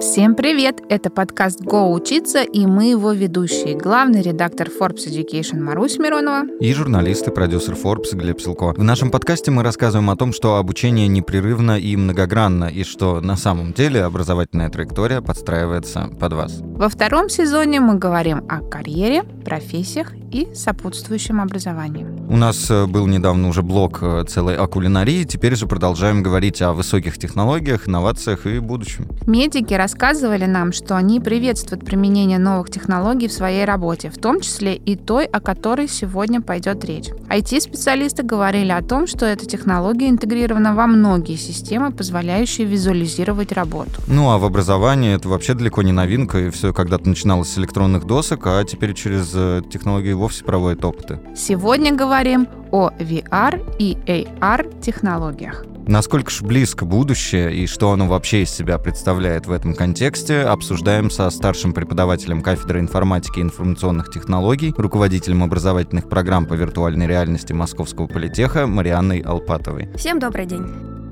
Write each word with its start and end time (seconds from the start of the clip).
Всем 0.00 0.34
привет! 0.34 0.82
Это 0.90 1.08
подкаст 1.08 1.62
«Го 1.62 1.90
учиться» 1.90 2.42
и 2.42 2.66
мы 2.66 2.90
его 2.90 3.12
ведущие. 3.12 3.76
Главный 3.76 4.20
редактор 4.20 4.68
Forbes 4.68 5.08
Education 5.08 5.60
Марусь 5.60 5.98
Миронова 5.98 6.44
и 6.60 6.72
журналист 6.74 7.26
и 7.28 7.30
продюсер 7.30 7.74
Forbes 7.74 8.14
Глеб 8.14 8.40
Силко. 8.40 8.74
В 8.76 8.82
нашем 8.82 9.10
подкасте 9.10 9.50
мы 9.50 9.62
рассказываем 9.62 10.10
о 10.10 10.16
том, 10.16 10.34
что 10.34 10.56
обучение 10.56 11.08
непрерывно 11.08 11.78
и 11.78 11.96
многогранно, 11.96 12.64
и 12.66 12.84
что 12.84 13.20
на 13.22 13.36
самом 13.36 13.72
деле 13.72 14.02
образовательная 14.02 14.68
траектория 14.68 15.22
подстраивается 15.22 16.10
под 16.20 16.32
вас. 16.34 16.58
Во 16.60 16.90
втором 16.90 17.30
сезоне 17.30 17.80
мы 17.80 17.94
говорим 17.94 18.44
о 18.48 18.60
карьере, 18.60 19.22
профессиях 19.22 20.12
и 20.36 20.54
сопутствующем 20.54 21.40
образовании. 21.40 22.06
У 22.28 22.36
нас 22.36 22.70
э, 22.70 22.86
был 22.86 23.06
недавно 23.06 23.48
уже 23.48 23.62
блок 23.62 23.98
э, 24.02 24.24
целой 24.28 24.56
о 24.56 24.66
кулинарии, 24.66 25.24
теперь 25.24 25.56
же 25.56 25.66
продолжаем 25.66 26.22
говорить 26.22 26.60
о 26.60 26.72
высоких 26.72 27.18
технологиях, 27.18 27.88
инновациях 27.88 28.46
и 28.46 28.58
будущем. 28.58 29.08
Медики 29.26 29.74
рассказывали 29.74 30.44
нам, 30.44 30.72
что 30.72 30.96
они 30.96 31.20
приветствуют 31.20 31.84
применение 31.84 32.38
новых 32.38 32.70
технологий 32.70 33.28
в 33.28 33.32
своей 33.32 33.64
работе, 33.64 34.10
в 34.10 34.18
том 34.18 34.40
числе 34.40 34.74
и 34.74 34.96
той, 34.96 35.24
о 35.24 35.40
которой 35.40 35.88
сегодня 35.88 36.40
пойдет 36.40 36.84
речь. 36.84 37.08
IT-специалисты 37.28 38.22
говорили 38.22 38.72
о 38.72 38.82
том, 38.82 39.06
что 39.06 39.24
эта 39.24 39.46
технология 39.46 40.08
интегрирована 40.08 40.74
во 40.74 40.86
многие 40.86 41.36
системы, 41.36 41.92
позволяющие 41.92 42.66
визуализировать 42.66 43.52
работу. 43.52 44.02
Ну 44.06 44.30
а 44.30 44.38
в 44.38 44.44
образовании 44.44 45.14
это 45.14 45.28
вообще 45.28 45.54
далеко 45.54 45.82
не 45.82 45.92
новинка, 45.92 46.38
и 46.38 46.50
все 46.50 46.72
когда-то 46.72 47.08
начиналось 47.08 47.48
с 47.48 47.58
электронных 47.58 48.04
досок, 48.04 48.46
а 48.46 48.62
теперь 48.64 48.94
через 48.94 49.30
э, 49.34 49.62
технологии 49.70 50.12
вовсе 50.26 50.42
проводят 50.42 50.84
опыты. 50.84 51.20
Сегодня 51.36 51.94
говорим 51.94 52.48
о 52.72 52.90
VR 52.98 53.62
и 53.78 53.96
AR 54.06 54.80
технологиях. 54.80 55.64
Насколько 55.86 56.32
же 56.32 56.44
близко 56.44 56.84
будущее 56.84 57.54
и 57.54 57.68
что 57.68 57.92
оно 57.92 58.08
вообще 58.08 58.42
из 58.42 58.50
себя 58.50 58.76
представляет 58.78 59.46
в 59.46 59.52
этом 59.52 59.72
контексте, 59.72 60.40
обсуждаем 60.40 61.12
со 61.12 61.30
старшим 61.30 61.72
преподавателем 61.72 62.42
кафедры 62.42 62.80
информатики 62.80 63.38
и 63.38 63.42
информационных 63.42 64.10
технологий, 64.10 64.74
руководителем 64.76 65.44
образовательных 65.44 66.08
программ 66.08 66.46
по 66.46 66.54
виртуальной 66.54 67.06
реальности 67.06 67.52
Московского 67.52 68.08
политеха 68.08 68.66
Марианной 68.66 69.20
Алпатовой. 69.20 69.88
Всем 69.96 70.18
добрый 70.18 70.46
день. 70.46 71.05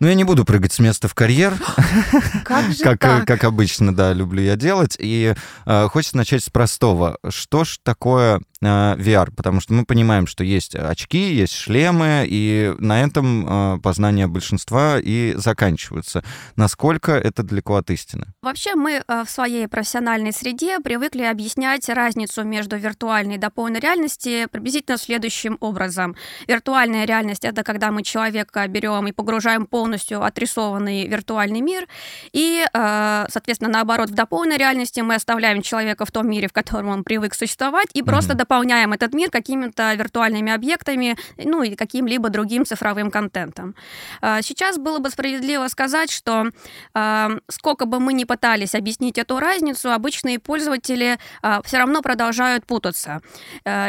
Ну, 0.00 0.08
я 0.08 0.14
не 0.14 0.24
буду 0.24 0.44
прыгать 0.44 0.72
с 0.72 0.78
места 0.78 1.08
в 1.08 1.14
карьер. 1.14 1.54
Как 2.44 2.64
как, 2.82 2.98
так? 2.98 3.26
как 3.26 3.44
обычно, 3.44 3.94
да, 3.94 4.12
люблю 4.12 4.42
я 4.42 4.56
делать. 4.56 4.96
И 4.98 5.34
э, 5.66 5.88
хочется 5.88 6.16
начать 6.16 6.42
с 6.42 6.50
простого. 6.50 7.18
Что 7.28 7.64
ж 7.64 7.78
такое 7.82 8.36
э, 8.36 8.40
VR? 8.66 9.30
Потому 9.34 9.60
что 9.60 9.72
мы 9.74 9.84
понимаем, 9.84 10.26
что 10.26 10.44
есть 10.44 10.74
очки, 10.74 11.34
есть 11.34 11.54
шлемы, 11.54 12.26
и 12.28 12.74
на 12.78 13.02
этом 13.02 13.76
э, 13.76 13.80
познания 13.80 14.26
большинства 14.26 14.98
и 14.98 15.34
заканчиваются. 15.36 16.24
Насколько 16.56 17.12
это 17.12 17.42
далеко 17.42 17.76
от 17.76 17.90
истины? 17.90 18.26
Вообще 18.42 18.74
мы 18.74 19.02
э, 19.06 19.24
в 19.24 19.30
своей 19.30 19.68
профессиональной 19.68 20.32
среде 20.32 20.80
привыкли 20.80 21.22
объяснять 21.22 21.88
разницу 21.88 22.44
между 22.44 22.76
виртуальной 22.76 23.36
и 23.36 23.38
дополненной 23.38 23.80
реальностью 23.80 24.48
приблизительно 24.50 24.98
следующим 24.98 25.56
образом. 25.60 26.16
Виртуальная 26.46 27.04
реальность— 27.04 27.44
это 27.46 27.62
когда 27.62 27.90
мы 27.90 28.02
человека 28.02 28.66
берем 28.68 29.06
и 29.06 29.12
погружаем 29.12 29.66
полностью 29.66 30.22
отрисованный 30.22 31.06
виртуальный 31.06 31.60
мир, 31.60 31.86
и, 32.32 32.64
э, 32.72 33.26
соответственно, 33.28 33.70
наоборот, 33.70 34.10
в 34.10 34.14
дополненной 34.14 34.58
реальности 34.58 35.00
мы 35.00 35.14
оставляем 35.14 35.62
человека 35.62 36.04
в 36.04 36.10
том 36.10 36.28
мире, 36.28 36.48
в 36.48 36.52
котором 36.52 36.88
он 36.88 37.04
привык 37.04 37.34
существовать, 37.34 37.88
и 37.94 38.02
просто 38.02 38.32
mm-hmm. 38.32 38.38
Дополняем 38.54 38.92
этот 38.92 39.14
мир 39.14 39.30
какими-то 39.30 39.94
виртуальными 39.94 40.52
объектами, 40.52 41.16
ну 41.36 41.64
и 41.64 41.74
каким-либо 41.74 42.28
другим 42.28 42.64
цифровым 42.64 43.10
контентом. 43.10 43.74
Э, 44.22 44.42
сейчас 44.42 44.78
было 44.78 45.00
бы 45.00 45.10
справедливо 45.10 45.66
сказать, 45.66 46.12
что 46.12 46.50
э, 46.94 47.28
сколько 47.50 47.86
бы 47.86 47.98
мы 47.98 48.12
ни 48.12 48.22
пытались 48.24 48.76
объяснить 48.76 49.18
эту 49.18 49.40
разницу, 49.40 49.90
обычные 49.90 50.38
пользователи 50.38 51.18
все 51.64 51.78
равно 51.78 52.02
продолжают 52.02 52.66
путаться. 52.66 53.20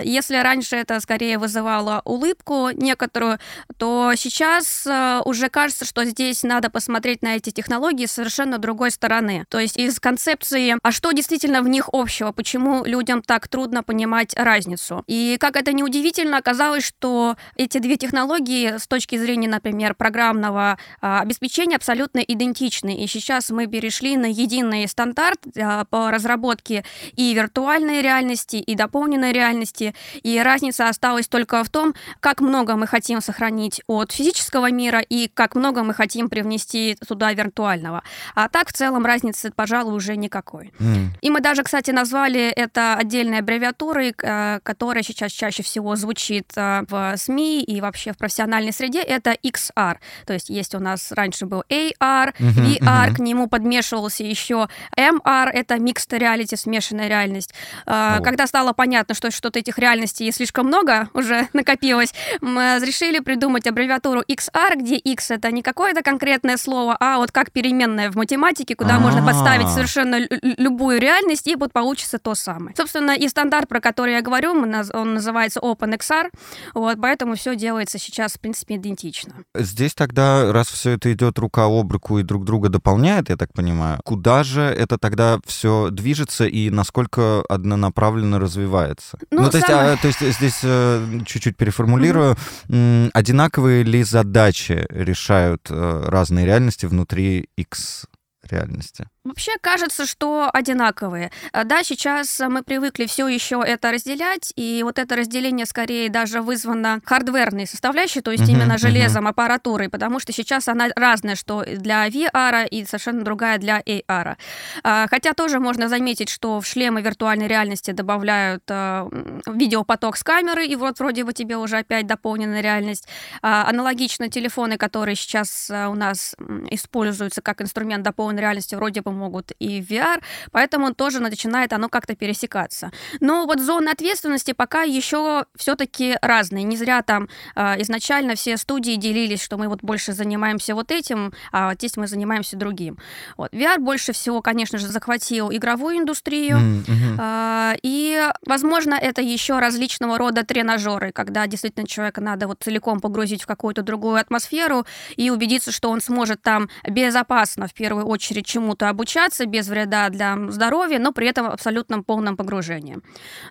Если 0.04 0.38
раньше 0.38 0.76
это 0.76 1.00
скорее 1.00 1.38
вызывало 1.38 2.02
улыбку 2.06 2.70
некоторую, 2.72 3.40
то 3.78 4.14
сейчас 4.16 4.88
уже 5.26 5.50
кажется, 5.50 5.86
что 5.86 6.06
здесь 6.06 6.44
надо 6.44 6.70
посмотреть 6.70 7.22
на 7.22 7.36
эти 7.36 7.52
технологии 7.52 8.06
с 8.06 8.14
совершенно 8.14 8.58
другой 8.58 8.92
стороны. 8.92 9.46
То 9.50 9.60
есть 9.60 9.78
из 9.78 10.00
концепции, 10.00 10.76
а 10.82 10.92
что 10.92 11.12
действительно 11.12 11.62
в 11.62 11.68
них 11.68 11.90
общего, 11.92 12.32
почему 12.32 12.86
людям 12.86 13.22
так 13.22 13.48
трудно 13.48 13.84
понимать 13.84 14.34
разницу. 14.46 15.04
И 15.08 15.38
как 15.40 15.58
это 15.58 15.74
неудивительно, 15.74 16.38
оказалось, 16.38 16.86
что 16.86 17.36
эти 17.58 17.80
две 17.80 17.98
технологии 17.98 18.78
с 18.78 18.88
точки 18.88 19.18
зрения, 19.18 19.50
например, 19.50 19.96
программного 19.96 20.78
а, 21.02 21.22
обеспечения 21.22 21.76
абсолютно 21.76 22.20
идентичны. 22.20 22.96
И 23.04 23.08
сейчас 23.08 23.50
мы 23.50 23.68
перешли 23.68 24.16
на 24.16 24.28
единый 24.28 24.88
стандарт 24.88 25.40
а, 25.58 25.86
по 25.86 26.12
разработке 26.12 26.86
и 27.16 27.34
виртуальной 27.34 28.02
реальности, 28.02 28.58
и 28.58 28.76
дополненной 28.76 29.34
реальности. 29.34 29.94
И 30.24 30.40
разница 30.40 30.88
осталась 30.88 31.28
только 31.28 31.64
в 31.64 31.70
том, 31.70 31.94
как 32.20 32.40
много 32.40 32.76
мы 32.76 32.88
хотим 32.88 33.22
сохранить 33.22 33.82
от 33.88 34.12
физического 34.12 34.72
мира 34.72 35.00
и 35.00 35.28
как 35.34 35.56
много 35.56 35.84
мы 35.84 35.94
хотим 35.94 36.30
привнести 36.30 36.98
туда 37.08 37.34
виртуального. 37.34 38.04
А 38.36 38.48
так 38.50 38.70
в 38.70 38.74
целом 38.74 39.06
разницы, 39.06 39.52
пожалуй, 39.56 39.96
уже 39.96 40.16
никакой. 40.16 40.72
Mm. 40.80 41.08
И 41.22 41.30
мы 41.30 41.42
даже, 41.42 41.64
кстати, 41.64 41.92
назвали 41.92 42.50
это 42.50 42.96
отдельной 42.96 43.40
аббревиатурой, 43.40 44.14
э, 44.22 44.35
которая 44.64 45.04
сейчас 45.04 45.32
чаще 45.32 45.64
всего 45.64 45.96
звучит 45.96 46.52
э, 46.56 46.84
в 46.90 47.16
СМИ 47.18 47.64
и 47.64 47.82
вообще 47.82 48.14
в 48.14 48.18
профессиональной 48.18 48.74
среде, 48.74 49.02
это 49.02 49.32
XR. 49.32 49.98
То 50.26 50.34
есть 50.34 50.50
есть 50.50 50.76
у 50.76 50.80
нас 50.80 51.12
раньше 51.12 51.46
был 51.46 51.64
AR, 51.70 51.96
VR, 51.96 52.34
mm-hmm. 52.40 53.16
к 53.16 53.20
нему 53.20 53.48
подмешивался 53.48 54.24
еще 54.24 54.68
MR, 54.98 55.50
это 55.50 55.76
Mixed 55.76 56.10
Reality, 56.10 56.56
смешанная 56.56 57.08
реальность. 57.08 57.54
Oh. 57.86 58.22
Когда 58.24 58.48
стало 58.48 58.74
понятно, 58.74 59.16
что 59.16 59.32
что-то 59.32 59.60
этих 59.60 59.78
реальностей 59.78 60.32
слишком 60.32 60.68
много 60.68 61.10
уже 61.14 61.48
накопилось, 61.54 62.14
мы 62.42 62.80
решили 62.82 63.20
придумать 63.20 63.68
аббревиатуру 63.68 64.22
XR, 64.22 64.76
где 64.76 64.96
X 64.96 65.32
это 65.32 65.52
не 65.52 65.62
какое-то 65.62 66.02
конкретное 66.02 66.58
слово, 66.58 66.98
а 67.00 67.18
вот 67.18 67.32
как 67.32 67.52
переменная 67.52 68.12
в 68.12 68.16
математике, 68.16 68.76
куда 68.76 69.00
можно 69.00 69.20
А-а-а. 69.20 69.28
подставить 69.28 69.70
совершенно 69.70 70.20
любую 70.42 71.00
реальность, 71.00 71.48
и 71.48 71.56
вот 71.56 71.72
получится 71.72 72.20
то 72.20 72.36
самое. 72.36 72.76
Собственно, 72.76 73.12
и 73.12 73.28
стандарт, 73.28 73.68
про 73.68 73.80
который 73.80 74.14
я 74.14 74.22
говорю, 74.26 74.52
он 74.52 75.14
называется 75.14 75.60
OpenXR, 75.60 76.30
вот, 76.74 76.98
поэтому 77.02 77.36
все 77.36 77.56
делается 77.56 77.98
сейчас, 78.00 78.34
в 78.34 78.40
принципе, 78.40 78.76
идентично. 78.76 79.34
Здесь 79.56 79.94
тогда, 79.94 80.52
раз 80.52 80.68
все 80.68 80.92
это 80.92 81.14
идет 81.14 81.40
рука 81.40 81.66
об 81.66 81.92
руку 81.92 82.20
и 82.20 82.24
друг 82.24 82.44
друга 82.46 82.70
дополняет, 82.70 83.30
я 83.30 83.38
так 83.38 83.54
понимаю, 83.54 84.00
куда 84.04 84.44
же 84.44 84.62
это 84.62 84.98
тогда 84.98 85.40
все 85.46 85.90
движется 85.92 86.46
и 86.46 86.70
насколько 86.70 87.44
однонаправленно 87.48 88.40
развивается? 88.40 89.18
Ну, 89.32 89.44
ну 89.44 89.50
то, 89.50 89.58
есть, 89.58 89.68
самое... 89.68 89.94
а, 89.94 89.98
то 89.98 90.08
есть 90.08 90.20
здесь 90.20 90.60
э, 90.64 91.20
чуть-чуть 91.26 91.58
переформулирую, 91.58 92.36
mm-hmm. 92.68 93.12
одинаковые 93.14 93.84
ли 93.84 94.04
задачи 94.04 94.86
решают 94.90 95.68
э, 95.70 96.04
разные 96.08 96.46
реальности 96.46 96.86
внутри 96.86 97.50
X 97.58 98.06
реальности? 98.44 99.08
Вообще 99.26 99.54
кажется, 99.60 100.06
что 100.06 100.52
одинаковые. 100.54 101.32
А, 101.52 101.64
да, 101.64 101.84
сейчас 101.84 102.40
мы 102.48 102.62
привыкли 102.62 103.08
все 103.08 103.28
еще 103.28 103.64
это 103.66 103.92
разделять, 103.92 104.54
и 104.56 104.82
вот 104.84 105.00
это 105.00 105.16
разделение 105.16 105.66
скорее 105.66 106.10
даже 106.10 106.44
вызвано 106.44 107.02
хардверной 107.04 107.66
составляющей, 107.66 108.22
то 108.22 108.30
есть 108.30 108.44
uh-huh, 108.44 108.52
именно 108.52 108.78
железом, 108.78 109.26
uh-huh. 109.26 109.32
аппаратурой, 109.32 109.90
потому 109.90 110.20
что 110.20 110.32
сейчас 110.32 110.68
она 110.68 110.90
разная, 110.96 111.36
что 111.36 111.64
для 111.66 112.08
VR 112.08 112.68
и 112.68 112.86
совершенно 112.86 113.24
другая 113.24 113.58
для 113.58 113.82
AR. 113.82 114.36
А, 114.84 115.08
хотя 115.10 115.34
тоже 115.34 115.60
можно 115.60 115.90
заметить, 115.90 116.30
что 116.30 116.62
в 116.62 116.68
шлемы 116.68 117.02
виртуальной 117.02 117.48
реальности 117.48 117.90
добавляют 117.90 118.64
а, 118.70 119.10
видеопоток 119.48 120.18
с 120.18 120.24
камеры, 120.24 120.68
и 120.68 120.76
вот 120.76 121.00
вроде 121.00 121.24
бы 121.24 121.34
тебе 121.34 121.58
уже 121.58 121.78
опять 121.78 122.06
дополненная 122.06 122.62
реальность. 122.62 123.08
Аналогично 123.42 124.30
телефоны, 124.30 124.78
которые 124.78 125.16
сейчас 125.16 125.72
у 125.72 125.96
нас 125.96 126.36
используются 126.70 127.42
как 127.42 127.62
инструмент 127.62 128.04
дополненной 128.04 128.42
реальности, 128.42 128.76
вроде 128.76 129.02
бы 129.02 129.15
могут 129.16 129.52
и 129.60 129.82
VR, 129.82 130.22
поэтому 130.52 130.94
тоже 130.94 131.20
начинает 131.20 131.74
оно 131.74 131.90
как-то 131.90 132.16
пересекаться. 132.16 132.92
Но 133.20 133.46
вот 133.46 133.60
зоны 133.60 133.90
ответственности 133.90 134.54
пока 134.54 134.84
еще 134.84 135.46
все-таки 135.56 136.18
разные. 136.22 136.64
Не 136.64 136.78
зря 136.78 137.02
там 137.02 137.30
э, 137.56 137.82
изначально 137.82 138.36
все 138.36 138.58
студии 138.58 138.96
делились, 138.96 139.42
что 139.42 139.58
мы 139.58 139.68
вот 139.68 139.82
больше 139.82 140.14
занимаемся 140.14 140.76
вот 140.76 140.92
этим, 140.92 141.34
а 141.52 141.74
здесь 141.76 141.98
мы 141.98 142.08
занимаемся 142.08 142.58
другим. 142.58 142.98
Вот. 143.38 143.54
VR 143.54 143.80
больше 143.80 144.14
всего, 144.14 144.42
конечно 144.42 144.78
же, 144.78 144.88
захватил 144.88 145.52
игровую 145.52 145.98
индустрию, 145.98 146.58
mm-hmm. 146.58 147.18
э, 147.20 147.78
и, 147.84 148.30
возможно, 148.46 148.96
это 148.96 149.22
еще 149.22 149.60
различного 149.60 150.18
рода 150.18 150.44
тренажеры, 150.44 151.12
когда 151.12 151.48
действительно 151.48 151.88
человека 151.88 152.22
надо 152.22 152.48
вот 152.48 152.64
целиком 152.64 153.00
погрузить 153.00 153.44
в 153.44 153.46
какую-то 153.46 153.82
другую 153.82 154.16
атмосферу 154.16 154.86
и 155.16 155.30
убедиться, 155.30 155.72
что 155.72 155.90
он 155.90 156.02
сможет 156.02 156.42
там 156.42 156.70
безопасно 156.88 157.68
в 157.68 157.74
первую 157.74 158.06
очередь 158.06 158.46
чему-то 158.46 158.90
обучиться, 158.90 159.05
обучаться 159.06 159.46
без 159.46 159.68
вреда 159.68 160.10
для 160.10 160.36
здоровья, 160.50 161.00
но 161.00 161.12
при 161.12 161.28
этом 161.28 161.46
абсолютном 161.46 162.04
полном 162.04 162.36
погружении. 162.36 162.98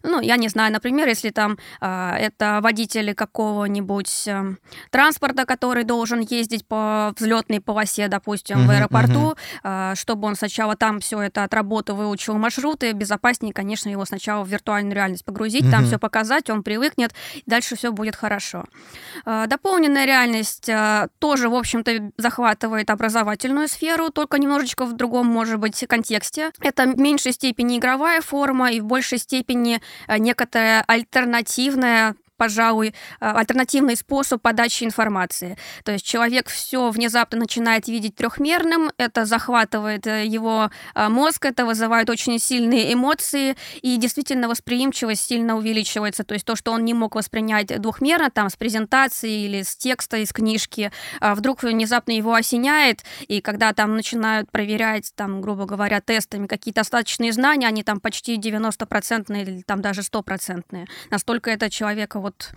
Ну, 0.03 0.21
я 0.21 0.37
не 0.37 0.49
знаю, 0.49 0.73
например, 0.73 1.09
если 1.09 1.31
там 1.31 1.59
э, 1.81 2.17
это 2.19 2.59
водители 2.61 3.12
какого-нибудь 3.12 4.27
э, 4.27 4.56
транспорта, 4.91 5.45
который 5.45 5.85
должен 5.85 6.21
ездить 6.21 6.67
по 6.67 7.12
взлетной 7.17 7.61
полосе, 7.61 8.09
допустим, 8.09 8.59
uh-huh, 8.59 8.67
в 8.67 8.71
аэропорту, 8.71 9.37
uh-huh. 9.62 9.93
э, 9.93 9.95
чтобы 9.95 10.27
он 10.27 10.35
сначала 10.35 10.75
там 10.75 10.99
все 10.99 11.21
это 11.21 11.45
отработал, 11.45 11.97
выучил 11.97 12.37
маршруты, 12.37 12.93
безопаснее, 12.93 13.53
конечно, 13.53 13.89
его 13.89 14.05
сначала 14.05 14.43
в 14.43 14.49
виртуальную 14.49 14.95
реальность 14.95 15.25
погрузить, 15.25 15.65
uh-huh. 15.65 15.71
там 15.71 15.85
все 15.85 15.99
показать, 15.99 16.51
он 16.51 16.65
привыкнет, 16.65 17.15
дальше 17.47 17.77
все 17.77 17.93
будет 17.93 18.17
хорошо. 18.17 18.65
Э, 19.25 19.47
дополненная 19.47 20.05
реальность 20.05 20.69
э, 20.69 21.09
тоже, 21.21 21.49
в 21.49 21.55
общем-то, 21.55 22.11
захватывает 22.19 22.91
образовательную 22.91 23.69
сферу, 23.69 24.11
только 24.11 24.39
немножечко 24.39 24.85
в 24.85 24.95
другом, 24.95 25.27
может 25.44 25.61
быть, 25.61 25.85
контексте. 25.87 26.52
Это 26.61 26.85
в 26.85 26.99
меньшей 26.99 27.32
степени 27.32 27.79
игровая 27.79 28.23
форма 28.23 28.73
и 28.73 28.81
в 28.81 28.87
большей 28.87 29.19
степени 29.19 29.82
э, 30.08 30.17
некоторая 30.17 30.82
альтернативная 30.87 32.14
пожалуй, 32.37 32.89
э, 32.89 32.93
альтернативный 33.21 33.97
способ 33.97 34.43
подачи 34.43 34.85
информации. 34.85 35.57
То 35.85 35.93
есть 35.93 36.05
человек 36.05 36.49
все 36.49 36.91
внезапно 36.91 37.39
начинает 37.39 37.89
видеть 37.89 38.17
трехмерным, 38.17 38.91
это 38.99 39.25
захватывает 39.25 40.07
э, 40.07 40.27
его 40.27 40.71
э, 40.95 41.09
мозг, 41.09 41.45
это 41.45 41.65
вызывает 41.65 42.11
очень 42.11 42.39
сильные 42.39 42.93
эмоции, 42.93 43.57
и 43.83 43.97
действительно 43.97 44.49
восприимчивость 44.49 45.27
сильно 45.27 45.57
увеличивается. 45.57 46.25
То 46.25 46.35
есть 46.35 46.45
то, 46.47 46.57
что 46.57 46.73
он 46.73 46.85
не 46.85 46.95
мог 46.95 47.15
воспринять 47.15 47.81
двухмерно, 47.81 48.31
там, 48.31 48.49
с 48.49 48.57
презентации 48.57 49.45
или 49.45 49.63
с 49.63 49.77
текста 49.77 50.19
из 50.19 50.33
книжки, 50.33 50.91
а 51.21 51.35
вдруг 51.35 51.63
внезапно 51.63 52.13
его 52.13 52.35
осеняет, 52.35 53.05
и 53.29 53.41
когда 53.41 53.73
там 53.73 53.97
начинают 53.97 54.51
проверять, 54.51 55.13
там, 55.15 55.41
грубо 55.41 55.67
говоря, 55.67 56.01
тестами 56.01 56.47
какие-то 56.47 56.81
остаточные 56.81 57.33
знания, 57.33 57.67
они 57.67 57.83
там 57.83 58.01
почти 58.01 58.37
90% 58.39 59.41
или 59.41 59.63
там 59.63 59.81
даже 59.81 60.03
100%. 60.03 60.87
Настолько 61.11 61.51
это 61.51 61.71
человека 61.71 62.21
вот 62.25 62.50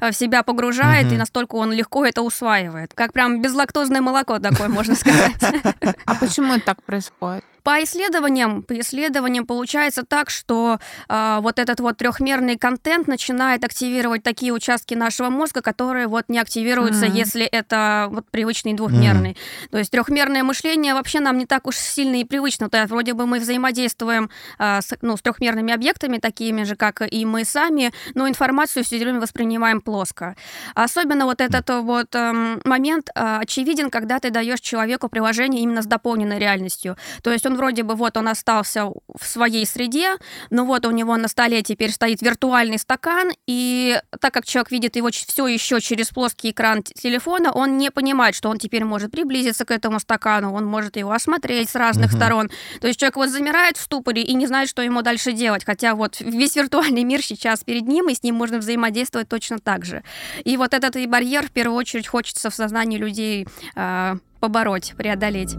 э, 0.00 0.10
в 0.10 0.14
себя 0.14 0.42
погружает, 0.42 1.06
угу. 1.06 1.14
и 1.14 1.18
настолько 1.18 1.56
он 1.56 1.72
легко 1.72 2.04
это 2.04 2.22
усваивает. 2.22 2.92
Как 2.94 3.12
прям 3.12 3.40
безлактозное 3.42 4.00
молоко 4.00 4.38
такое, 4.38 4.68
можно 4.68 4.94
сказать. 4.94 5.32
А 6.06 6.14
почему 6.14 6.60
так 6.60 6.82
происходит? 6.82 7.44
По 7.64 7.82
исследованиям, 7.82 8.62
по 8.62 8.78
исследованиям 8.78 9.46
получается 9.46 10.04
так, 10.04 10.28
что 10.28 10.78
э, 11.08 11.38
вот 11.40 11.58
этот 11.58 11.80
вот 11.80 11.96
трехмерный 11.96 12.58
контент 12.58 13.08
начинает 13.08 13.64
активировать 13.64 14.22
такие 14.22 14.52
участки 14.52 14.92
нашего 14.92 15.30
мозга, 15.30 15.62
которые 15.62 16.06
вот 16.06 16.26
не 16.28 16.38
активируются, 16.38 17.06
mm-hmm. 17.06 17.16
если 17.16 17.44
это 17.46 18.08
вот 18.10 18.26
привычный 18.30 18.74
двухмерный. 18.74 19.30
Mm-hmm. 19.30 19.70
То 19.70 19.78
есть 19.78 19.90
трехмерное 19.90 20.42
мышление 20.42 20.92
вообще 20.92 21.20
нам 21.20 21.38
не 21.38 21.46
так 21.46 21.66
уж 21.66 21.76
сильно 21.76 22.16
и 22.16 22.24
привычно. 22.24 22.68
То 22.68 22.76
есть 22.76 22.90
вроде 22.90 23.14
бы 23.14 23.24
мы 23.26 23.40
взаимодействуем 23.40 24.28
э, 24.58 24.80
с, 24.82 24.94
ну, 25.00 25.16
с 25.16 25.22
трехмерными 25.22 25.72
объектами, 25.72 26.18
такими 26.18 26.64
же, 26.64 26.76
как 26.76 27.00
и 27.10 27.24
мы 27.24 27.46
сами, 27.46 27.94
но 28.14 28.28
информацию 28.28 28.84
все 28.84 28.98
время 28.98 29.13
воспринимаем 29.20 29.80
плоско. 29.80 30.36
Особенно 30.74 31.24
вот 31.24 31.40
этот 31.40 31.68
вот 31.70 32.14
э, 32.14 32.58
момент 32.64 33.08
э, 33.14 33.38
очевиден, 33.40 33.90
когда 33.90 34.20
ты 34.20 34.30
даешь 34.30 34.60
человеку 34.60 35.08
приложение 35.08 35.62
именно 35.62 35.82
с 35.82 35.86
дополненной 35.86 36.38
реальностью. 36.38 36.96
То 37.22 37.32
есть 37.32 37.46
он 37.46 37.54
он 37.54 37.58
вроде 37.58 37.82
бы 37.84 37.94
вот 37.94 38.16
он 38.16 38.28
остался 38.28 38.86
в 38.86 39.24
своей 39.24 39.64
среде, 39.66 40.16
но 40.50 40.64
вот 40.64 40.86
у 40.86 40.90
него 40.90 41.16
на 41.16 41.28
столе 41.28 41.62
теперь 41.62 41.92
стоит 41.92 42.20
виртуальный 42.20 42.78
стакан, 42.78 43.30
и 43.46 44.00
так 44.20 44.34
как 44.34 44.44
человек 44.44 44.70
видит 44.72 44.96
его 44.96 45.10
все 45.10 45.46
еще 45.46 45.80
через 45.80 46.08
плоский 46.08 46.50
экран 46.50 46.82
телефона, 46.82 47.52
он 47.52 47.78
не 47.78 47.90
понимает, 47.90 48.34
что 48.34 48.48
он 48.48 48.58
теперь 48.58 48.84
может 48.84 49.12
приблизиться 49.12 49.64
к 49.64 49.70
этому 49.70 50.00
стакану, 50.00 50.52
он 50.52 50.66
может 50.66 50.96
его 50.96 51.12
осмотреть 51.12 51.70
с 51.70 51.74
разных 51.74 52.10
угу. 52.10 52.16
сторон. 52.16 52.50
То 52.80 52.88
есть 52.88 52.98
человек 52.98 53.16
вот 53.16 53.28
замирает 53.28 53.76
в 53.76 53.82
ступоре 53.82 54.22
и 54.22 54.34
не 54.34 54.46
знает, 54.46 54.68
что 54.68 54.82
ему 54.82 55.02
дальше 55.02 55.32
делать, 55.32 55.64
хотя 55.64 55.94
вот 55.94 56.20
весь 56.20 56.56
виртуальный 56.56 57.04
мир 57.04 57.22
сейчас 57.22 57.62
перед 57.62 57.86
ним, 57.86 58.08
и 58.08 58.14
с 58.14 58.22
ним 58.22 58.34
можно 58.34 58.58
взаимодействовать 58.58 59.03
точно 59.10 59.58
так 59.58 59.84
же. 59.84 60.02
И 60.44 60.56
вот 60.56 60.74
этот 60.74 60.96
и 60.96 61.06
барьер 61.06 61.46
в 61.46 61.50
первую 61.50 61.76
очередь 61.76 62.06
хочется 62.06 62.50
в 62.50 62.54
сознании 62.54 62.98
людей 62.98 63.46
э, 63.76 64.16
побороть, 64.40 64.94
преодолеть. 64.96 65.54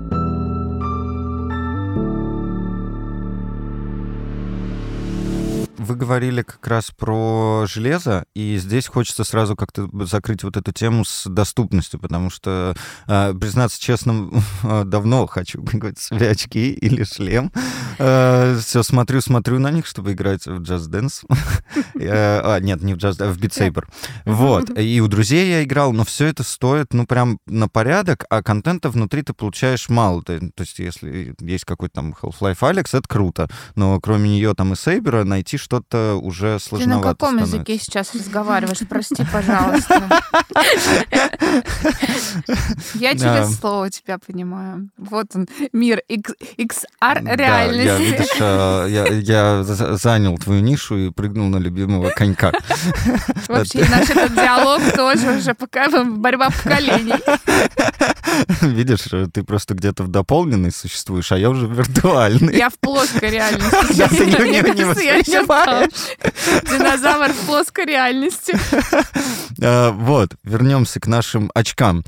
Вы 5.85 5.95
говорили 5.95 6.41
как 6.41 6.67
раз 6.67 6.89
про 6.89 7.65
железо, 7.67 8.25
и 8.33 8.57
здесь 8.57 8.87
хочется 8.87 9.23
сразу 9.23 9.55
как-то 9.55 9.87
закрыть 10.05 10.43
вот 10.43 10.57
эту 10.57 10.71
тему 10.71 11.05
с 11.05 11.29
доступностью, 11.29 11.99
потому 11.99 12.31
что, 12.31 12.75
э, 13.05 13.33
признаться 13.39 13.79
честно, 13.79 14.31
давно 14.85 15.27
хочу 15.27 15.63
какой-то 15.63 16.01
себе 16.01 16.31
очки 16.31 16.73
или 16.73 17.03
шлем. 17.03 17.51
Э, 17.99 18.57
все 18.59 18.81
смотрю, 18.81 19.21
смотрю 19.21 19.59
на 19.59 19.69
них, 19.69 19.85
чтобы 19.85 20.13
играть 20.13 20.47
в 20.47 20.61
Just 20.61 20.89
Dance. 20.89 21.23
А, 21.97 22.59
нет, 22.59 22.81
не 22.81 22.93
в 22.93 22.97
Just 22.97 23.19
Dance, 23.19 23.29
а 23.29 23.31
в 23.31 23.37
Beat 23.37 23.51
Saber. 23.51 23.85
Вот. 24.25 24.77
И 24.77 25.01
у 25.01 25.07
друзей 25.07 25.49
я 25.49 25.63
играл, 25.63 25.93
но 25.93 26.03
все 26.03 26.27
это 26.27 26.43
стоит, 26.43 26.93
ну, 26.93 27.05
прям 27.05 27.39
на 27.45 27.67
порядок, 27.67 28.25
а 28.29 28.43
контента 28.43 28.89
внутри 28.89 29.21
ты 29.21 29.33
получаешь 29.33 29.89
мало. 29.89 30.23
То 30.23 30.39
есть, 30.59 30.79
если 30.79 31.35
есть 31.39 31.65
какой-то 31.65 31.95
там 31.95 32.15
Half-Life 32.21 32.59
Alex, 32.59 32.97
это 32.97 33.07
круто, 33.07 33.49
но 33.75 33.99
кроме 33.99 34.29
нее 34.29 34.53
там 34.55 34.73
и 34.73 34.75
Сейбера 34.75 35.23
найти 35.23 35.57
что 35.57 35.75
что-то 35.75 36.19
уже 36.22 36.60
сложновато 36.60 37.01
Ты 37.01 37.07
на 37.07 37.13
каком 37.13 37.30
становится. 37.30 37.56
языке 37.57 37.77
сейчас 37.77 38.16
разговариваешь? 38.16 38.80
Прости, 38.88 39.25
пожалуйста. 39.31 40.10
Я 42.95 43.13
через 43.13 43.57
слово 43.60 43.89
тебя 43.89 44.18
понимаю. 44.18 44.89
Вот 44.98 45.27
он, 45.36 45.48
мир 45.74 46.01
XR 46.10 47.36
реальности. 47.36 47.86
Я, 47.86 47.98
видишь, 47.98 48.38
а, 48.39 48.86
я 48.88 49.63
занял 49.63 50.38
твою 50.38 50.62
нишу 50.62 50.98
и 50.98 51.10
прыгнул 51.12 51.48
на 51.48 51.57
любимого 51.57 52.10
конька. 52.10 52.51
Вообще 53.48 53.86
наш 53.89 54.10
этот 54.10 54.33
диалог 54.33 54.81
тоже 54.95 55.38
уже 55.38 55.54
пока 55.54 55.89
борьба 56.04 56.50
поколений. 56.50 57.13
Видишь, 58.62 59.07
ты 59.33 59.44
просто 59.44 59.74
где-то 59.74 60.04
в 60.04 60.07
дополненной 60.07 60.71
существуешь, 60.71 61.31
а 61.31 61.38
я 61.38 61.50
уже 61.50 61.68
виртуальный. 61.68 62.56
Я 62.57 62.69
в 62.69 62.78
плоской 62.80 63.30
реальности. 63.30 63.98
Да, 63.98 64.07
ты 64.07 64.25
не 64.25 65.45
воспринимаешь. 65.56 65.92
Динозавр 66.69 67.34
в 67.34 67.46
плоской 67.46 67.86
реальности. 67.86 68.57
А, 69.62 69.92
вот, 69.94 70.36
вернемся 70.44 71.00
к 71.00 71.07
нашим 71.07 71.52
очкам. 71.54 72.04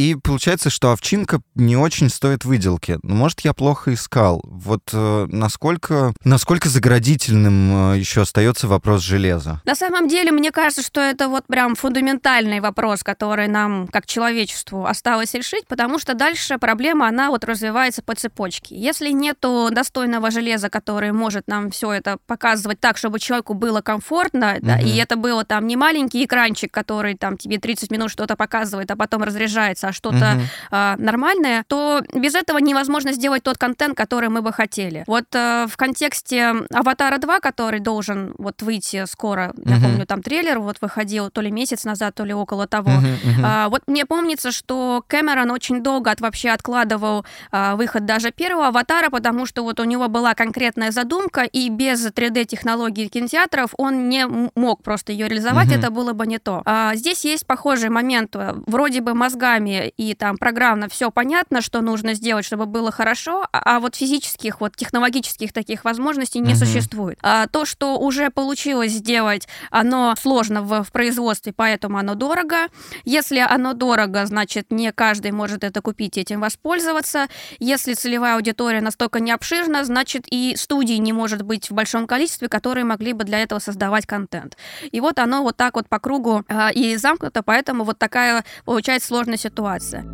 И 0.00 0.14
получается, 0.14 0.70
что 0.70 0.92
овчинка 0.92 1.42
не 1.54 1.76
очень 1.76 2.08
стоит 2.08 2.46
выделки. 2.46 2.98
Ну, 3.02 3.14
может, 3.14 3.40
я 3.40 3.52
плохо 3.52 3.92
искал. 3.92 4.40
Вот 4.46 4.80
э, 4.94 5.26
насколько, 5.28 6.14
насколько 6.24 6.70
заградительным 6.70 7.92
э, 7.92 7.98
еще 7.98 8.22
остается 8.22 8.66
вопрос 8.66 9.02
железа? 9.02 9.60
На 9.66 9.74
самом 9.74 10.08
деле, 10.08 10.32
мне 10.32 10.52
кажется, 10.52 10.80
что 10.82 11.02
это 11.02 11.28
вот 11.28 11.46
прям 11.48 11.74
фундаментальный 11.74 12.60
вопрос, 12.60 13.02
который 13.02 13.46
нам, 13.46 13.88
как 13.88 14.06
человечеству, 14.06 14.86
осталось 14.86 15.34
решить, 15.34 15.66
потому 15.66 15.98
что 15.98 16.14
дальше 16.14 16.56
проблема, 16.56 17.06
она 17.06 17.28
вот 17.28 17.44
развивается 17.44 18.00
по 18.00 18.14
цепочке. 18.14 18.76
Если 18.76 19.10
нету 19.10 19.68
достойного 19.70 20.30
железа, 20.30 20.70
который 20.70 21.12
может 21.12 21.46
нам 21.46 21.70
все 21.70 21.92
это 21.92 22.16
показывать 22.26 22.80
так, 22.80 22.96
чтобы 22.96 23.20
человеку 23.20 23.52
было 23.52 23.82
комфортно, 23.82 24.54
угу. 24.56 24.66
да, 24.66 24.78
и 24.80 24.96
это 24.96 25.16
было 25.16 25.44
там 25.44 25.66
не 25.66 25.76
маленький 25.76 26.24
экранчик, 26.24 26.72
который 26.72 27.18
там 27.18 27.36
тебе 27.36 27.58
30 27.58 27.90
минут 27.90 28.10
что-то 28.10 28.34
показывает, 28.34 28.90
а 28.90 28.96
потом 28.96 29.24
разряжается, 29.24 29.89
что-то 29.92 30.34
угу. 30.34 30.42
э, 30.70 30.94
нормальное, 30.98 31.64
то 31.66 32.02
без 32.14 32.34
этого 32.34 32.58
невозможно 32.58 33.12
сделать 33.12 33.42
тот 33.42 33.58
контент, 33.58 33.96
который 33.96 34.28
мы 34.28 34.42
бы 34.42 34.52
хотели. 34.52 35.04
Вот 35.06 35.26
э, 35.34 35.66
в 35.68 35.76
контексте 35.76 36.54
Аватара 36.72 37.18
2, 37.18 37.40
который 37.40 37.80
должен 37.80 38.34
вот 38.38 38.62
выйти 38.62 39.04
скоро, 39.06 39.52
угу. 39.56 39.70
я 39.70 39.76
помню, 39.80 40.06
там 40.06 40.22
трейлер 40.22 40.58
вот 40.60 40.78
выходил 40.80 41.30
то 41.30 41.40
ли 41.40 41.50
месяц 41.50 41.84
назад, 41.84 42.14
то 42.14 42.24
ли 42.24 42.32
около 42.32 42.66
того. 42.66 42.90
Угу, 42.90 42.98
угу. 42.98 43.46
Э, 43.46 43.68
вот 43.68 43.82
мне 43.86 44.06
помнится, 44.06 44.52
что 44.52 45.04
Кэмерон 45.06 45.50
очень 45.50 45.82
долго 45.82 46.10
от, 46.10 46.20
вообще 46.20 46.50
откладывал 46.50 47.24
э, 47.52 47.74
выход 47.74 48.04
даже 48.04 48.30
первого 48.30 48.68
Аватара, 48.68 49.10
потому 49.10 49.46
что 49.46 49.62
вот 49.62 49.80
у 49.80 49.84
него 49.84 50.08
была 50.08 50.34
конкретная 50.34 50.90
задумка, 50.90 51.42
и 51.42 51.68
без 51.68 52.06
3D-технологий 52.06 53.08
кинотеатров 53.08 53.70
он 53.76 54.08
не 54.08 54.26
мог 54.26 54.82
просто 54.82 55.12
ее 55.12 55.28
реализовать, 55.28 55.68
угу. 55.68 55.74
это 55.74 55.90
было 55.90 56.12
бы 56.12 56.26
не 56.26 56.38
то. 56.38 56.62
А, 56.64 56.94
здесь 56.94 57.24
есть 57.24 57.46
похожий 57.46 57.90
момент, 57.90 58.36
вроде 58.66 59.00
бы 59.00 59.14
мозгами 59.14 59.79
и 59.88 60.14
там 60.14 60.36
программно 60.36 60.88
все 60.88 61.10
понятно, 61.10 61.60
что 61.60 61.80
нужно 61.80 62.14
сделать, 62.14 62.44
чтобы 62.44 62.66
было 62.66 62.90
хорошо, 62.90 63.46
а, 63.52 63.76
а 63.76 63.80
вот 63.80 63.96
физических, 63.96 64.60
вот 64.60 64.76
технологических 64.76 65.52
таких 65.52 65.84
возможностей 65.84 66.40
не 66.40 66.52
угу. 66.52 66.60
существует. 66.60 67.18
А 67.22 67.46
то, 67.46 67.64
что 67.64 67.98
уже 67.98 68.30
получилось 68.30 68.92
сделать, 68.92 69.48
оно 69.70 70.14
сложно 70.18 70.62
в, 70.62 70.82
в 70.82 70.92
производстве, 70.92 71.52
поэтому 71.54 71.98
оно 71.98 72.14
дорого. 72.14 72.68
Если 73.04 73.38
оно 73.38 73.72
дорого, 73.72 74.26
значит, 74.26 74.66
не 74.70 74.92
каждый 74.92 75.32
может 75.32 75.64
это 75.64 75.80
купить 75.80 76.16
и 76.16 76.20
этим 76.20 76.40
воспользоваться. 76.40 77.28
Если 77.58 77.94
целевая 77.94 78.36
аудитория 78.36 78.80
настолько 78.80 79.20
не 79.20 79.32
обширна, 79.32 79.84
значит, 79.84 80.24
и 80.30 80.54
студий 80.56 80.98
не 80.98 81.12
может 81.12 81.42
быть 81.42 81.70
в 81.70 81.74
большом 81.74 82.06
количестве, 82.06 82.48
которые 82.48 82.84
могли 82.84 83.12
бы 83.12 83.24
для 83.24 83.38
этого 83.38 83.58
создавать 83.58 84.06
контент. 84.06 84.56
И 84.90 85.00
вот 85.00 85.18
оно 85.18 85.42
вот 85.42 85.56
так 85.56 85.74
вот 85.76 85.88
по 85.88 85.98
кругу 85.98 86.44
э, 86.48 86.72
и 86.72 86.96
замкнуто, 86.96 87.42
поэтому 87.42 87.84
вот 87.84 87.98
такая 87.98 88.44
получается 88.64 89.08
сложная 89.08 89.36
ситуация 89.36 89.69
ситуация. 89.78 90.04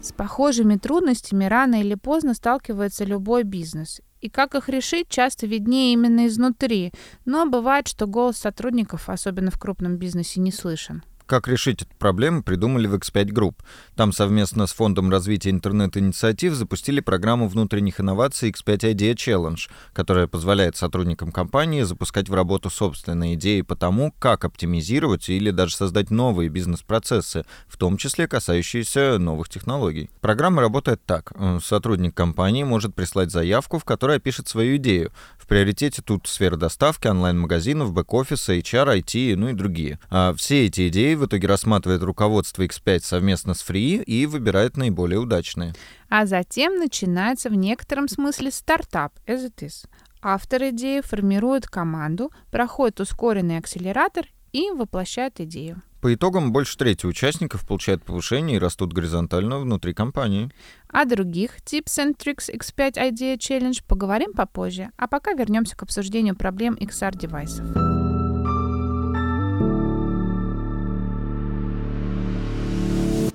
С 0.00 0.12
похожими 0.12 0.76
трудностями 0.76 1.46
рано 1.46 1.80
или 1.80 1.94
поздно 1.94 2.34
сталкивается 2.34 3.04
любой 3.04 3.42
бизнес. 3.42 4.00
И 4.20 4.30
как 4.30 4.54
их 4.54 4.68
решить, 4.68 5.08
часто 5.08 5.46
виднее 5.46 5.92
именно 5.92 6.26
изнутри. 6.26 6.92
Но 7.24 7.46
бывает, 7.46 7.86
что 7.88 8.06
голос 8.06 8.36
сотрудников, 8.36 9.08
особенно 9.08 9.50
в 9.50 9.58
крупном 9.58 9.96
бизнесе, 9.96 10.40
не 10.40 10.52
слышен. 10.52 11.02
Как 11.26 11.48
решить 11.48 11.82
эту 11.82 11.90
проблему, 11.98 12.44
придумали 12.44 12.86
в 12.86 12.94
X5 12.94 13.24
Group. 13.30 13.56
Там 13.96 14.12
совместно 14.12 14.68
с 14.68 14.72
Фондом 14.72 15.10
развития 15.10 15.50
интернет-инициатив 15.50 16.54
запустили 16.54 17.00
программу 17.00 17.48
внутренних 17.48 18.00
инноваций 18.00 18.50
X5 18.50 18.94
Idea 18.94 19.14
Challenge, 19.14 19.58
которая 19.92 20.28
позволяет 20.28 20.76
сотрудникам 20.76 21.32
компании 21.32 21.82
запускать 21.82 22.28
в 22.28 22.34
работу 22.34 22.70
собственные 22.70 23.34
идеи 23.34 23.62
по 23.62 23.74
тому, 23.74 24.14
как 24.20 24.44
оптимизировать 24.44 25.28
или 25.28 25.50
даже 25.50 25.74
создать 25.74 26.10
новые 26.12 26.48
бизнес-процессы, 26.48 27.44
в 27.66 27.76
том 27.76 27.96
числе 27.96 28.28
касающиеся 28.28 29.18
новых 29.18 29.48
технологий. 29.48 30.08
Программа 30.20 30.62
работает 30.62 31.04
так. 31.04 31.32
Сотрудник 31.60 32.14
компании 32.14 32.62
может 32.62 32.94
прислать 32.94 33.32
заявку, 33.32 33.80
в 33.80 33.84
которой 33.84 34.18
опишет 34.18 34.46
свою 34.46 34.76
идею. 34.76 35.10
В 35.46 35.48
приоритете 35.48 36.02
тут 36.02 36.26
сфера 36.26 36.56
доставки, 36.56 37.06
онлайн-магазинов, 37.06 37.92
бэк-офиса, 37.92 38.58
HR, 38.58 38.98
IT, 38.98 39.36
ну 39.36 39.50
и 39.50 39.52
другие. 39.52 40.00
А 40.10 40.34
все 40.34 40.66
эти 40.66 40.88
идеи 40.88 41.14
в 41.14 41.24
итоге 41.24 41.46
рассматривает 41.46 42.02
руководство 42.02 42.64
X5 42.64 42.98
совместно 43.04 43.54
с 43.54 43.64
Free 43.64 44.02
и 44.02 44.26
выбирает 44.26 44.76
наиболее 44.76 45.20
удачные. 45.20 45.72
А 46.08 46.26
затем 46.26 46.78
начинается 46.80 47.48
в 47.48 47.54
некотором 47.54 48.08
смысле 48.08 48.50
стартап, 48.50 49.12
as 49.28 49.46
it 49.46 49.64
is. 49.64 49.86
Автор 50.20 50.70
идеи 50.70 51.00
формирует 51.00 51.68
команду, 51.68 52.32
проходит 52.50 52.98
ускоренный 52.98 53.58
акселератор 53.58 54.26
и 54.56 54.70
воплощает 54.70 55.38
идею. 55.40 55.82
По 56.00 56.14
итогам 56.14 56.52
больше 56.52 56.78
трети 56.78 57.04
участников 57.04 57.66
получают 57.66 58.04
повышение 58.04 58.56
и 58.56 58.60
растут 58.60 58.92
горизонтально 58.92 59.58
внутри 59.58 59.92
компании. 59.92 60.50
О 60.88 61.04
других 61.04 61.58
Tips 61.58 61.98
and 61.98 62.16
Tricks 62.16 62.48
X5 62.50 62.94
Idea 62.94 63.36
Challenge 63.36 63.82
поговорим 63.86 64.32
попозже, 64.32 64.90
а 64.96 65.08
пока 65.08 65.32
вернемся 65.32 65.76
к 65.76 65.82
обсуждению 65.82 66.36
проблем 66.36 66.74
XR-девайсов. 66.80 67.95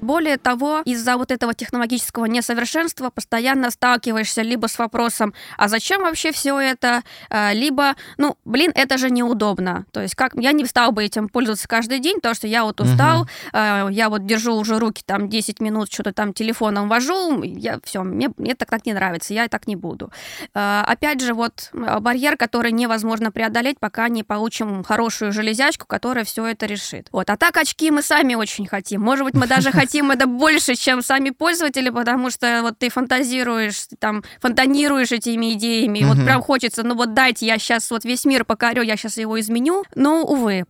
Более 0.02 0.38
того, 0.38 0.82
из-за 0.86 1.18
вот 1.18 1.32
этого 1.32 1.54
технологического 1.54 2.26
несовершенства 2.26 3.10
постоянно 3.10 3.72
сталкиваешься 3.72 4.42
либо 4.42 4.68
с 4.68 4.78
вопросом, 4.78 5.34
а 5.58 5.68
зачем 5.68 6.02
вообще 6.02 6.32
все 6.32 6.60
это, 6.60 7.04
а, 7.30 7.54
либо, 7.54 7.96
ну, 8.18 8.38
блин, 8.46 8.72
это 8.76 8.98
же 8.98 9.10
неудобно. 9.10 9.86
То 9.92 10.02
есть 10.02 10.16
как 10.16 10.34
я 10.36 10.52
не 10.52 10.66
стал 10.66 10.92
бы 10.92 11.04
этим 11.04 11.30
пользоваться 11.30 11.68
каждый 11.68 12.00
день, 12.00 12.16
потому 12.18 12.36
что 12.36 12.48
я 12.48 12.64
вот 12.64 12.82
устал, 12.82 13.22
угу. 13.22 13.90
я 13.90 14.10
вот 14.10 14.26
держу 14.26 14.56
уже 14.56 14.80
руки 14.80 15.04
там 15.06 15.30
10 15.30 15.60
минут, 15.60 15.92
что-то 15.92 16.14
там 16.14 16.34
телефоном 16.34 16.90
вожу, 16.90 17.44
я 17.44 17.80
все, 17.84 18.04
мне, 18.04 18.30
мне 18.38 18.56
так, 18.56 18.70
так 18.70 18.86
не 18.86 18.94
нравится, 18.94 19.34
я 19.34 19.48
так 19.48 19.68
не 19.68 19.76
буду. 19.76 20.12
А, 20.54 20.84
опять 20.88 21.22
же, 21.22 21.34
вот 21.34 21.70
барьер, 21.74 22.38
который 22.38 22.72
невозможно 22.72 23.32
преодолеть, 23.32 23.80
пока 23.80 24.10
не 24.10 24.24
получим 24.24 24.84
хорошую 24.84 25.32
железячку, 25.32 25.86
которая 25.86 26.26
все 26.26 26.46
это 26.46 26.66
решит. 26.66 27.08
Вот. 27.12 27.30
А 27.30 27.38
так 27.38 27.58
очки 27.58 27.92
мы 27.92 28.02
сами 28.02 28.36
очень 28.36 28.66
хотим. 28.66 29.02
Может 29.02 29.26
быть, 29.26 29.34
мы 29.36 29.48
даже 29.48 29.72
хотим 29.92 30.01
хотим 30.02 30.12
это 30.12 30.28
больше, 30.28 30.76
чем 30.76 31.02
сами 31.02 31.30
пользователи, 31.30 31.90
потому 31.90 32.30
что 32.30 32.62
вот 32.64 32.78
ты 32.80 32.90
фантазируешь, 32.90 33.88
там, 34.00 34.24
фонтанируешь 34.42 35.12
этими 35.12 35.54
идеями, 35.54 36.00
и 36.00 36.06
вот 36.06 36.18
прям 36.18 36.42
хочется, 36.42 36.84
ну 36.84 36.96
вот 36.96 37.14
дайте, 37.14 37.46
я 37.46 37.58
сейчас 37.58 37.92
вот 37.92 38.04
весь 38.06 38.26
мир 38.26 38.46
покорю, 38.46 38.82
я 38.82 38.98
сейчас 38.98 39.18
его 39.18 39.40
изменю. 39.40 39.84
Но, 39.96 40.24
увы, 40.24 40.66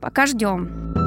пока 0.00 0.26
ждем. 0.26 1.05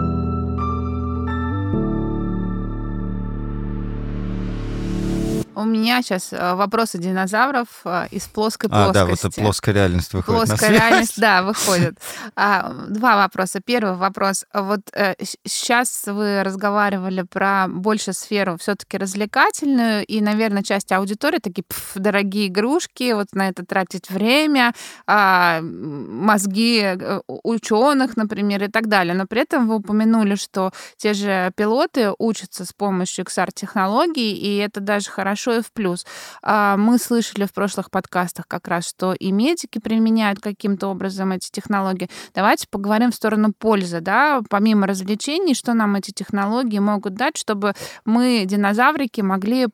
У 5.59 5.65
меня 5.65 6.01
сейчас 6.01 6.31
э, 6.31 6.53
вопросы 6.55 6.99
динозавров 6.99 7.67
э, 7.83 8.07
из 8.11 8.27
плоской 8.27 8.69
плоскости. 8.69 8.97
А, 8.97 9.05
да, 9.05 9.05
вот 9.05 9.35
плоская 9.35 9.75
реальность 9.75 10.13
выходит 10.13 10.47
Плоская 10.47 10.69
реальность, 10.69 11.19
да, 11.19 11.43
выходит. 11.43 11.99
А, 12.37 12.71
два 12.87 13.17
вопроса. 13.17 13.59
Первый 13.59 13.95
вопрос. 13.95 14.45
Вот 14.53 14.79
э, 14.93 15.15
сейчас 15.45 16.03
вы 16.05 16.43
разговаривали 16.43 17.23
про 17.23 17.65
больше 17.67 18.13
сферу 18.13 18.57
все-таки 18.57 18.97
развлекательную, 18.97 20.05
и, 20.05 20.21
наверное, 20.21 20.63
часть 20.63 20.93
аудитории 20.93 21.39
такие, 21.39 21.63
пф, 21.67 21.91
дорогие 21.95 22.47
игрушки, 22.47 23.11
вот 23.11 23.27
на 23.33 23.49
это 23.49 23.65
тратить 23.65 24.09
время, 24.09 24.73
а, 25.07 25.59
мозги 25.61 26.97
ученых, 27.27 28.15
например, 28.15 28.63
и 28.63 28.67
так 28.69 28.87
далее. 28.87 29.13
Но 29.13 29.27
при 29.27 29.41
этом 29.41 29.67
вы 29.67 29.75
упомянули, 29.75 30.35
что 30.35 30.71
те 30.95 31.13
же 31.13 31.51
пилоты 31.57 32.13
учатся 32.17 32.63
с 32.63 32.71
помощью 32.71 33.25
XR-технологий, 33.25 34.31
и 34.31 34.55
это 34.55 34.79
даже 34.79 35.09
хорошо 35.09 35.48
большое 35.49 35.61
в 35.61 35.71
плюс. 35.71 36.05
А, 36.41 36.77
мы 36.77 36.97
слышали 36.99 37.45
в 37.45 37.53
прошлых 37.53 37.89
подкастах 37.89 38.45
как 38.47 38.67
раз, 38.67 38.87
что 38.87 39.13
и 39.13 39.31
медики 39.31 39.79
применяют 39.79 40.39
каким-то 40.39 40.87
образом 40.87 41.31
эти 41.31 41.49
технологии. 41.51 42.09
Давайте 42.35 42.67
поговорим 42.69 43.11
в 43.11 43.15
сторону 43.15 43.53
пользы, 43.57 44.01
да, 44.01 44.41
помимо 44.49 44.87
развлечений, 44.87 45.55
что 45.55 45.73
нам 45.73 45.95
эти 45.95 46.11
технологии 46.11 46.79
могут 46.79 47.15
дать, 47.15 47.37
чтобы 47.37 47.73
мы, 48.05 48.43
динозаврики, 48.45 49.21
могли 49.21 49.67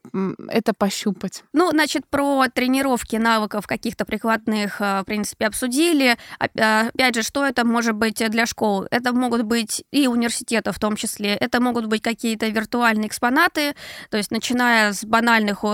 это 0.48 0.74
пощупать. 0.74 1.44
Ну, 1.54 1.70
значит, 1.72 2.04
про 2.10 2.46
тренировки 2.48 3.18
навыков 3.18 3.68
каких-то 3.68 4.06
прикладных, 4.06 4.82
э, 4.82 5.02
в 5.02 5.06
принципе, 5.06 5.48
обсудили. 5.48 6.16
Опять 6.40 7.16
же, 7.16 7.24
что 7.24 7.46
это 7.46 7.66
может 7.66 7.96
быть 7.96 8.24
для 8.30 8.46
школ? 8.46 8.88
Это 8.92 9.14
могут 9.14 9.44
быть 9.44 9.84
и 9.92 10.08
университеты 10.08 10.72
в 10.72 10.80
том 10.80 10.96
числе, 10.96 11.36
это 11.36 11.60
могут 11.60 11.86
быть 11.86 12.02
какие-то 12.02 12.48
виртуальные 12.48 13.08
экспонаты, 13.08 13.76
то 14.10 14.18
есть 14.18 14.32
начиная 14.32 14.94
с 14.94 15.04
банальных 15.04 15.65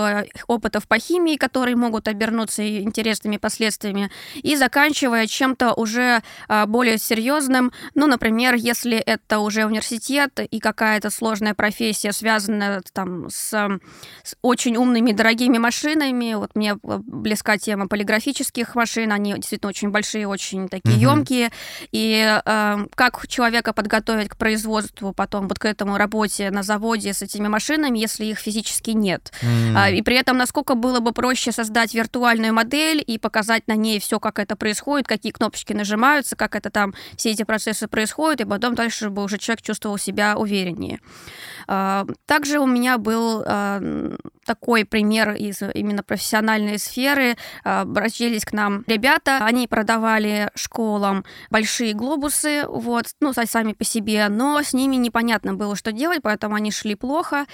опытов 0.46 0.86
по 0.88 0.98
химии, 0.98 1.36
которые 1.36 1.76
могут 1.76 2.08
обернуться 2.08 2.62
интересными 2.80 3.36
последствиями, 3.36 4.10
и 4.34 4.56
заканчивая 4.56 5.26
чем-то 5.26 5.74
уже 5.74 6.22
а, 6.48 6.66
более 6.66 6.98
серьезным. 6.98 7.72
Ну, 7.94 8.06
например, 8.06 8.54
если 8.54 8.96
это 8.96 9.38
уже 9.38 9.64
университет 9.66 10.40
и 10.50 10.60
какая-то 10.60 11.10
сложная 11.10 11.54
профессия, 11.54 12.12
связанная 12.12 12.82
там 12.92 13.28
с, 13.30 13.50
с 14.22 14.36
очень 14.42 14.76
умными 14.76 15.12
дорогими 15.12 15.58
машинами. 15.58 16.34
Вот 16.34 16.50
мне 16.54 16.76
близка 16.82 17.58
тема 17.58 17.88
полиграфических 17.88 18.74
машин, 18.74 19.12
они 19.12 19.34
действительно 19.34 19.70
очень 19.70 19.90
большие, 19.90 20.26
очень 20.26 20.68
такие 20.68 20.96
угу. 20.96 21.16
емкие. 21.16 21.50
И 21.92 22.40
э, 22.44 22.86
как 22.94 23.26
человека 23.28 23.72
подготовить 23.72 24.28
к 24.28 24.36
производству 24.36 25.12
потом 25.12 25.48
вот 25.48 25.58
к 25.58 25.64
этому 25.64 25.96
работе 25.96 26.50
на 26.50 26.62
заводе 26.62 27.12
с 27.12 27.22
этими 27.22 27.48
машинами, 27.48 27.98
если 27.98 28.24
их 28.26 28.38
физически 28.38 28.90
нет. 28.90 29.32
Mm. 29.42 29.71
А, 29.76 29.90
и 29.90 30.02
при 30.02 30.16
этом, 30.16 30.36
насколько 30.36 30.74
было 30.74 31.00
бы 31.00 31.12
проще 31.12 31.52
создать 31.52 31.94
виртуальную 31.94 32.52
модель 32.52 33.02
и 33.06 33.18
показать 33.18 33.66
на 33.66 33.74
ней 33.74 34.00
все, 34.00 34.18
как 34.20 34.38
это 34.38 34.56
происходит, 34.56 35.06
какие 35.06 35.32
кнопочки 35.32 35.72
нажимаются, 35.72 36.36
как 36.36 36.54
это 36.56 36.70
там, 36.70 36.94
все 37.16 37.30
эти 37.30 37.44
процессы 37.44 37.88
происходят, 37.88 38.40
и 38.40 38.44
потом 38.44 38.74
дальше 38.74 39.10
бы 39.10 39.22
уже 39.22 39.38
человек 39.38 39.62
чувствовал 39.62 39.98
себя 39.98 40.36
увереннее. 40.36 41.00
А, 41.66 42.06
также 42.26 42.58
у 42.58 42.66
меня 42.66 42.98
был 42.98 43.42
а, 43.46 43.80
такой 44.44 44.84
пример 44.84 45.32
из 45.32 45.62
именно 45.74 46.02
профессиональной 46.02 46.78
сферы. 46.78 47.36
Обратились 47.64 48.44
к 48.44 48.52
нам 48.52 48.84
ребята, 48.86 49.38
они 49.42 49.68
продавали 49.68 50.50
школам 50.54 51.24
большие 51.50 51.94
глобусы, 51.94 52.66
вот, 52.66 53.06
ну, 53.20 53.32
сами 53.32 53.72
по 53.72 53.84
себе, 53.84 54.28
но 54.28 54.62
с 54.62 54.72
ними 54.72 54.96
непонятно 54.96 55.54
было, 55.54 55.76
что 55.76 55.92
делать, 55.92 56.20
поэтому 56.22 56.54
они 56.54 56.70
шли 56.70 56.94
плохо. 56.94 57.46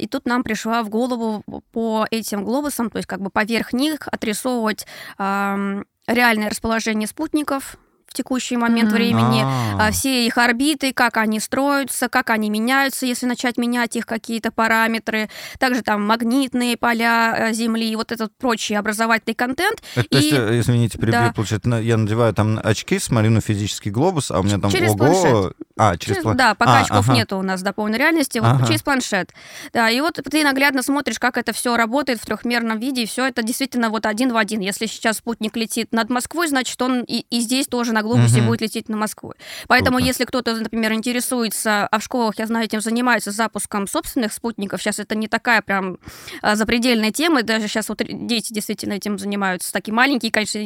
И 0.00 0.06
тут 0.06 0.26
нам 0.26 0.42
пришла 0.42 0.82
в 0.82 0.88
голову 0.88 1.42
по 1.72 2.06
этим 2.10 2.44
глобусам, 2.44 2.88
то 2.90 2.98
есть 2.98 3.08
как 3.08 3.20
бы 3.20 3.30
поверх 3.30 3.72
них 3.72 4.06
отрисовывать 4.06 4.86
реальное 5.18 6.48
расположение 6.48 7.08
спутников, 7.08 7.76
в 8.10 8.14
текущий 8.14 8.56
момент 8.56 8.90
mm-hmm. 8.90 8.94
времени, 8.94 9.42
а. 9.44 9.90
все 9.92 10.26
их 10.26 10.36
орбиты, 10.36 10.92
как 10.92 11.16
они 11.16 11.38
строятся, 11.38 12.08
как 12.08 12.30
они 12.30 12.50
меняются, 12.50 13.06
если 13.06 13.26
начать 13.26 13.56
менять 13.56 13.94
их 13.94 14.04
какие-то 14.04 14.50
параметры, 14.50 15.30
также 15.60 15.82
там 15.82 16.04
магнитные 16.04 16.76
поля 16.76 17.34
э, 17.38 17.52
Земли, 17.52 17.94
вот 17.94 18.10
этот 18.10 18.36
прочий 18.36 18.74
образовательный 18.74 19.34
контент. 19.34 19.80
Это, 19.94 20.06
и... 20.06 20.08
То 20.08 20.18
есть, 20.18 20.32
э, 20.32 20.60
извините, 20.60 20.98
перебью, 20.98 21.20
да. 21.20 21.32
получается, 21.32 21.70
я 21.76 21.96
надеваю 21.96 22.34
там 22.34 22.58
очки, 22.62 22.98
смотрю 22.98 23.30
на 23.30 23.40
физический 23.40 23.90
глобус, 23.90 24.32
а 24.32 24.40
у 24.40 24.42
меня 24.42 24.58
там 24.58 24.72
через 24.72 24.90
ого... 24.90 24.98
Планшет. 24.98 25.56
А, 25.76 25.96
через, 25.96 26.16
через 26.16 26.22
планшет. 26.22 26.38
Да, 26.38 26.54
пока 26.54 26.78
а, 26.78 26.80
очков 26.82 27.08
ага. 27.08 27.14
нету 27.14 27.38
у 27.38 27.42
нас 27.42 27.62
дополненной 27.62 27.98
реальности, 27.98 28.38
вот 28.38 28.48
ага. 28.48 28.66
через 28.66 28.82
планшет. 28.82 29.30
Да, 29.72 29.88
и 29.88 30.00
вот 30.00 30.20
ты 30.30 30.42
наглядно 30.44 30.82
смотришь, 30.82 31.18
как 31.18 31.38
это 31.38 31.52
все 31.52 31.76
работает 31.76 32.20
в 32.20 32.26
трехмерном 32.26 32.78
виде, 32.78 33.04
и 33.04 33.06
все 33.06 33.26
это 33.26 33.42
действительно 33.42 33.88
вот 33.88 34.04
один 34.04 34.32
в 34.32 34.36
один. 34.36 34.60
Если 34.60 34.86
сейчас 34.86 35.18
спутник 35.18 35.56
летит 35.56 35.92
над 35.92 36.10
Москвой, 36.10 36.48
значит, 36.48 36.80
он 36.82 37.02
и, 37.04 37.24
и 37.30 37.40
здесь 37.40 37.66
тоже 37.66 37.92
на 38.00 38.02
глобусе 38.02 38.40
угу. 38.40 38.48
будет 38.48 38.62
лететь 38.62 38.88
на 38.88 38.96
Москву. 38.96 39.34
Поэтому, 39.68 39.98
Круто. 39.98 40.06
если 40.06 40.24
кто-то, 40.24 40.54
например, 40.54 40.92
интересуется, 40.92 41.86
а 41.86 41.98
в 41.98 42.02
школах, 42.02 42.38
я 42.38 42.46
знаю, 42.46 42.64
этим 42.64 42.80
занимаются 42.80 43.30
запуском 43.30 43.86
собственных 43.86 44.32
спутников, 44.32 44.80
сейчас 44.80 44.98
это 44.98 45.14
не 45.14 45.28
такая 45.28 45.62
прям 45.62 45.98
а, 46.42 46.56
запредельная 46.56 47.10
тема, 47.10 47.42
даже 47.42 47.68
сейчас 47.68 47.88
вот 47.88 48.02
дети 48.08 48.52
действительно 48.52 48.94
этим 48.94 49.18
занимаются, 49.18 49.72
такие 49.72 49.92
маленькие, 49.92 50.32
конечно, 50.32 50.60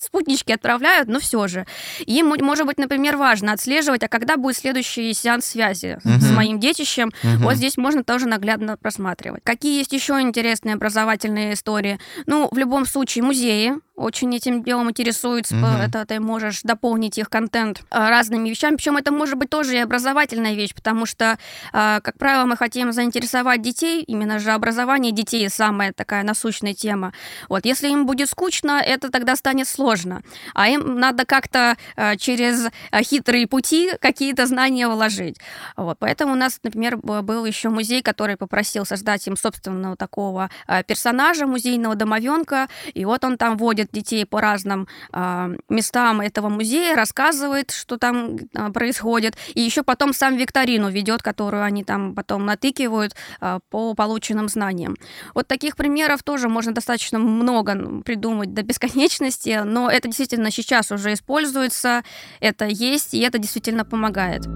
спутнички 0.00 0.52
отправляют, 0.52 1.08
но 1.08 1.18
все 1.18 1.48
же. 1.48 1.66
Им, 2.06 2.32
может 2.40 2.66
быть, 2.66 2.78
например, 2.78 3.16
важно 3.16 3.52
отслеживать, 3.52 4.02
а 4.04 4.08
когда 4.08 4.36
будет 4.36 4.56
следующий 4.56 5.12
сеанс 5.12 5.46
связи 5.46 5.98
угу. 6.04 6.20
с 6.20 6.30
моим 6.30 6.60
детищем, 6.60 7.12
угу. 7.22 7.44
вот 7.44 7.56
здесь 7.56 7.76
можно 7.76 8.04
тоже 8.04 8.28
наглядно 8.28 8.76
просматривать. 8.76 9.42
Какие 9.44 9.78
есть 9.78 9.92
еще 9.92 10.20
интересные 10.20 10.74
образовательные 10.74 11.54
истории? 11.54 11.98
Ну, 12.26 12.48
в 12.50 12.58
любом 12.58 12.86
случае, 12.86 13.24
музеи, 13.24 13.74
очень 13.96 14.34
этим 14.36 14.62
делом 14.62 14.90
интересуются, 14.90 15.56
угу. 15.56 15.66
это 15.66 16.04
ты 16.04 16.20
можешь 16.20 16.60
дополнить 16.62 17.18
их 17.18 17.30
контент 17.30 17.82
а, 17.90 18.10
разными 18.10 18.48
вещами, 18.48 18.76
причем 18.76 18.96
это 18.98 19.10
может 19.10 19.36
быть 19.36 19.50
тоже 19.50 19.74
и 19.74 19.78
образовательная 19.78 20.54
вещь, 20.54 20.74
потому 20.74 21.06
что, 21.06 21.38
а, 21.72 22.00
как 22.00 22.18
правило, 22.18 22.44
мы 22.44 22.56
хотим 22.56 22.92
заинтересовать 22.92 23.62
детей, 23.62 24.02
именно 24.02 24.38
же 24.38 24.52
образование 24.52 25.12
детей 25.12 25.48
самая 25.48 25.92
такая 25.92 26.22
насущная 26.22 26.74
тема. 26.74 27.12
Вот, 27.48 27.64
если 27.64 27.88
им 27.88 28.06
будет 28.06 28.28
скучно, 28.28 28.82
это 28.84 29.10
тогда 29.10 29.34
станет 29.34 29.66
сложно, 29.66 30.22
а 30.54 30.68
им 30.68 31.00
надо 31.00 31.24
как-то 31.24 31.76
а, 31.96 32.16
через 32.16 32.68
хитрые 33.02 33.46
пути 33.46 33.92
какие-то 34.00 34.46
знания 34.46 34.88
вложить. 34.88 35.38
Вот, 35.76 35.98
поэтому 35.98 36.32
у 36.32 36.36
нас, 36.36 36.60
например, 36.62 36.98
был 36.98 37.44
еще 37.46 37.70
музей, 37.70 38.02
который 38.02 38.36
попросил 38.36 38.84
создать 38.84 39.26
им 39.26 39.36
собственного 39.36 39.96
такого 39.96 40.50
персонажа, 40.86 41.46
музейного 41.46 41.94
домовенка, 41.94 42.68
и 42.92 43.04
вот 43.04 43.24
он 43.24 43.38
там 43.38 43.56
водит 43.56 43.85
водит 43.86 43.92
детей 43.92 44.24
по 44.26 44.40
разным 44.40 44.86
э, 45.12 45.56
местам 45.68 46.20
этого 46.20 46.48
музея, 46.48 46.96
рассказывает, 46.96 47.70
что 47.70 47.96
там 47.96 48.36
э, 48.36 48.72
происходит, 48.72 49.36
и 49.54 49.60
еще 49.60 49.82
потом 49.82 50.12
сам 50.12 50.36
викторину 50.36 50.90
ведет, 50.90 51.22
которую 51.22 51.62
они 51.62 51.84
там 51.84 52.14
потом 52.14 52.46
натыкивают 52.46 53.14
э, 53.40 53.58
по 53.70 53.94
полученным 53.94 54.48
знаниям. 54.48 54.96
Вот 55.34 55.46
таких 55.46 55.76
примеров 55.76 56.22
тоже 56.22 56.48
можно 56.48 56.72
достаточно 56.72 57.18
много 57.18 58.02
придумать 58.04 58.54
до 58.54 58.62
бесконечности, 58.62 59.62
но 59.64 59.90
это 59.90 60.08
действительно 60.08 60.50
сейчас 60.50 60.92
уже 60.92 61.12
используется, 61.12 62.02
это 62.40 62.66
есть, 62.66 63.14
и 63.14 63.20
это 63.20 63.38
действительно 63.38 63.84
помогает. 63.84 64.46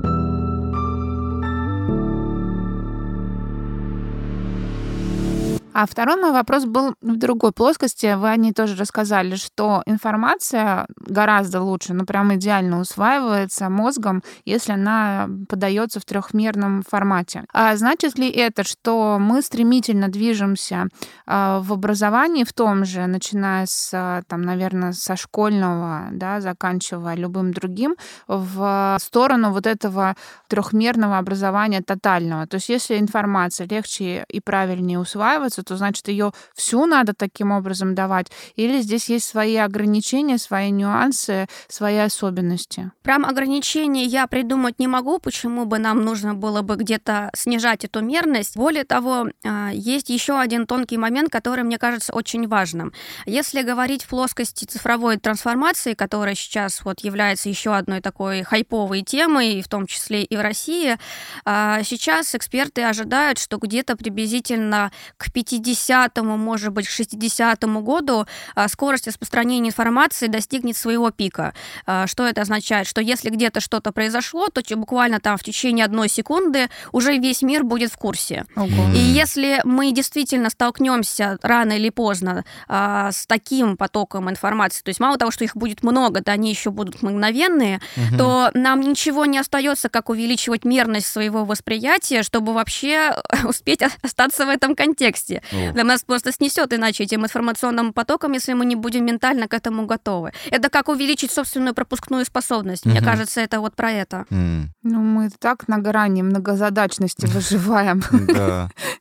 А 5.72 5.86
второй 5.86 6.16
мой 6.16 6.32
вопрос 6.32 6.64
был 6.64 6.94
в 7.00 7.16
другой 7.16 7.52
плоскости. 7.52 8.14
Вы 8.16 8.30
о 8.30 8.36
ней 8.36 8.52
тоже 8.52 8.76
рассказали, 8.76 9.36
что 9.36 9.82
информация 9.86 10.86
гораздо 10.96 11.62
лучше, 11.62 11.94
ну 11.94 12.04
прям 12.04 12.34
идеально 12.34 12.80
усваивается 12.80 13.68
мозгом, 13.68 14.22
если 14.44 14.72
она 14.72 15.28
подается 15.48 16.00
в 16.00 16.04
трехмерном 16.04 16.82
формате. 16.82 17.44
А 17.52 17.76
значит 17.76 18.18
ли 18.18 18.28
это, 18.28 18.64
что 18.64 19.18
мы 19.20 19.42
стремительно 19.42 20.08
движемся 20.08 20.88
а, 21.26 21.60
в 21.60 21.72
образовании 21.72 22.44
в 22.44 22.52
том 22.52 22.84
же, 22.84 23.06
начиная 23.06 23.66
с, 23.66 24.24
там, 24.26 24.42
наверное, 24.42 24.92
со 24.92 25.14
школьного, 25.14 26.08
да, 26.12 26.40
заканчивая 26.40 27.14
любым 27.14 27.52
другим, 27.52 27.94
в 28.26 28.98
сторону 29.00 29.52
вот 29.52 29.66
этого 29.66 30.16
трехмерного 30.48 31.18
образования 31.18 31.80
тотального? 31.80 32.46
То 32.48 32.56
есть 32.56 32.68
если 32.68 32.98
информация 32.98 33.68
легче 33.68 34.24
и 34.28 34.40
правильнее 34.40 34.98
усваивается, 34.98 35.60
то 35.70 35.76
значит 35.76 36.08
ее 36.08 36.32
всю 36.52 36.84
надо 36.84 37.14
таким 37.14 37.52
образом 37.52 37.94
давать? 37.94 38.26
Или 38.56 38.80
здесь 38.80 39.08
есть 39.08 39.24
свои 39.24 39.54
ограничения, 39.54 40.36
свои 40.36 40.72
нюансы, 40.72 41.46
свои 41.68 41.98
особенности? 41.98 42.90
Прям 43.02 43.24
ограничения 43.24 44.04
я 44.04 44.26
придумать 44.26 44.80
не 44.80 44.88
могу, 44.88 45.20
почему 45.20 45.66
бы 45.66 45.78
нам 45.78 46.04
нужно 46.04 46.34
было 46.34 46.62
бы 46.62 46.74
где-то 46.74 47.30
снижать 47.36 47.84
эту 47.84 48.00
мерность. 48.00 48.56
Более 48.56 48.82
того, 48.82 49.28
а, 49.46 49.70
есть 49.72 50.10
еще 50.10 50.40
один 50.40 50.66
тонкий 50.66 50.96
момент, 50.96 51.30
который 51.30 51.62
мне 51.62 51.78
кажется 51.78 52.12
очень 52.12 52.48
важным. 52.48 52.92
Если 53.24 53.62
говорить 53.62 54.02
в 54.02 54.08
плоскости 54.08 54.64
цифровой 54.64 55.18
трансформации, 55.18 55.94
которая 55.94 56.34
сейчас 56.34 56.84
вот 56.84 56.98
является 57.04 57.48
еще 57.48 57.76
одной 57.76 58.00
такой 58.00 58.42
хайповой 58.42 59.02
темой, 59.02 59.62
в 59.62 59.68
том 59.68 59.86
числе 59.86 60.24
и 60.24 60.36
в 60.36 60.40
России, 60.40 60.98
а, 61.44 61.84
сейчас 61.84 62.34
эксперты 62.34 62.82
ожидают, 62.82 63.38
что 63.38 63.58
где-то 63.58 63.96
приблизительно 63.96 64.90
к 65.16 65.30
5 65.30 65.49
50-му, 65.52 66.36
может 66.36 66.72
быть, 66.72 66.88
к 66.88 66.90
60-му 66.90 67.80
году 67.82 68.26
а, 68.54 68.68
скорость 68.68 69.06
распространения 69.06 69.68
информации 69.68 70.26
достигнет 70.26 70.76
своего 70.76 71.10
пика. 71.10 71.54
А, 71.86 72.06
что 72.06 72.26
это 72.26 72.42
означает? 72.42 72.86
Что 72.86 73.00
если 73.00 73.30
где-то 73.30 73.60
что-то 73.60 73.92
произошло, 73.92 74.48
то 74.48 74.62
буквально 74.76 75.20
там 75.20 75.36
в 75.36 75.42
течение 75.42 75.84
одной 75.84 76.08
секунды 76.08 76.68
уже 76.92 77.16
весь 77.18 77.42
мир 77.42 77.64
будет 77.64 77.92
в 77.92 77.96
курсе. 77.96 78.44
Ого. 78.56 78.92
И 78.94 78.98
если 78.98 79.60
мы 79.64 79.92
действительно 79.92 80.50
столкнемся 80.50 81.38
рано 81.42 81.72
или 81.72 81.90
поздно 81.90 82.44
а, 82.68 83.12
с 83.12 83.26
таким 83.26 83.76
потоком 83.76 84.30
информации, 84.30 84.82
то 84.82 84.88
есть 84.90 85.00
мало 85.00 85.18
того, 85.18 85.30
что 85.30 85.44
их 85.44 85.56
будет 85.56 85.82
много, 85.82 86.20
да 86.20 86.32
они 86.32 86.50
еще 86.50 86.70
будут 86.70 87.02
мгновенные, 87.02 87.80
угу. 87.96 88.16
то 88.18 88.50
нам 88.54 88.80
ничего 88.80 89.26
не 89.26 89.38
остается, 89.38 89.88
как 89.88 90.08
увеличивать 90.08 90.64
мерность 90.64 91.06
своего 91.06 91.44
восприятия, 91.44 92.22
чтобы 92.22 92.52
вообще 92.52 93.14
успеть 93.44 93.82
остаться 94.02 94.46
в 94.46 94.48
этом 94.48 94.76
контексте. 94.76 95.39
О. 95.52 95.72
Для 95.72 95.84
нас 95.84 96.02
просто 96.02 96.32
снесет 96.32 96.72
иначе 96.72 97.04
этим 97.04 97.24
информационным 97.24 97.92
потоком, 97.92 98.32
если 98.32 98.52
мы 98.52 98.64
не 98.64 98.76
будем 98.76 99.04
ментально 99.04 99.48
к 99.48 99.54
этому 99.54 99.86
готовы. 99.86 100.32
Это 100.50 100.68
как 100.70 100.88
увеличить 100.88 101.32
собственную 101.32 101.74
пропускную 101.74 102.24
способность. 102.24 102.86
Угу. 102.86 102.90
Мне 102.90 103.02
кажется, 103.02 103.40
это 103.40 103.60
вот 103.60 103.74
про 103.74 103.90
это. 103.90 104.24
Mm. 104.30 104.64
Ну, 104.82 105.00
мы 105.00 105.30
так 105.38 105.68
на 105.68 105.78
грани 105.78 106.22
многозадачности 106.22 107.26
выживаем. 107.34 108.02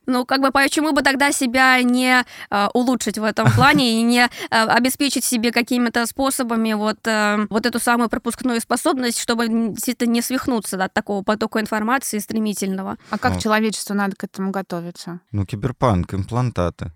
Ну, 0.06 0.24
как 0.24 0.40
бы 0.40 0.50
почему 0.50 0.92
бы 0.92 1.02
тогда 1.02 1.32
себя 1.32 1.82
не 1.82 2.24
а, 2.50 2.70
улучшить 2.74 3.18
в 3.18 3.24
этом 3.24 3.50
плане 3.52 4.00
и 4.00 4.02
не 4.02 4.28
а, 4.50 4.64
обеспечить 4.64 5.24
себе 5.24 5.52
какими-то 5.52 6.06
способами 6.06 6.72
вот, 6.72 6.98
а, 7.06 7.46
вот 7.48 7.66
эту 7.66 7.78
самую 7.78 8.08
пропускную 8.08 8.60
способность, 8.60 9.18
чтобы 9.18 9.48
действительно 9.48 10.12
не 10.12 10.22
свихнуться 10.22 10.82
от 10.82 10.92
такого 10.92 11.22
потока 11.22 11.60
информации 11.60 12.18
стремительного. 12.18 12.96
А 13.10 13.18
как 13.18 13.38
человечеству 13.40 13.94
надо 13.94 14.16
к 14.16 14.24
этому 14.24 14.50
готовиться? 14.50 15.20
Ну, 15.32 15.44
киберпанк, 15.46 16.14
имплантаты. 16.30 16.92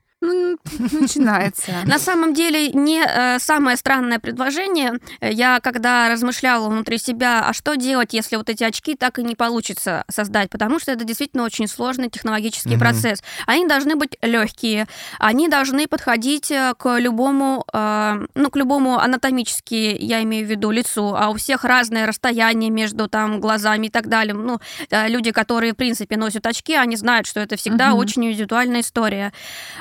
Ну, 0.78 1.00
начинается. 1.00 1.72
На 1.86 1.98
самом 1.98 2.34
деле, 2.34 2.70
не 2.70 3.02
э, 3.04 3.38
самое 3.38 3.76
странное 3.76 4.18
предложение. 4.18 4.98
Я 5.20 5.60
когда 5.60 6.08
размышляла 6.08 6.68
внутри 6.68 6.98
себя, 6.98 7.44
а 7.46 7.52
что 7.52 7.74
делать, 7.74 8.12
если 8.12 8.36
вот 8.36 8.48
эти 8.50 8.64
очки 8.64 8.94
так 8.94 9.18
и 9.18 9.22
не 9.22 9.34
получится 9.34 10.04
создать, 10.10 10.50
потому 10.50 10.78
что 10.78 10.92
это 10.92 11.04
действительно 11.04 11.44
очень 11.44 11.68
сложный 11.68 12.10
технологический 12.10 12.76
процесс. 12.78 13.22
Они 13.46 13.66
должны 13.66 13.96
быть 13.96 14.16
легкие, 14.22 14.86
они 15.18 15.48
должны 15.48 15.86
подходить 15.86 16.50
э, 16.50 16.74
к 16.78 16.98
любому, 16.98 17.64
э, 17.72 18.26
ну, 18.34 18.50
к 18.50 18.56
любому 18.56 18.98
анатомически, 18.98 19.96
я 19.98 20.22
имею 20.22 20.46
в 20.46 20.50
виду, 20.50 20.70
лицу, 20.70 21.14
а 21.14 21.30
у 21.30 21.34
всех 21.34 21.64
разное 21.64 22.06
расстояние 22.06 22.70
между 22.70 23.08
там 23.08 23.40
глазами 23.40 23.86
и 23.86 23.90
так 23.90 24.08
далее. 24.08 24.34
Ну, 24.34 24.58
люди, 24.90 25.30
которые, 25.30 25.72
в 25.72 25.76
принципе, 25.76 26.16
носят 26.16 26.46
очки, 26.46 26.74
они 26.74 26.96
знают, 26.96 27.26
что 27.26 27.40
это 27.40 27.56
всегда 27.56 27.94
очень 27.94 28.24
индивидуальная 28.24 28.80
история. 28.80 29.32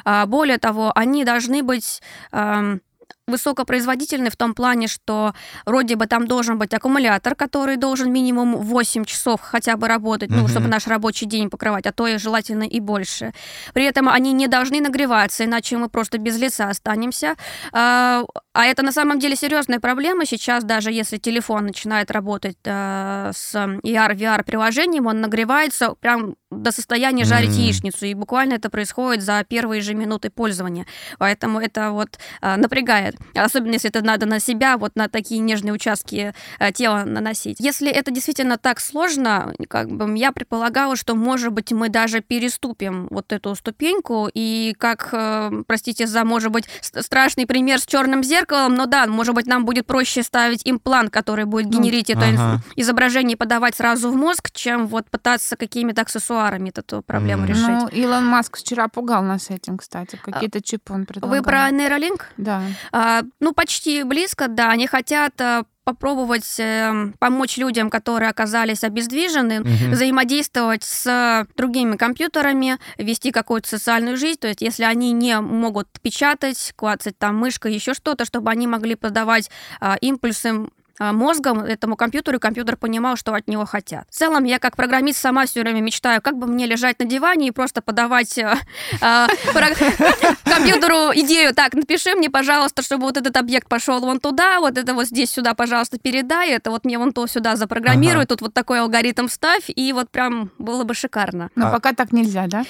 А, 0.06 0.26
более 0.26 0.58
того, 0.64 0.94
они 0.96 1.26
должны 1.26 1.62
быть 1.62 2.02
эм, 2.32 2.80
высокопроизводительный 3.28 4.30
в 4.30 4.36
том 4.36 4.54
плане, 4.54 4.88
что 4.88 5.34
вроде 5.66 5.96
бы 5.96 6.08
там 6.08 6.28
должен 6.28 6.58
быть 6.58 6.74
аккумулятор, 6.74 7.36
который 7.36 7.78
должен 7.78 8.12
минимум 8.12 8.58
8 8.58 9.06
часов 9.06 9.40
хотя 9.42 9.78
бы 9.78 9.88
работать, 9.88 10.30
mm-hmm. 10.30 10.42
ну, 10.42 10.48
чтобы 10.48 10.68
наш 10.68 10.88
рабочий 10.88 11.26
день 11.26 11.50
покрывать, 11.50 11.86
а 11.86 11.92
то 11.92 12.08
и 12.08 12.18
желательно 12.18 12.64
и 12.64 12.80
больше. 12.80 13.34
При 13.74 13.86
этом 13.86 14.10
они 14.10 14.34
не 14.34 14.48
должны 14.48 14.82
нагреваться, 14.82 15.46
иначе 15.46 15.78
мы 15.78 15.90
просто 15.90 16.18
без 16.18 16.38
лица 16.38 16.70
останемся. 16.70 17.36
А, 17.72 18.24
а 18.54 18.66
это 18.66 18.84
на 18.84 18.92
самом 18.92 19.20
деле 19.20 19.36
серьезная 19.36 19.80
проблема. 19.80 20.26
Сейчас 20.26 20.64
даже 20.64 20.92
если 20.92 21.18
телефон 21.18 21.66
начинает 21.68 22.12
работать 22.12 22.58
э, 22.66 23.32
с 23.34 23.56
ER, 23.56 24.16
VR 24.16 24.44
приложением, 24.44 25.08
он 25.08 25.22
нагревается 25.22 25.96
прям 26.00 26.36
до 26.62 26.72
состояния 26.72 27.26
жарить 27.26 27.52
mm-hmm. 27.52 27.62
яичницу, 27.62 28.06
и 28.06 28.14
буквально 28.14 28.54
это 28.54 28.70
происходит 28.70 29.24
за 29.24 29.44
первые 29.48 29.82
же 29.82 29.94
минуты 29.94 30.30
пользования. 30.30 30.86
Поэтому 31.18 31.60
это 31.60 31.92
вот 31.92 32.20
э, 32.42 32.56
напрягает. 32.56 33.16
Особенно, 33.36 33.74
если 33.74 33.90
это 33.90 34.02
надо 34.02 34.26
на 34.26 34.40
себя, 34.40 34.78
вот 34.78 34.96
на 34.96 35.08
такие 35.08 35.40
нежные 35.40 35.74
участки 35.74 36.34
э, 36.60 36.72
тела 36.72 37.04
наносить. 37.06 37.58
Если 37.60 37.90
это 37.90 38.12
действительно 38.12 38.58
так 38.58 38.80
сложно, 38.80 39.54
как 39.68 39.90
бы 39.90 40.18
я 40.18 40.32
предполагала, 40.32 40.96
что, 40.96 41.16
может 41.16 41.52
быть, 41.52 41.72
мы 41.72 41.90
даже 41.90 42.22
переступим 42.22 43.08
вот 43.10 43.32
эту 43.32 43.56
ступеньку, 43.56 44.30
и 44.34 44.76
как, 44.78 45.10
э, 45.12 45.64
простите 45.68 46.08
за, 46.08 46.24
может 46.24 46.52
быть, 46.52 46.66
страшный 46.82 47.46
пример 47.46 47.80
с 47.80 47.86
черным 47.86 48.24
зеркалом, 48.24 48.76
но 48.76 48.86
да, 48.86 49.06
может 49.08 49.36
быть, 49.36 49.48
нам 49.48 49.66
будет 49.66 49.86
проще 49.86 50.24
ставить 50.24 50.62
имплант, 50.66 51.12
который 51.12 51.46
будет 51.46 51.68
ну, 51.68 51.80
генерить 51.80 52.10
ну, 52.10 52.16
это 52.16 52.28
ага. 52.30 52.62
изображение 52.76 53.34
и 53.34 53.38
подавать 53.38 53.76
сразу 53.76 54.12
в 54.12 54.16
мозг, 54.16 54.52
чем 54.52 54.88
вот 54.88 55.10
пытаться 55.10 55.56
какими-то 55.56 56.02
аксессуарами 56.02 56.43
эту 56.52 57.02
проблему 57.02 57.44
mm. 57.44 57.48
решить. 57.48 57.68
Ну, 57.68 57.88
Илон 57.88 58.26
Маск 58.26 58.58
вчера 58.58 58.88
пугал 58.88 59.24
нас 59.24 59.50
этим, 59.50 59.78
кстати. 59.78 60.20
Какие-то 60.22 60.62
чипы 60.62 60.94
он 60.94 61.06
предлагал. 61.06 61.38
Вы 61.38 61.44
про 61.44 61.70
нейролинк? 61.72 62.28
Да. 62.38 62.62
А, 62.92 63.24
ну, 63.40 63.54
почти 63.54 64.04
близко, 64.04 64.48
да. 64.48 64.70
Они 64.72 64.88
хотят 64.88 65.40
а, 65.40 65.64
попробовать 65.84 66.60
э, 66.60 67.12
помочь 67.20 67.58
людям, 67.58 67.90
которые 67.90 68.30
оказались 68.30 68.84
обездвижены, 68.84 69.62
угу. 69.62 69.70
взаимодействовать 69.92 70.84
с 70.84 71.46
другими 71.58 71.98
компьютерами, 71.98 72.78
вести 72.98 73.32
какую-то 73.32 73.68
социальную 73.68 74.18
жизнь. 74.18 74.40
То 74.40 74.48
есть, 74.48 74.62
если 74.62 74.84
они 74.84 75.12
не 75.12 75.40
могут 75.42 75.88
печатать, 76.02 76.74
клацать 76.76 77.18
там 77.18 77.38
мышкой, 77.38 77.74
еще 77.74 77.94
что-то, 77.94 78.26
чтобы 78.26 78.50
они 78.52 78.68
могли 78.68 78.96
подавать 78.96 79.50
э, 79.82 79.96
импульсы 80.02 80.50
а, 80.50 80.68
мозгом 81.00 81.60
этому 81.60 81.96
компьютеру, 81.96 82.38
и 82.38 82.40
компьютер 82.40 82.78
понимал, 82.78 83.16
что 83.16 83.34
от 83.34 83.48
него 83.48 83.66
хотят. 83.66 84.06
В 84.10 84.14
целом, 84.14 84.44
я 84.44 84.60
как 84.60 84.76
программист 84.76 85.20
сама 85.20 85.46
все 85.46 85.62
время 85.62 85.82
мечтаю, 85.82 86.22
как 86.22 86.38
бы 86.38 86.48
мне 86.48 86.66
лежать 86.66 87.00
на 87.00 87.06
диване 87.06 87.48
и 87.48 87.52
просто 87.52 87.82
подавать 87.82 88.38
э, 88.38 88.56
э, 89.02 89.28
компьютеру 90.44 91.12
идею, 91.16 91.54
так, 91.54 91.74
напиши 91.74 92.14
мне, 92.16 92.30
пожалуйста, 92.30 92.82
чтобы 92.82 93.04
вот 93.04 93.18
этот 93.18 93.36
объект 93.38 93.68
пошел 93.68 94.00
вон 94.02 94.20
туда, 94.20 94.60
вот 94.60 94.78
это 94.78 94.94
вот 94.94 95.08
здесь 95.08 95.32
сюда, 95.32 95.54
пожалуйста, 95.54 95.98
передай, 95.98 96.52
это 96.52 96.70
вот 96.70 96.86
мне 96.86 96.98
вон 96.98 97.12
то 97.12 97.26
сюда 97.28 97.56
запрограммируй, 97.56 98.26
тут 98.26 98.42
вот 98.42 98.54
такой 98.54 98.80
алгоритм 98.80 99.28
ставь, 99.28 99.66
и 99.68 99.94
вот 99.94 100.10
прям 100.10 100.52
было 100.60 100.84
бы 100.84 100.94
шикарно. 100.94 101.50
Но 101.56 101.68
а 101.68 101.72
пока 101.72 101.94
так 101.94 102.12
нельзя, 102.12 102.46
да? 102.48 102.64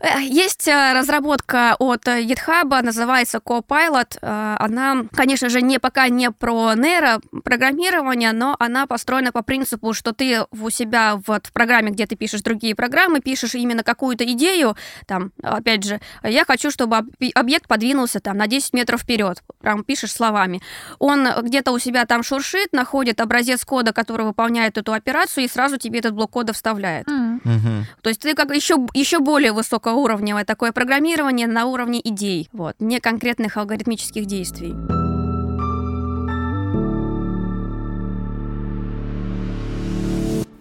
Э, 0.00 0.20
есть 0.20 0.66
разработка 0.68 1.76
от 1.78 2.06
GitHub, 2.06 2.82
называется 2.82 3.38
Copilot. 3.38 4.18
Она, 4.22 5.04
конечно 5.14 5.48
же, 5.48 5.62
не 5.62 5.78
пока 5.78 6.08
не 6.08 6.30
про 6.30 6.74
нейро, 6.74 7.20
программирования, 7.60 8.32
но 8.32 8.56
она 8.58 8.86
построена 8.86 9.32
по 9.32 9.42
принципу, 9.42 9.92
что 9.92 10.12
ты 10.12 10.46
у 10.50 10.70
себя 10.70 11.20
вот 11.26 11.46
в 11.46 11.52
программе, 11.52 11.90
где 11.90 12.06
ты 12.06 12.16
пишешь 12.16 12.40
другие 12.40 12.74
программы, 12.74 13.20
пишешь 13.20 13.54
именно 13.54 13.82
какую-то 13.82 14.24
идею, 14.32 14.76
там, 15.06 15.32
опять 15.42 15.84
же, 15.84 16.00
я 16.22 16.46
хочу, 16.46 16.70
чтобы 16.70 16.96
объект 17.34 17.68
подвинулся 17.68 18.20
там 18.20 18.38
на 18.38 18.46
10 18.46 18.72
метров 18.72 19.02
вперед, 19.02 19.42
прям 19.60 19.84
пишешь 19.84 20.12
словами. 20.12 20.62
Он 20.98 21.28
где-то 21.42 21.72
у 21.72 21.78
себя 21.78 22.06
там 22.06 22.22
шуршит, 22.22 22.72
находит 22.72 23.20
образец 23.20 23.62
кода, 23.66 23.92
который 23.92 24.24
выполняет 24.24 24.78
эту 24.78 24.94
операцию, 24.94 25.44
и 25.44 25.48
сразу 25.48 25.76
тебе 25.76 25.98
этот 25.98 26.14
блок 26.14 26.30
кода 26.30 26.54
вставляет. 26.54 27.06
Mm-hmm. 27.08 27.82
То 28.00 28.08
есть 28.08 28.22
ты 28.22 28.34
как 28.34 28.54
еще, 28.54 28.76
еще 28.94 29.18
более 29.18 29.52
высокоуровневое 29.52 30.46
такое 30.46 30.72
программирование 30.72 31.46
на 31.46 31.66
уровне 31.66 32.00
идей, 32.02 32.48
вот, 32.52 32.76
не 32.78 33.00
конкретных 33.00 33.58
алгоритмических 33.58 34.24
действий. 34.24 35.09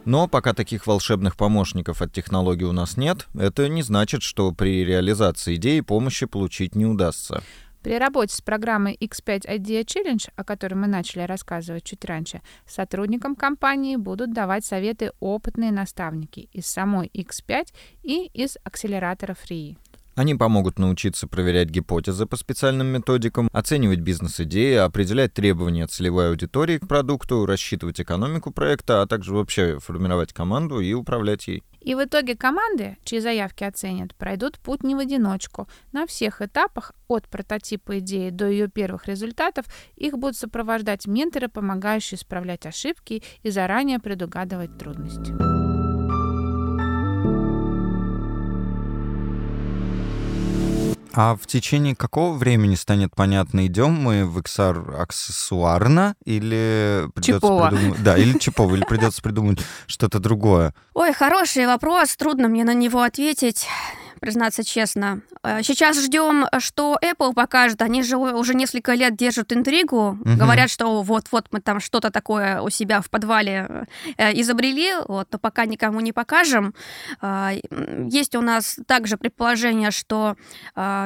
Но 0.09 0.27
пока 0.27 0.55
таких 0.55 0.87
волшебных 0.87 1.37
помощников 1.37 2.01
от 2.01 2.11
технологий 2.11 2.65
у 2.65 2.71
нас 2.71 2.97
нет, 2.97 3.27
это 3.35 3.69
не 3.69 3.83
значит, 3.83 4.23
что 4.23 4.51
при 4.51 4.83
реализации 4.83 5.53
идеи 5.53 5.81
помощи 5.81 6.25
получить 6.25 6.73
не 6.73 6.87
удастся. 6.87 7.43
При 7.83 7.95
работе 7.99 8.33
с 8.33 8.41
программой 8.41 8.97
X5 8.99 9.41
Idea 9.41 9.85
Challenge, 9.85 10.31
о 10.35 10.43
которой 10.43 10.73
мы 10.73 10.87
начали 10.87 11.21
рассказывать 11.21 11.83
чуть 11.83 12.03
раньше, 12.05 12.41
сотрудникам 12.65 13.35
компании 13.35 13.97
будут 13.97 14.33
давать 14.33 14.65
советы 14.65 15.11
опытные 15.19 15.71
наставники 15.71 16.49
из 16.53 16.65
самой 16.65 17.11
X5 17.13 17.67
и 18.01 18.31
из 18.33 18.57
акселератора 18.63 19.35
Free. 19.35 19.77
Они 20.19 20.35
помогут 20.35 20.79
научиться 20.79 21.29
проверять 21.29 21.69
гипотезы 21.69 22.25
по 22.25 22.35
специальным 22.35 22.87
методикам, 22.87 23.47
оценивать 23.53 24.01
бизнес-идеи, 24.01 24.75
определять 24.75 25.33
требования 25.33 25.87
целевой 25.87 26.27
аудитории 26.27 26.77
к 26.77 26.89
продукту, 26.89 27.45
рассчитывать 27.45 28.01
экономику 28.01 28.51
проекта, 28.51 29.01
а 29.01 29.07
также 29.07 29.33
вообще 29.33 29.79
формировать 29.79 30.33
команду 30.33 30.81
и 30.81 30.91
управлять 30.91 31.47
ей. 31.47 31.63
И 31.79 31.95
в 31.95 32.03
итоге 32.03 32.35
команды, 32.35 32.97
чьи 33.05 33.21
заявки 33.21 33.63
оценят, 33.63 34.13
пройдут 34.13 34.59
путь 34.59 34.83
не 34.83 34.93
в 34.93 34.99
одиночку. 34.99 35.69
На 35.93 36.05
всех 36.05 36.41
этапах, 36.41 36.91
от 37.07 37.29
прототипа 37.29 37.99
идеи 37.99 38.29
до 38.29 38.49
ее 38.49 38.67
первых 38.67 39.07
результатов, 39.07 39.67
их 39.95 40.17
будут 40.17 40.35
сопровождать 40.35 41.07
менторы, 41.07 41.47
помогающие 41.47 42.17
исправлять 42.17 42.65
ошибки 42.65 43.23
и 43.41 43.49
заранее 43.49 43.99
предугадывать 43.99 44.77
трудности. 44.77 45.68
А 51.13 51.35
в 51.35 51.47
течение 51.47 51.95
какого 51.95 52.37
времени 52.37 52.75
станет 52.75 53.15
понятно, 53.15 53.65
идем 53.65 53.93
мы 53.93 54.25
в 54.25 54.37
XR 54.37 54.95
аксессуарно 54.95 56.15
или 56.23 57.07
придется 57.15 57.47
Чипова. 57.47 57.69
придумать... 57.69 58.03
Да, 58.03 58.17
или 58.17 58.37
чипово, 58.37 58.75
или 58.75 58.83
придется 58.83 59.21
придумать 59.21 59.59
что-то 59.87 60.19
другое? 60.19 60.73
Ой, 60.93 61.13
хороший 61.13 61.65
вопрос, 61.65 62.15
трудно 62.15 62.47
мне 62.47 62.63
на 62.63 62.73
него 62.73 63.01
ответить 63.01 63.67
признаться 64.19 64.63
честно. 64.63 65.21
Э, 65.43 65.63
сейчас 65.63 65.99
ждем, 65.99 66.45
что 66.59 66.97
Apple 67.01 67.33
покажет. 67.33 67.81
Они 67.81 68.03
же 68.03 68.17
уже 68.17 68.53
несколько 68.53 68.93
лет 68.93 69.15
держат 69.15 69.53
интригу. 69.53 70.17
Угу. 70.19 70.35
Говорят, 70.37 70.69
что 70.69 71.01
вот-вот 71.01 71.47
мы 71.51 71.61
там 71.61 71.79
что-то 71.79 72.11
такое 72.11 72.61
у 72.61 72.69
себя 72.69 73.01
в 73.01 73.09
подвале 73.09 73.87
э, 74.17 74.39
изобрели, 74.39 74.93
вот, 75.07 75.27
но 75.31 75.39
пока 75.39 75.65
никому 75.65 75.99
не 76.01 76.11
покажем. 76.11 76.73
Э, 77.21 77.59
есть 78.09 78.35
у 78.35 78.41
нас 78.41 78.77
также 78.85 79.17
предположение, 79.17 79.91
что 79.91 80.35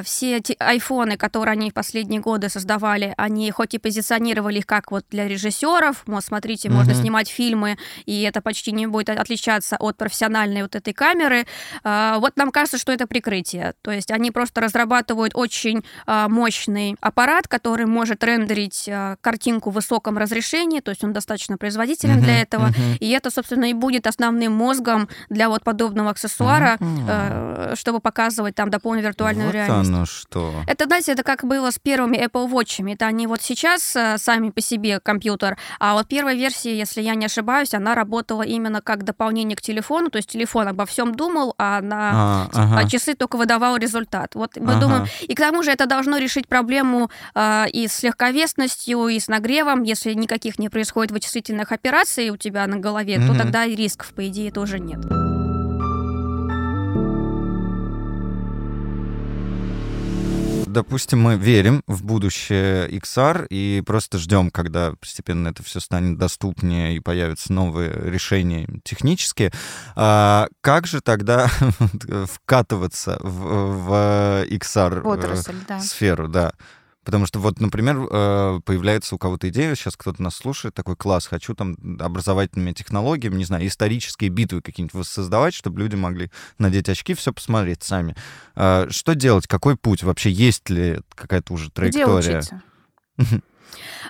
все 0.03 0.37
эти 0.37 0.55
айфоны, 0.59 1.17
которые 1.17 1.53
они 1.53 1.71
в 1.71 1.73
последние 1.73 2.21
годы 2.21 2.49
создавали, 2.49 3.13
они 3.17 3.49
хоть 3.51 3.73
и 3.73 3.77
позиционировали 3.77 4.59
их 4.59 4.65
как 4.65 4.91
вот 4.91 5.05
для 5.09 5.27
режиссеров, 5.27 6.03
вот 6.05 6.23
смотрите, 6.23 6.69
угу. 6.69 6.77
можно 6.77 6.93
снимать 6.93 7.29
фильмы, 7.29 7.77
и 8.05 8.21
это 8.23 8.41
почти 8.41 8.71
не 8.71 8.87
будет 8.87 9.09
отличаться 9.09 9.77
от 9.79 9.97
профессиональной 9.97 10.63
вот 10.63 10.75
этой 10.75 10.93
камеры. 10.93 11.45
Вот 11.83 12.37
нам 12.37 12.51
кажется, 12.51 12.77
что 12.77 12.91
это 12.91 13.02
это 13.03 13.07
прикрытие. 13.07 13.73
То 13.81 13.91
есть 13.91 14.11
они 14.11 14.31
просто 14.31 14.61
разрабатывают 14.61 15.33
очень 15.35 15.83
э, 16.07 16.27
мощный 16.29 16.95
аппарат, 17.01 17.47
который 17.47 17.85
может 17.85 18.23
рендерить 18.23 18.87
э, 18.87 19.17
картинку 19.21 19.69
в 19.69 19.73
высоком 19.73 20.17
разрешении, 20.17 20.79
то 20.79 20.91
есть 20.91 21.03
он 21.03 21.13
достаточно 21.13 21.57
производителен 21.57 22.19
uh-huh, 22.19 22.23
для 22.23 22.41
этого. 22.41 22.67
Uh-huh. 22.67 22.97
И 22.99 23.09
это, 23.09 23.29
собственно, 23.29 23.65
и 23.65 23.73
будет 23.73 24.07
основным 24.07 24.53
мозгом 24.53 25.09
для 25.29 25.49
вот 25.49 25.63
подобного 25.63 26.11
аксессуара, 26.11 26.77
uh-huh. 26.79 27.75
чтобы 27.75 27.99
показывать 27.99 28.55
там 28.55 28.69
дополненную 28.69 29.07
виртуальную 29.07 29.47
вот 29.47 29.55
реальность. 29.55 29.89
Оно 29.89 30.05
что. 30.05 30.53
Это, 30.67 30.85
знаете, 30.85 31.11
это 31.11 31.23
как 31.23 31.43
было 31.43 31.71
с 31.71 31.79
первыми 31.79 32.17
Apple 32.17 32.49
Watch. 32.49 32.91
Это 32.93 33.05
они 33.05 33.27
вот 33.27 33.41
сейчас 33.41 33.95
э, 33.95 34.17
сами 34.17 34.49
по 34.49 34.61
себе 34.61 34.99
компьютер, 34.99 35.57
а 35.79 35.93
вот 35.93 36.07
первая 36.07 36.35
версия, 36.35 36.77
если 36.77 37.01
я 37.01 37.15
не 37.15 37.25
ошибаюсь, 37.25 37.73
она 37.73 37.95
работала 37.95 38.43
именно 38.43 38.81
как 38.81 39.03
дополнение 39.03 39.55
к 39.55 39.61
телефону, 39.61 40.09
то 40.09 40.17
есть 40.17 40.29
телефон 40.29 40.67
обо 40.67 40.85
всем 40.85 41.15
думал, 41.15 41.55
а 41.57 41.81
на 41.81 42.11
а, 42.13 42.49
ага 42.53 42.92
часы 42.93 43.15
только 43.15 43.37
выдавал 43.37 43.77
результат. 43.77 44.35
Вот 44.35 44.57
мы 44.57 44.73
ага. 44.73 44.81
думаем, 44.81 45.07
и 45.21 45.33
к 45.33 45.39
тому 45.39 45.63
же 45.63 45.71
это 45.71 45.85
должно 45.85 46.17
решить 46.17 46.47
проблему 46.47 47.09
э, 47.35 47.65
и 47.71 47.87
с 47.87 48.03
легковесностью, 48.03 49.07
и 49.07 49.19
с 49.19 49.27
нагревом. 49.27 49.83
Если 49.83 50.13
никаких 50.13 50.59
не 50.59 50.69
происходит 50.69 51.11
вычислительных 51.11 51.71
операций 51.71 52.29
у 52.29 52.37
тебя 52.37 52.67
на 52.67 52.77
голове, 52.77 53.17
угу. 53.17 53.33
то 53.33 53.39
тогда 53.39 53.65
и 53.65 53.75
рисков, 53.75 54.13
по 54.13 54.27
идее, 54.27 54.51
тоже 54.51 54.79
нет. 54.79 55.32
Допустим, 60.73 61.21
мы 61.21 61.37
верим 61.37 61.83
в 61.87 62.03
будущее 62.03 62.89
XR 62.89 63.47
и 63.49 63.81
просто 63.85 64.17
ждем, 64.17 64.51
когда 64.51 64.93
постепенно 64.99 65.47
это 65.49 65.63
все 65.63 65.79
станет 65.79 66.17
доступнее 66.17 66.95
и 66.95 66.99
появятся 66.99 67.53
новые 67.53 67.91
решения 67.91 68.67
технические. 68.83 69.51
А 69.95 70.47
как 70.61 70.87
же 70.87 71.01
тогда 71.01 71.47
вкатываться 72.25 73.17
в, 73.21 73.85
в 73.85 74.45
XR 74.49 75.01
в 75.01 75.07
отрасль, 75.07 75.55
да. 75.67 76.53
Потому 77.03 77.25
что 77.25 77.39
вот, 77.39 77.59
например, 77.59 77.97
э, 78.09 78.59
появляется 78.63 79.15
у 79.15 79.17
кого-то 79.17 79.49
идея, 79.49 79.75
сейчас 79.75 79.95
кто-то 79.95 80.21
нас 80.21 80.35
слушает, 80.35 80.73
такой 80.73 80.95
класс, 80.95 81.27
хочу 81.27 81.53
там 81.53 81.75
образовательными 81.99 82.71
технологиями, 82.71 83.35
не 83.35 83.45
знаю, 83.45 83.67
исторические 83.67 84.29
битвы 84.29 84.61
какие-нибудь 84.61 84.93
воссоздавать, 84.93 85.53
чтобы 85.53 85.79
люди 85.81 85.95
могли 85.95 86.31
надеть 86.57 86.89
очки, 86.89 87.13
все 87.13 87.33
посмотреть 87.33 87.83
сами. 87.83 88.15
Э, 88.55 88.87
что 88.89 89.15
делать? 89.15 89.47
Какой 89.47 89.75
путь? 89.75 90.03
Вообще 90.03 90.31
есть 90.31 90.69
ли 90.69 90.99
какая-то 91.15 91.53
уже 91.53 91.69
траектория? 91.71 92.19
Где 92.19 92.37
учиться? 92.37 92.61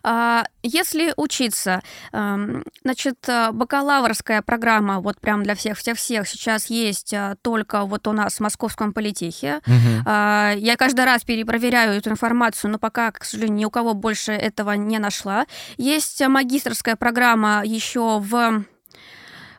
А, 0.03 0.45
если 0.61 1.13
учиться, 1.17 1.81
эм, 2.11 2.63
значит, 2.83 3.17
э, 3.27 3.51
бакалаврская 3.51 4.41
программа 4.41 4.99
вот 4.99 5.19
прям 5.19 5.43
для 5.43 5.55
всех-всех-всех 5.55 6.27
сейчас 6.27 6.67
есть 6.67 7.13
э, 7.13 7.35
только 7.41 7.83
вот 7.85 8.07
у 8.07 8.11
нас 8.11 8.35
в 8.35 8.39
Московском 8.39 8.93
политехе. 8.93 9.61
Угу. 9.65 10.09
Я 10.09 10.75
каждый 10.77 11.05
раз 11.05 11.23
перепроверяю 11.23 11.97
эту 11.97 12.09
информацию, 12.09 12.71
но 12.71 12.79
пока, 12.79 13.11
к 13.11 13.23
сожалению, 13.23 13.57
ни 13.57 13.65
у 13.65 13.69
кого 13.69 13.93
больше 13.93 14.31
этого 14.31 14.71
не 14.71 14.99
нашла. 14.99 15.45
Есть 15.77 16.25
магистрская 16.25 16.95
программа 16.95 17.63
еще 17.65 18.19
в 18.19 18.65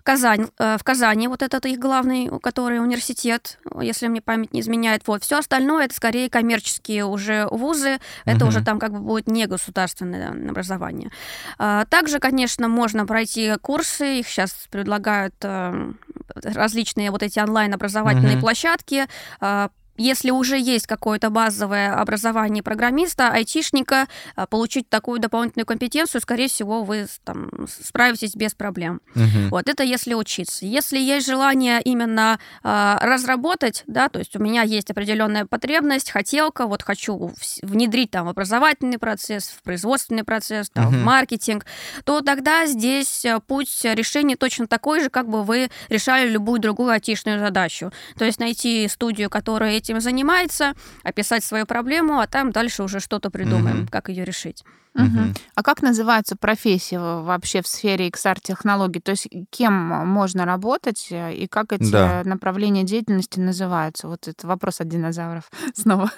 Казань, 0.04 0.48
э, 0.58 0.76
в 0.78 0.84
Казани, 0.84 1.28
вот 1.28 1.42
этот 1.42 1.64
их 1.64 1.78
главный, 1.78 2.30
который 2.40 2.78
университет, 2.78 3.58
если 3.80 4.06
мне 4.06 4.20
память 4.20 4.52
не 4.52 4.60
изменяет. 4.60 5.02
Вот. 5.06 5.24
Все 5.24 5.38
остальное 5.38 5.86
это 5.86 5.94
скорее 5.94 6.28
коммерческие 6.28 7.06
уже 7.06 7.48
вузы, 7.50 7.98
это 8.26 8.44
угу. 8.44 8.48
уже 8.48 8.62
там 8.62 8.78
как 8.78 8.92
бы 8.92 9.00
будет 9.00 9.28
не 9.28 9.46
государственное 9.46 10.30
образование. 10.30 11.10
А, 11.58 11.86
также, 11.86 12.18
конечно, 12.18 12.68
можно 12.68 13.06
пройти 13.06 13.54
курсы, 13.62 14.20
их 14.20 14.28
сейчас 14.28 14.52
предлагают 14.70 15.34
э, 15.42 15.92
различные 16.34 17.10
вот 17.10 17.22
эти 17.22 17.38
онлайн-образовательные 17.38 18.34
угу. 18.34 18.42
площадки, 18.42 19.06
а, 19.40 19.70
если 19.96 20.30
уже 20.30 20.58
есть 20.58 20.86
какое-то 20.86 21.30
базовое 21.30 21.94
образование 21.94 22.62
программиста, 22.62 23.28
айтишника, 23.28 24.08
а, 24.36 24.46
получить 24.46 24.88
такую 24.88 25.20
дополнительную 25.20 25.66
компетенцию, 25.66 26.20
скорее 26.20 26.48
всего, 26.48 26.82
вы 26.82 27.06
там 27.24 27.50
справитесь 27.68 28.34
без 28.34 28.54
проблем. 28.54 29.00
Угу. 29.14 29.50
Вот 29.50 29.68
это 29.68 29.82
если 29.82 30.14
учиться. 30.14 30.66
Если 30.66 30.98
есть 30.98 31.26
желание 31.26 31.80
именно 31.82 32.38
э, 32.62 32.96
разработать, 33.00 33.84
да, 33.86 34.08
то 34.08 34.18
есть 34.18 34.36
у 34.36 34.38
меня 34.38 34.62
есть 34.62 34.90
определенная 34.90 35.46
потребность, 35.46 36.10
хотелка, 36.10 36.66
вот 36.66 36.82
хочу 36.82 37.32
внедрить 37.62 38.10
там 38.10 38.26
в 38.26 38.30
образовательный 38.30 38.98
процесс, 38.98 39.48
в 39.48 39.62
производственный 39.62 40.24
процесс, 40.24 40.70
там, 40.70 40.88
угу. 40.88 40.96
в 40.96 41.02
маркетинг, 41.02 41.66
то 42.04 42.20
тогда 42.20 42.66
здесь 42.66 43.24
э, 43.24 43.40
путь 43.46 43.80
решения 43.84 44.36
точно 44.36 44.66
такой 44.66 45.00
же, 45.00 45.10
как 45.10 45.28
бы 45.28 45.42
вы 45.42 45.70
решали 45.88 46.28
любую 46.28 46.60
другую 46.60 46.90
айтишную 46.90 47.38
задачу. 47.38 47.92
То 48.18 48.24
есть 48.24 48.40
найти 48.40 48.88
студию, 48.88 49.30
которая 49.30 49.76
этим 49.84 50.00
занимается, 50.00 50.74
описать 51.02 51.44
свою 51.44 51.66
проблему, 51.66 52.18
а 52.20 52.26
там 52.26 52.50
дальше 52.50 52.82
уже 52.82 53.00
что-то 53.00 53.30
придумаем, 53.30 53.82
угу. 53.82 53.88
как 53.90 54.08
ее 54.08 54.24
решить. 54.24 54.64
Угу. 54.94 55.34
А 55.56 55.62
как 55.62 55.82
называются 55.82 56.36
профессии 56.36 56.94
вообще 56.96 57.62
в 57.62 57.66
сфере 57.66 58.08
XR-технологий? 58.08 59.00
То 59.00 59.10
есть 59.10 59.28
кем 59.50 59.74
можно 59.74 60.44
работать 60.44 61.08
э, 61.10 61.34
и 61.34 61.48
как 61.48 61.72
эти 61.72 61.90
да. 61.90 62.22
направления 62.24 62.84
деятельности 62.84 63.40
называются? 63.40 64.06
Вот 64.06 64.28
это 64.28 64.46
вопрос 64.46 64.80
от 64.80 64.88
динозавров 64.88 65.50
снова. 65.74 66.10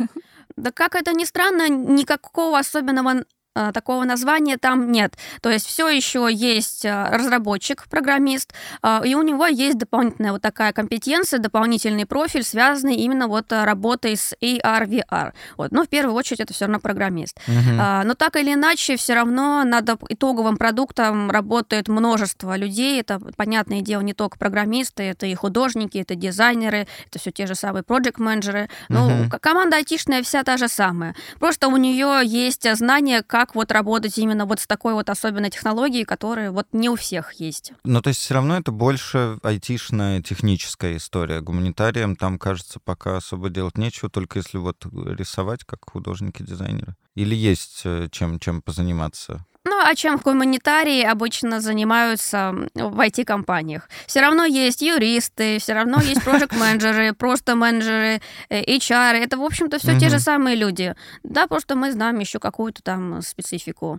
Да 0.56 0.72
как 0.72 0.94
это 0.94 1.12
ни 1.14 1.24
странно, 1.24 1.68
никакого 1.70 2.58
особенного 2.58 3.14
Э, 3.14 3.35
такого 3.72 4.04
названия 4.04 4.56
там 4.56 4.92
нет. 4.92 5.14
То 5.40 5.50
есть 5.50 5.66
все 5.66 5.88
еще 5.88 6.28
есть 6.30 6.84
э, 6.84 7.08
разработчик, 7.10 7.86
программист, 7.88 8.52
э, 8.82 9.00
и 9.04 9.14
у 9.14 9.22
него 9.22 9.46
есть 9.46 9.78
дополнительная 9.78 10.32
вот 10.32 10.42
такая 10.42 10.72
компетенция, 10.72 11.38
дополнительный 11.38 12.06
профиль, 12.06 12.42
связанный 12.42 12.96
именно 12.96 13.28
вот 13.28 13.46
работой 13.52 14.16
с 14.16 14.34
AR, 14.42 14.86
VR. 14.86 15.32
Вот. 15.56 15.72
Но 15.72 15.84
в 15.84 15.88
первую 15.88 16.14
очередь 16.14 16.40
это 16.40 16.54
все 16.54 16.66
равно 16.66 16.80
программист. 16.80 17.38
Uh-huh. 17.46 18.04
Но 18.04 18.14
так 18.14 18.36
или 18.36 18.54
иначе, 18.54 18.96
все 18.96 19.14
равно 19.14 19.64
над 19.64 19.88
итоговым 20.08 20.56
продуктом 20.56 21.30
работает 21.30 21.88
множество 21.88 22.56
людей. 22.56 23.00
Это, 23.00 23.20
понятное 23.36 23.80
дело, 23.80 24.02
не 24.02 24.14
только 24.14 24.38
программисты, 24.38 25.02
это 25.04 25.26
и 25.26 25.34
художники, 25.34 25.98
это 25.98 26.14
дизайнеры, 26.14 26.86
это 27.08 27.18
все 27.18 27.30
те 27.30 27.46
же 27.46 27.54
самые 27.54 27.82
project 27.82 28.14
менеджеры 28.16 28.68
Ну, 28.88 29.08
uh-huh. 29.08 29.38
команда 29.38 29.76
айтишная 29.76 30.22
вся 30.22 30.42
та 30.42 30.56
же 30.56 30.68
самая. 30.68 31.14
Просто 31.38 31.68
у 31.68 31.76
нее 31.76 32.20
есть 32.24 32.66
знания, 32.76 33.22
как 33.22 33.45
как 33.46 33.54
вот 33.54 33.70
работать 33.70 34.18
именно 34.18 34.44
вот 34.44 34.58
с 34.58 34.66
такой 34.66 34.94
вот 34.94 35.08
особенной 35.08 35.50
технологией, 35.50 36.04
которая 36.04 36.50
вот 36.50 36.66
не 36.72 36.88
у 36.88 36.96
всех 36.96 37.34
есть. 37.34 37.72
Ну, 37.84 38.02
то 38.02 38.08
есть 38.08 38.20
все 38.20 38.34
равно 38.34 38.56
это 38.56 38.72
больше 38.72 39.38
айтишная 39.42 40.20
техническая 40.20 40.96
история. 40.96 41.40
Гуманитариям 41.40 42.16
там, 42.16 42.40
кажется, 42.40 42.80
пока 42.84 43.16
особо 43.16 43.48
делать 43.48 43.78
нечего, 43.78 44.10
только 44.10 44.40
если 44.40 44.58
вот 44.58 44.84
рисовать, 44.92 45.64
как 45.64 45.88
художники-дизайнеры. 45.88 46.96
Или 47.14 47.36
есть 47.36 47.82
э, 47.84 48.08
чем, 48.10 48.40
чем 48.40 48.62
позаниматься? 48.62 49.46
Ну, 49.68 49.80
а 49.82 49.96
чем 49.96 50.16
гуманитарии 50.16 51.02
обычно 51.02 51.60
занимаются 51.60 52.54
в 52.74 53.00
IT-компаниях? 53.00 53.88
Все 54.06 54.20
равно 54.20 54.44
есть 54.44 54.80
юристы, 54.80 55.58
все 55.58 55.72
равно 55.72 56.00
есть 56.00 56.22
проект-менеджеры, 56.22 57.12
просто 57.18 57.56
менеджеры, 57.56 58.20
HR. 58.48 59.14
Это, 59.14 59.36
в 59.36 59.42
общем-то, 59.42 59.78
все 59.80 59.98
те 59.98 60.08
же 60.08 60.20
самые 60.20 60.54
люди. 60.54 60.94
Да, 61.24 61.48
просто 61.48 61.74
мы 61.74 61.90
знаем 61.90 62.20
еще 62.20 62.38
какую-то 62.38 62.80
там 62.82 63.22
специфику. 63.22 63.98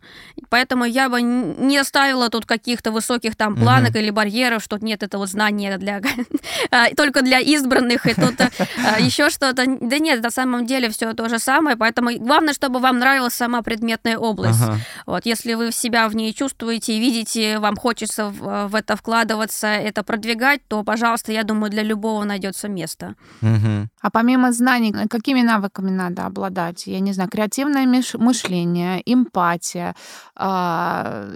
Поэтому 0.49 0.85
я 0.85 1.09
бы 1.09 1.21
не 1.21 1.77
оставила 1.77 2.29
тут 2.29 2.45
каких-то 2.45 2.91
высоких 2.91 3.35
там 3.35 3.57
планок 3.57 3.93
или 3.97 4.09
барьеров, 4.09 4.63
что 4.63 4.77
нет 4.77 5.03
этого 5.03 5.27
знания 5.27 5.77
для 5.77 5.99
а, 6.71 6.89
только 6.95 7.21
для 7.21 7.39
избранных, 7.39 8.05
и 8.05 8.13
тут 8.13 8.35
а, 8.39 8.99
еще 8.99 9.29
что-то. 9.29 9.65
Да 9.81 9.99
нет, 9.99 10.23
на 10.23 10.31
самом 10.31 10.65
деле 10.65 10.89
все 10.89 11.11
то 11.13 11.27
же 11.27 11.39
самое, 11.39 11.75
поэтому 11.75 12.17
главное, 12.17 12.53
чтобы 12.53 12.79
вам 12.79 12.99
нравилась 12.99 13.33
сама 13.33 13.61
предметная 13.63 14.17
область. 14.17 14.61
Вот, 15.05 15.25
если 15.25 15.56
вы 15.57 15.71
себя 15.71 16.07
в 16.07 16.15
ней 16.15 16.33
чувствуете 16.33 16.93
и 16.93 16.99
видите, 16.99 17.59
вам 17.59 17.75
хочется 17.75 18.29
в, 18.29 18.67
в 18.67 18.75
это 18.75 18.95
вкладываться, 18.95 19.67
это 19.67 20.03
продвигать, 20.03 20.61
то, 20.67 20.83
пожалуйста, 20.83 21.31
я 21.31 21.43
думаю, 21.43 21.69
для 21.71 21.83
любого 21.83 22.23
найдется 22.23 22.67
место. 22.67 23.15
Угу. 23.41 23.89
А 24.01 24.09
помимо 24.11 24.51
знаний, 24.51 24.93
какими 25.09 25.41
навыками 25.41 25.89
надо 25.89 26.25
обладать? 26.25 26.87
Я 26.87 26.99
не 26.99 27.13
знаю, 27.13 27.29
креативное 27.29 27.85
мышление, 28.13 29.01
эмпатия, 29.05 29.95
а, 30.35 31.27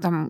там, 0.00 0.28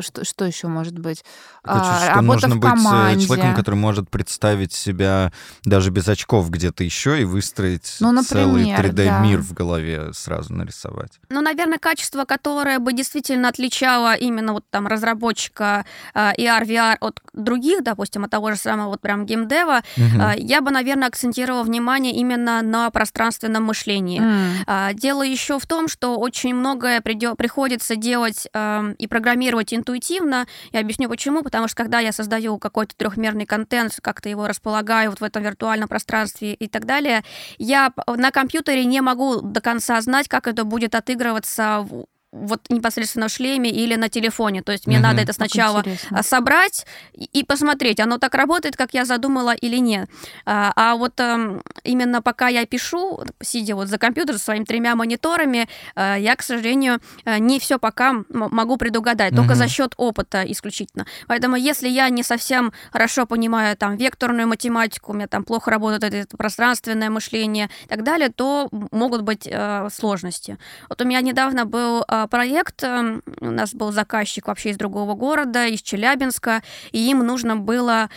что, 0.00 0.24
что 0.24 0.44
еще 0.44 0.68
может 0.68 0.98
быть? 0.98 1.24
А, 1.62 2.00
что 2.00 2.14
работа 2.14 2.48
нужно 2.48 2.54
в 2.56 2.60
команде. 2.60 3.16
быть 3.16 3.26
человеком, 3.26 3.54
который 3.54 3.76
может 3.76 4.10
представить 4.10 4.72
себя 4.72 5.32
даже 5.64 5.90
без 5.90 6.08
очков 6.08 6.50
где-то 6.50 6.84
еще 6.84 7.20
и 7.20 7.24
выстроить 7.24 7.96
ну, 8.00 8.12
например, 8.12 8.44
целый 8.44 8.64
3D-мир 8.64 9.38
да. 9.38 9.44
в 9.44 9.52
голове 9.52 10.12
сразу 10.12 10.52
нарисовать. 10.54 11.20
Ну, 11.28 11.40
наверное, 11.40 11.78
качество, 11.78 11.97
которое 12.26 12.78
бы 12.78 12.92
действительно 12.92 13.48
отличало 13.48 14.14
именно 14.14 14.52
вот 14.52 14.64
там 14.70 14.86
разработчика 14.86 15.84
э, 16.14 16.32
AR, 16.38 16.64
VR 16.64 16.96
от 17.00 17.20
других, 17.32 17.82
допустим, 17.82 18.24
от 18.24 18.30
того 18.30 18.52
же 18.52 18.58
самого 18.58 18.88
вот 18.88 19.00
прям 19.00 19.26
геймдева, 19.26 19.82
угу. 19.96 20.22
э, 20.22 20.34
я 20.38 20.60
бы, 20.60 20.70
наверное, 20.70 21.08
акцентировала 21.08 21.62
внимание 21.62 22.14
именно 22.14 22.62
на 22.62 22.90
пространственном 22.90 23.64
мышлении. 23.64 24.20
Mm. 24.20 24.94
Дело 24.94 25.22
еще 25.22 25.58
в 25.58 25.66
том, 25.66 25.88
что 25.88 26.16
очень 26.18 26.54
многое 26.54 27.00
придё- 27.00 27.34
приходится 27.34 27.96
делать 27.96 28.48
э, 28.52 28.94
и 28.98 29.06
программировать 29.06 29.74
интуитивно. 29.74 30.46
Я 30.72 30.80
объясню 30.80 31.08
почему. 31.08 31.42
Потому 31.42 31.68
что 31.68 31.76
когда 31.76 32.00
я 32.00 32.12
создаю 32.12 32.58
какой-то 32.58 32.94
трехмерный 32.96 33.46
контент, 33.46 33.98
как-то 34.02 34.28
его 34.28 34.46
располагаю 34.46 35.10
вот 35.10 35.20
в 35.20 35.24
этом 35.24 35.42
виртуальном 35.42 35.88
пространстве 35.88 36.54
и 36.54 36.68
так 36.68 36.84
далее, 36.84 37.24
я 37.58 37.92
на 38.06 38.30
компьютере 38.30 38.84
не 38.84 39.00
могу 39.00 39.40
до 39.40 39.60
конца 39.60 40.00
знать, 40.00 40.28
как 40.28 40.46
это 40.46 40.64
будет 40.64 40.94
отыгрываться 40.94 41.77
of 41.78 42.06
вот 42.30 42.68
непосредственно 42.68 43.28
в 43.28 43.30
шлеме 43.30 43.70
или 43.70 43.94
на 43.94 44.08
телефоне. 44.08 44.62
То 44.62 44.72
есть 44.72 44.86
мне 44.86 44.96
угу, 44.96 45.04
надо 45.04 45.22
это 45.22 45.32
сначала 45.32 45.82
собрать 46.22 46.86
и 47.14 47.42
посмотреть, 47.44 48.00
оно 48.00 48.18
так 48.18 48.34
работает, 48.34 48.76
как 48.76 48.92
я 48.92 49.04
задумала 49.04 49.54
или 49.54 49.78
нет. 49.78 50.10
А, 50.44 50.72
а 50.76 50.96
вот 50.96 51.18
эм, 51.20 51.62
именно 51.84 52.20
пока 52.20 52.48
я 52.48 52.66
пишу, 52.66 53.24
сидя 53.40 53.74
вот 53.74 53.88
за 53.88 53.98
компьютером 53.98 54.38
своими 54.38 54.64
тремя 54.64 54.94
мониторами, 54.94 55.68
э, 55.96 56.16
я, 56.18 56.36
к 56.36 56.42
сожалению, 56.42 57.00
э, 57.24 57.38
не 57.38 57.58
все 57.58 57.78
пока 57.78 58.14
могу 58.28 58.76
предугадать, 58.76 59.32
угу. 59.32 59.42
только 59.42 59.54
за 59.54 59.68
счет 59.68 59.94
опыта 59.96 60.42
исключительно. 60.42 61.06
Поэтому 61.28 61.56
если 61.56 61.88
я 61.88 62.10
не 62.10 62.22
совсем 62.22 62.72
хорошо 62.92 63.26
понимаю 63.26 63.76
там 63.76 63.96
векторную 63.96 64.46
математику, 64.48 65.12
у 65.12 65.14
меня 65.14 65.28
там 65.28 65.44
плохо 65.44 65.70
работает 65.70 66.12
это 66.12 66.36
пространственное 66.36 67.08
мышление 67.08 67.70
и 67.84 67.88
так 67.88 68.04
далее, 68.04 68.28
то 68.28 68.68
могут 68.70 69.22
быть 69.22 69.48
э, 69.50 69.88
сложности. 69.90 70.58
Вот 70.90 71.00
у 71.00 71.04
меня 71.04 71.20
недавно 71.22 71.64
был 71.64 72.04
а, 72.06 72.17
проект. 72.26 72.82
Эм, 72.82 73.22
у 73.40 73.50
нас 73.50 73.74
был 73.74 73.92
заказчик 73.92 74.48
вообще 74.48 74.70
из 74.70 74.76
другого 74.76 75.14
города, 75.14 75.66
из 75.66 75.82
Челябинска, 75.82 76.62
и 76.92 77.10
им 77.10 77.26
нужно 77.26 77.56
было 77.56 78.08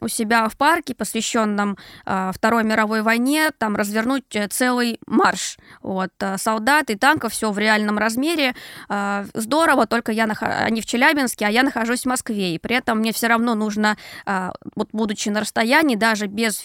у 0.00 0.08
себя 0.08 0.48
в 0.48 0.56
парке, 0.56 0.94
посвященном 0.94 1.76
а, 2.04 2.32
Второй 2.32 2.64
мировой 2.64 3.02
войне, 3.02 3.50
там 3.56 3.76
развернуть 3.76 4.24
э, 4.34 4.48
целый 4.48 4.98
марш. 5.06 5.58
Вот, 5.82 6.10
э, 6.20 6.38
солдат 6.38 6.90
и 6.90 6.96
танков, 6.96 7.32
все 7.32 7.50
в 7.50 7.58
реальном 7.58 7.98
размере. 7.98 8.54
А, 8.88 9.26
здорово, 9.34 9.86
только 9.86 10.12
я 10.12 10.26
нах... 10.26 10.42
они 10.42 10.80
в 10.80 10.86
Челябинске, 10.86 11.46
а 11.46 11.50
я 11.50 11.62
нахожусь 11.62 12.02
в 12.02 12.06
Москве, 12.06 12.54
и 12.54 12.58
при 12.58 12.76
этом 12.76 12.98
мне 12.98 13.12
все 13.12 13.26
равно 13.26 13.54
нужно, 13.54 13.96
вот 14.74 14.88
будучи 14.92 15.28
на 15.28 15.40
расстоянии, 15.40 15.96
даже 15.96 16.26
без 16.26 16.64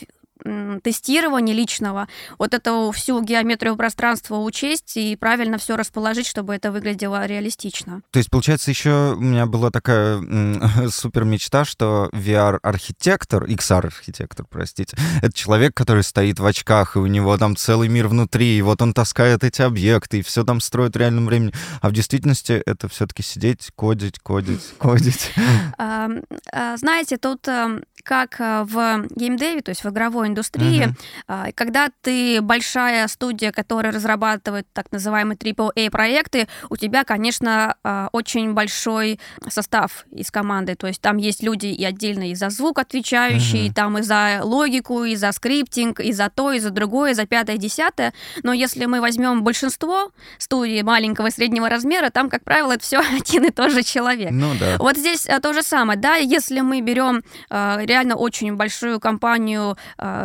тестирования 0.83 1.53
личного, 1.53 2.07
вот 2.37 2.53
эту 2.53 2.91
всю 2.91 3.21
геометрию 3.21 3.75
пространства 3.75 4.37
учесть 4.37 4.97
и 4.97 5.15
правильно 5.15 5.57
все 5.57 5.75
расположить, 5.75 6.27
чтобы 6.27 6.53
это 6.53 6.71
выглядело 6.71 7.25
реалистично. 7.25 8.01
То 8.11 8.19
есть, 8.19 8.29
получается, 8.29 8.69
еще 8.69 9.15
у 9.15 9.21
меня 9.21 9.45
была 9.45 9.71
такая 9.71 10.21
супер 10.89 11.23
мечта, 11.23 11.65
что 11.65 12.09
VR-архитектор, 12.13 13.45
XR-архитектор, 13.45 14.45
простите, 14.49 14.97
это 15.21 15.33
человек, 15.33 15.73
который 15.73 16.03
стоит 16.03 16.39
в 16.39 16.45
очках, 16.45 16.95
и 16.95 16.99
у 16.99 17.07
него 17.07 17.37
там 17.37 17.55
целый 17.55 17.87
мир 17.87 18.07
внутри, 18.07 18.57
и 18.57 18.61
вот 18.61 18.81
он 18.81 18.93
таскает 18.93 19.43
эти 19.43 19.61
объекты, 19.61 20.19
и 20.19 20.21
все 20.21 20.43
там 20.43 20.59
строит 20.59 20.95
в 20.95 20.99
реальном 20.99 21.25
времени. 21.25 21.53
А 21.81 21.89
в 21.89 21.93
действительности 21.93 22.61
это 22.65 22.87
все-таки 22.87 23.23
сидеть, 23.23 23.71
кодить, 23.75 24.19
кодить, 24.19 24.61
кодить. 24.77 25.31
А, 25.77 26.09
знаете, 26.77 27.17
тут 27.17 27.47
как 28.05 28.39
э, 28.39 28.63
в 28.63 29.07
геймдеве, 29.15 29.61
то 29.61 29.69
есть 29.69 29.83
в 29.83 29.89
игровой 29.89 30.24
индустрии, 30.27 30.95
uh-huh. 31.27 31.53
когда 31.53 31.89
ты 32.01 32.41
большая 32.41 33.07
студия, 33.07 33.51
которая 33.51 33.91
разрабатывает 33.91 34.67
так 34.73 34.91
называемые 34.91 35.37
AAA 35.37 35.89
проекты, 35.89 36.47
у 36.69 36.77
тебя, 36.77 37.03
конечно, 37.03 37.75
а, 37.83 38.09
очень 38.11 38.53
большой 38.53 39.19
состав 39.47 40.05
из 40.11 40.31
команды, 40.31 40.75
то 40.75 40.87
есть 40.87 41.01
там 41.01 41.17
есть 41.17 41.43
люди 41.43 41.67
и 41.67 41.83
отдельно 41.83 42.29
и 42.29 42.35
за 42.35 42.49
звук 42.49 42.79
отвечающие, 42.79 43.67
uh-huh. 43.67 43.73
там 43.73 43.97
и 43.97 44.01
за 44.01 44.41
логику, 44.43 45.03
и 45.03 45.15
за 45.15 45.31
скриптинг, 45.31 45.99
и 45.99 46.11
за 46.11 46.29
то, 46.29 46.51
и 46.51 46.59
за 46.59 46.69
другое, 46.69 47.11
и 47.11 47.13
за 47.13 47.25
пятое, 47.25 47.57
десятое, 47.57 48.13
но 48.43 48.53
если 48.53 48.85
мы 48.85 49.01
возьмем 49.01 49.43
большинство 49.43 50.11
студий 50.37 50.81
маленького 50.81 51.27
и 51.27 51.31
среднего 51.31 51.69
размера, 51.69 52.09
там, 52.09 52.29
как 52.29 52.43
правило, 52.43 52.73
это 52.73 52.83
все 52.83 52.99
один 53.17 53.45
и 53.45 53.51
тот 53.51 53.71
же 53.71 53.83
человек. 53.83 54.31
Ну 54.31 54.53
да. 54.59 54.77
Вот 54.79 54.97
здесь 54.97 55.25
э, 55.27 55.39
то 55.39 55.53
же 55.53 55.63
самое, 55.63 55.99
да, 55.99 56.15
если 56.15 56.61
мы 56.61 56.81
берем 56.81 57.23
э, 57.49 57.77
реально 57.85 58.15
очень 58.15 58.55
большую 58.55 58.99
компанию, 58.99 59.77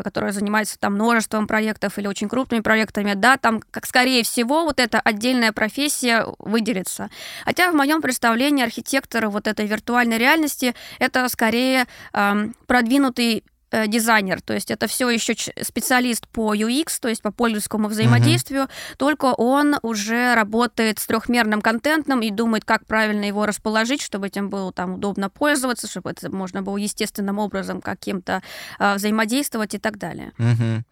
которая 0.04 0.32
занимается 0.32 0.78
там 0.78 0.94
множеством 0.94 1.46
проектов 1.46 1.98
или 1.98 2.06
очень 2.06 2.28
крупными 2.28 2.60
проектами, 2.60 3.14
да, 3.14 3.36
там, 3.36 3.62
как 3.70 3.86
скорее 3.86 4.22
всего, 4.22 4.64
вот 4.64 4.80
эта 4.80 5.00
отдельная 5.00 5.52
профессия 5.52 6.26
выделится. 6.38 7.10
Хотя 7.44 7.70
в 7.70 7.74
моем 7.74 8.00
представлении 8.00 8.64
архитекторы 8.64 9.28
вот 9.28 9.46
этой 9.46 9.66
виртуальной 9.66 10.18
реальности 10.18 10.74
это 10.98 11.28
скорее 11.28 11.86
эм, 12.12 12.54
продвинутый 12.66 13.44
Э, 13.59 13.59
дизайнер, 13.86 14.40
то 14.40 14.54
есть 14.54 14.70
это 14.70 14.86
все 14.86 15.08
еще 15.10 15.34
специалист 15.62 16.26
по 16.28 16.54
UX, 16.54 16.98
то 17.00 17.08
есть 17.08 17.22
по 17.22 17.30
пользовательскому 17.30 17.88
взаимодействию, 17.88 18.64
угу. 18.64 18.70
только 18.96 19.26
он 19.26 19.76
уже 19.82 20.34
работает 20.34 20.98
с 20.98 21.06
трехмерным 21.06 21.62
контентом 21.62 22.20
и 22.20 22.30
думает, 22.30 22.64
как 22.64 22.86
правильно 22.86 23.24
его 23.24 23.46
расположить, 23.46 24.02
чтобы 24.02 24.26
этим 24.28 24.48
было 24.48 24.72
там 24.72 24.94
удобно 24.94 25.30
пользоваться, 25.30 25.88
чтобы 25.88 26.10
это 26.10 26.30
можно 26.30 26.62
было 26.62 26.76
естественным 26.76 27.38
образом 27.38 27.80
каким-то 27.80 28.42
э, 28.78 28.94
взаимодействовать 28.94 29.74
и 29.74 29.78
так 29.78 29.98
далее. 29.98 30.32
Угу. 30.38 30.84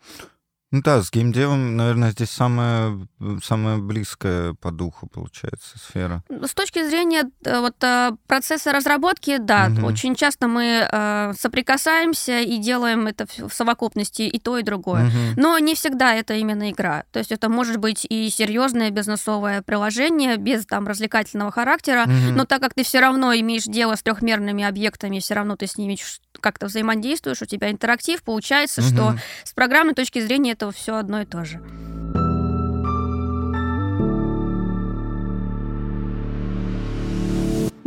Ну 0.71 0.83
да, 0.83 1.03
с 1.03 1.11
геймдевом, 1.11 1.77
наверное, 1.77 2.11
здесь 2.11 2.29
самая, 2.31 2.99
самая 3.43 3.79
близкая 3.79 4.53
по 4.53 4.71
духу, 4.71 5.07
получается, 5.07 5.79
сфера. 5.79 6.23
С 6.29 6.53
точки 6.53 6.87
зрения 6.87 7.25
э, 7.45 7.61
вот, 7.61 7.83
э, 7.83 8.11
процесса 8.27 8.71
разработки, 8.71 9.39
да, 9.39 9.71
угу. 9.73 9.87
очень 9.87 10.15
часто 10.15 10.47
мы 10.47 10.87
э, 10.91 11.33
соприкасаемся 11.39 12.41
и 12.41 12.59
делаем 12.59 13.07
это 13.07 13.27
в 13.27 13.51
совокупности 13.51 14.23
и 14.23 14.39
то, 14.39 14.59
и 14.59 14.63
другое. 14.63 15.07
Угу. 15.07 15.41
Но 15.41 15.59
не 15.59 15.75
всегда 15.75 16.15
это 16.15 16.35
именно 16.35 16.71
игра. 16.71 17.05
То 17.13 17.19
есть 17.19 17.33
это 17.33 17.49
может 17.49 17.79
быть 17.79 18.07
и 18.07 18.29
серьезное 18.29 18.91
бизнесовое 18.91 19.63
приложение 19.63 20.37
без 20.37 20.67
там 20.67 20.87
развлекательного 20.87 21.51
характера, 21.51 22.03
угу. 22.03 22.37
но 22.37 22.45
так 22.45 22.61
как 22.61 22.75
ты 22.75 22.83
все 22.83 23.01
равно 23.01 23.33
имеешь 23.33 23.65
дело 23.65 23.95
с 23.95 24.03
трехмерными 24.03 24.65
объектами, 24.65 25.21
все 25.21 25.33
равно 25.33 25.57
ты 25.57 25.67
с 25.67 25.79
ними 25.79 25.97
как-то 26.41 26.67
взаимодействуешь, 26.67 27.41
у 27.41 27.47
тебя 27.47 27.71
интерактив, 27.71 28.23
получается, 28.23 28.83
угу. 28.83 28.89
что 28.89 29.19
с 29.45 29.55
программной 29.55 29.95
точки 29.95 30.21
зрения 30.21 30.58
это 30.59 30.73
все 30.73 30.97
одно 30.97 31.21
и 31.21 31.25
то 31.25 31.45
же. 31.45 31.61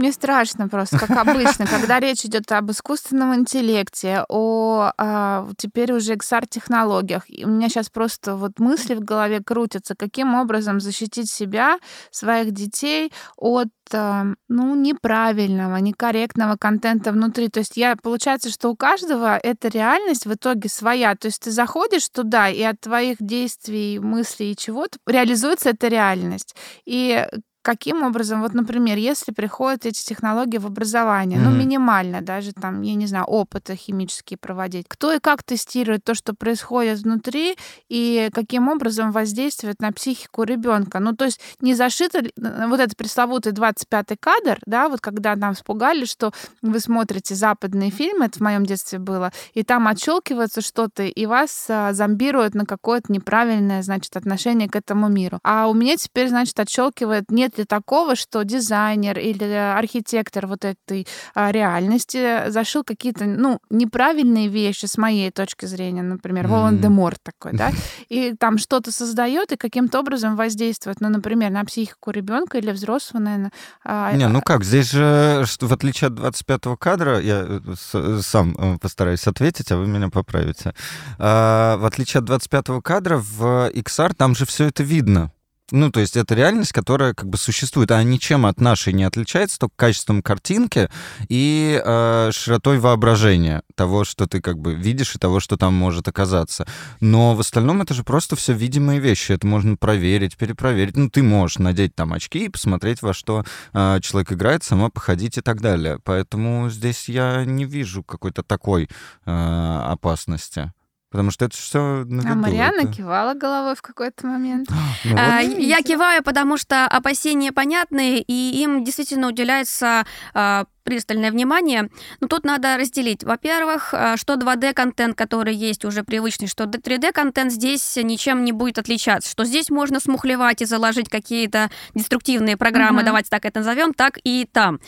Мне 0.01 0.11
страшно 0.11 0.67
просто, 0.67 0.97
как 0.97 1.11
обычно, 1.11 1.67
когда 1.67 1.99
речь 1.99 2.25
идет 2.25 2.51
об 2.51 2.71
искусственном 2.71 3.35
интеллекте, 3.35 4.25
о 4.29 4.91
а, 4.97 5.47
теперь 5.57 5.93
уже 5.93 6.15
XR-технологиях. 6.15 7.25
И 7.27 7.45
у 7.45 7.49
меня 7.49 7.69
сейчас 7.69 7.91
просто 7.91 8.35
вот 8.35 8.57
мысли 8.57 8.95
в 8.95 9.01
голове 9.01 9.43
крутятся, 9.45 9.93
каким 9.95 10.33
образом 10.33 10.79
защитить 10.79 11.29
себя, 11.29 11.77
своих 12.09 12.49
детей 12.51 13.13
от 13.37 13.67
а, 13.93 14.25
ну, 14.49 14.73
неправильного, 14.73 15.77
некорректного 15.77 16.55
контента 16.57 17.11
внутри. 17.11 17.49
То 17.49 17.59
есть 17.59 17.77
я, 17.77 17.95
получается, 17.95 18.49
что 18.49 18.69
у 18.69 18.75
каждого 18.75 19.37
эта 19.37 19.67
реальность 19.67 20.25
в 20.25 20.33
итоге 20.33 20.67
своя. 20.67 21.15
То 21.15 21.27
есть 21.27 21.43
ты 21.43 21.51
заходишь 21.51 22.09
туда, 22.09 22.49
и 22.49 22.63
от 22.63 22.79
твоих 22.81 23.17
действий, 23.19 23.99
мыслей 23.99 24.53
и 24.53 24.57
чего-то 24.57 24.97
реализуется 25.05 25.69
эта 25.69 25.89
реальность. 25.89 26.55
И 26.85 27.23
каким 27.61 28.03
образом, 28.03 28.41
вот, 28.41 28.53
например, 28.53 28.97
если 28.97 29.31
приходят 29.31 29.85
эти 29.85 30.03
технологии 30.03 30.57
в 30.57 30.65
образование, 30.65 31.39
mm-hmm. 31.39 31.49
ну, 31.49 31.51
минимально 31.51 32.21
даже 32.21 32.53
там, 32.53 32.81
я 32.81 32.95
не 32.95 33.07
знаю, 33.07 33.25
опыты 33.25 33.75
химические 33.75 34.37
проводить, 34.37 34.85
кто 34.87 35.13
и 35.13 35.19
как 35.19 35.43
тестирует 35.43 36.03
то, 36.03 36.15
что 36.15 36.33
происходит 36.33 36.99
внутри, 36.99 37.55
и 37.89 38.29
каким 38.33 38.67
образом 38.67 39.11
воздействует 39.11 39.79
на 39.81 39.91
психику 39.91 40.43
ребенка. 40.43 40.99
Ну, 40.99 41.15
то 41.15 41.25
есть 41.25 41.39
не 41.59 41.73
зашито 41.75 42.23
вот 42.35 42.79
этот 42.79 42.97
пресловутый 42.97 43.53
25-й 43.53 44.17
кадр, 44.17 44.59
да, 44.65 44.89
вот 44.89 45.01
когда 45.01 45.35
нам 45.35 45.53
испугали, 45.53 46.05
что 46.05 46.31
вы 46.61 46.79
смотрите 46.79 47.35
западные 47.35 47.91
фильмы, 47.91 48.25
это 48.25 48.39
в 48.39 48.41
моем 48.41 48.65
детстве 48.65 48.99
было, 48.99 49.31
и 49.53 49.63
там 49.63 49.87
отщелкивается 49.87 50.61
что-то, 50.61 51.03
и 51.03 51.25
вас 51.25 51.67
а, 51.69 51.93
зомбируют 51.93 52.55
на 52.55 52.65
какое-то 52.65 53.11
неправильное, 53.11 53.81
значит, 53.83 54.15
отношение 54.17 54.69
к 54.69 54.75
этому 54.75 55.07
миру. 55.09 55.39
А 55.43 55.67
у 55.67 55.73
меня 55.73 55.95
теперь, 55.97 56.29
значит, 56.29 56.59
отщелкивает 56.59 57.29
нет 57.29 57.50
нет 57.51 57.57
ли 57.57 57.65
такого, 57.65 58.15
что 58.15 58.43
дизайнер 58.43 59.19
или 59.19 59.43
архитектор 59.43 60.47
вот 60.47 60.65
этой 60.65 61.07
а, 61.35 61.51
реальности 61.51 62.49
зашил 62.49 62.83
какие-то, 62.83 63.25
ну, 63.25 63.59
неправильные 63.69 64.47
вещи 64.47 64.85
с 64.85 64.97
моей 64.97 65.31
точки 65.31 65.65
зрения, 65.65 66.01
например, 66.01 66.45
mm-hmm. 66.45 66.49
Волан-де-Морт 66.49 67.19
такой, 67.23 67.57
да, 67.57 67.71
и 68.09 68.33
там 68.39 68.57
что-то 68.57 68.91
создает 68.91 69.51
и 69.51 69.57
каким-то 69.57 69.99
образом 69.99 70.35
воздействует, 70.35 71.01
ну, 71.01 71.09
например, 71.09 71.51
на 71.51 71.65
психику 71.65 72.11
ребенка 72.11 72.57
или 72.57 72.71
взрослого, 72.71 73.23
наверное. 73.23 73.51
А, 73.83 74.13
Не, 74.13 74.27
ну 74.27 74.39
а 74.39 74.41
как, 74.41 74.63
здесь 74.63 74.91
же, 74.91 75.45
в 75.59 75.73
отличие 75.73 76.07
от 76.07 76.13
25-го 76.13 76.77
кадра, 76.77 77.19
я 77.19 77.61
э, 77.93 78.19
сам 78.21 78.55
э, 78.57 78.77
постараюсь 78.79 79.27
ответить, 79.27 79.71
а 79.71 79.77
вы 79.77 79.87
меня 79.87 80.09
поправите. 80.09 80.73
В 81.17 81.85
отличие 81.85 82.21
от 82.21 82.29
25-го 82.29 82.81
кадра, 82.81 83.17
в 83.17 83.71
XR 83.71 84.13
там 84.15 84.35
же 84.35 84.45
все 84.45 84.65
это 84.65 84.83
видно. 84.83 85.31
Ну, 85.71 85.89
то 85.89 86.01
есть 86.01 86.17
это 86.17 86.35
реальность, 86.35 86.73
которая 86.73 87.13
как 87.13 87.29
бы 87.29 87.37
существует, 87.37 87.91
она 87.91 88.03
ничем 88.03 88.45
от 88.45 88.59
нашей 88.59 88.93
не 88.93 89.03
отличается, 89.03 89.57
только 89.59 89.75
качеством 89.77 90.21
картинки 90.21 90.89
и 91.29 91.81
э, 91.83 92.31
широтой 92.33 92.79
воображения 92.79 93.63
того, 93.75 94.03
что 94.03 94.27
ты 94.27 94.41
как 94.41 94.57
бы 94.59 94.73
видишь 94.73 95.15
и 95.15 95.19
того, 95.19 95.39
что 95.39 95.57
там 95.57 95.73
может 95.73 96.07
оказаться. 96.07 96.67
Но 96.99 97.35
в 97.35 97.39
остальном 97.39 97.81
это 97.81 97.93
же 97.93 98.03
просто 98.03 98.35
все 98.35 98.53
видимые 98.53 98.99
вещи, 98.99 99.31
это 99.31 99.47
можно 99.47 99.77
проверить, 99.77 100.37
перепроверить. 100.37 100.97
Ну, 100.97 101.09
ты 101.09 101.23
можешь 101.23 101.59
надеть 101.59 101.95
там 101.95 102.13
очки 102.13 102.45
и 102.45 102.49
посмотреть, 102.49 103.01
во 103.01 103.13
что 103.13 103.45
э, 103.73 103.99
человек 104.01 104.33
играет, 104.33 104.63
сама 104.63 104.89
походить 104.89 105.37
и 105.37 105.41
так 105.41 105.61
далее. 105.61 105.99
Поэтому 106.03 106.69
здесь 106.69 107.07
я 107.07 107.45
не 107.45 107.65
вижу 107.65 108.03
какой-то 108.03 108.43
такой 108.43 108.89
э, 109.25 109.81
опасности. 109.87 110.73
Потому 111.11 111.29
что 111.29 111.45
это 111.45 111.57
все 111.57 112.05
на 112.05 112.21
виду. 112.21 112.31
А 112.31 112.35
Марьяна 112.35 112.81
это... 112.81 112.93
кивала 112.93 113.33
головой 113.33 113.75
в 113.75 113.81
какой-то 113.81 114.25
момент. 114.27 114.69
Ну, 115.03 115.15
а, 115.17 115.39
я 115.39 115.81
киваю, 115.81 116.21
потому 116.23 116.57
что 116.57 116.85
опасения 116.85 117.51
понятны, 117.51 118.19
и 118.19 118.61
им 118.61 118.83
действительно 118.83 119.27
уделяется 119.27 120.05
а, 120.33 120.65
пристальное 120.83 121.31
внимание. 121.31 121.89
Но 122.19 122.27
тут 122.27 122.45
надо 122.45 122.77
разделить. 122.77 123.23
Во-первых, 123.23 123.93
а, 123.93 124.17
что 124.17 124.35
2D-контент, 124.35 125.17
который 125.17 125.55
есть 125.55 125.85
уже 125.85 126.03
привычный, 126.03 126.47
что 126.47 126.65
3D-контент 126.65 127.51
здесь 127.51 127.97
ничем 127.97 128.45
не 128.45 128.51
будет 128.51 128.77
отличаться. 128.77 129.29
Что 129.29 129.43
здесь 129.43 129.69
можно 129.69 129.99
смухлевать 129.99 130.61
и 130.61 130.65
заложить 130.65 131.09
какие-то 131.09 131.71
деструктивные 131.95 132.57
программы, 132.57 133.01
mm-hmm. 133.01 133.05
давайте 133.05 133.29
так 133.29 133.45
это 133.45 133.59
назовем, 133.59 133.93
так 133.93 134.19
и 134.23 134.47
там. 134.51 134.79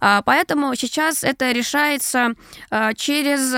А, 0.00 0.22
поэтому 0.22 0.74
сейчас 0.74 1.24
это 1.24 1.50
решается 1.52 2.34
а, 2.70 2.92
через 2.94 3.54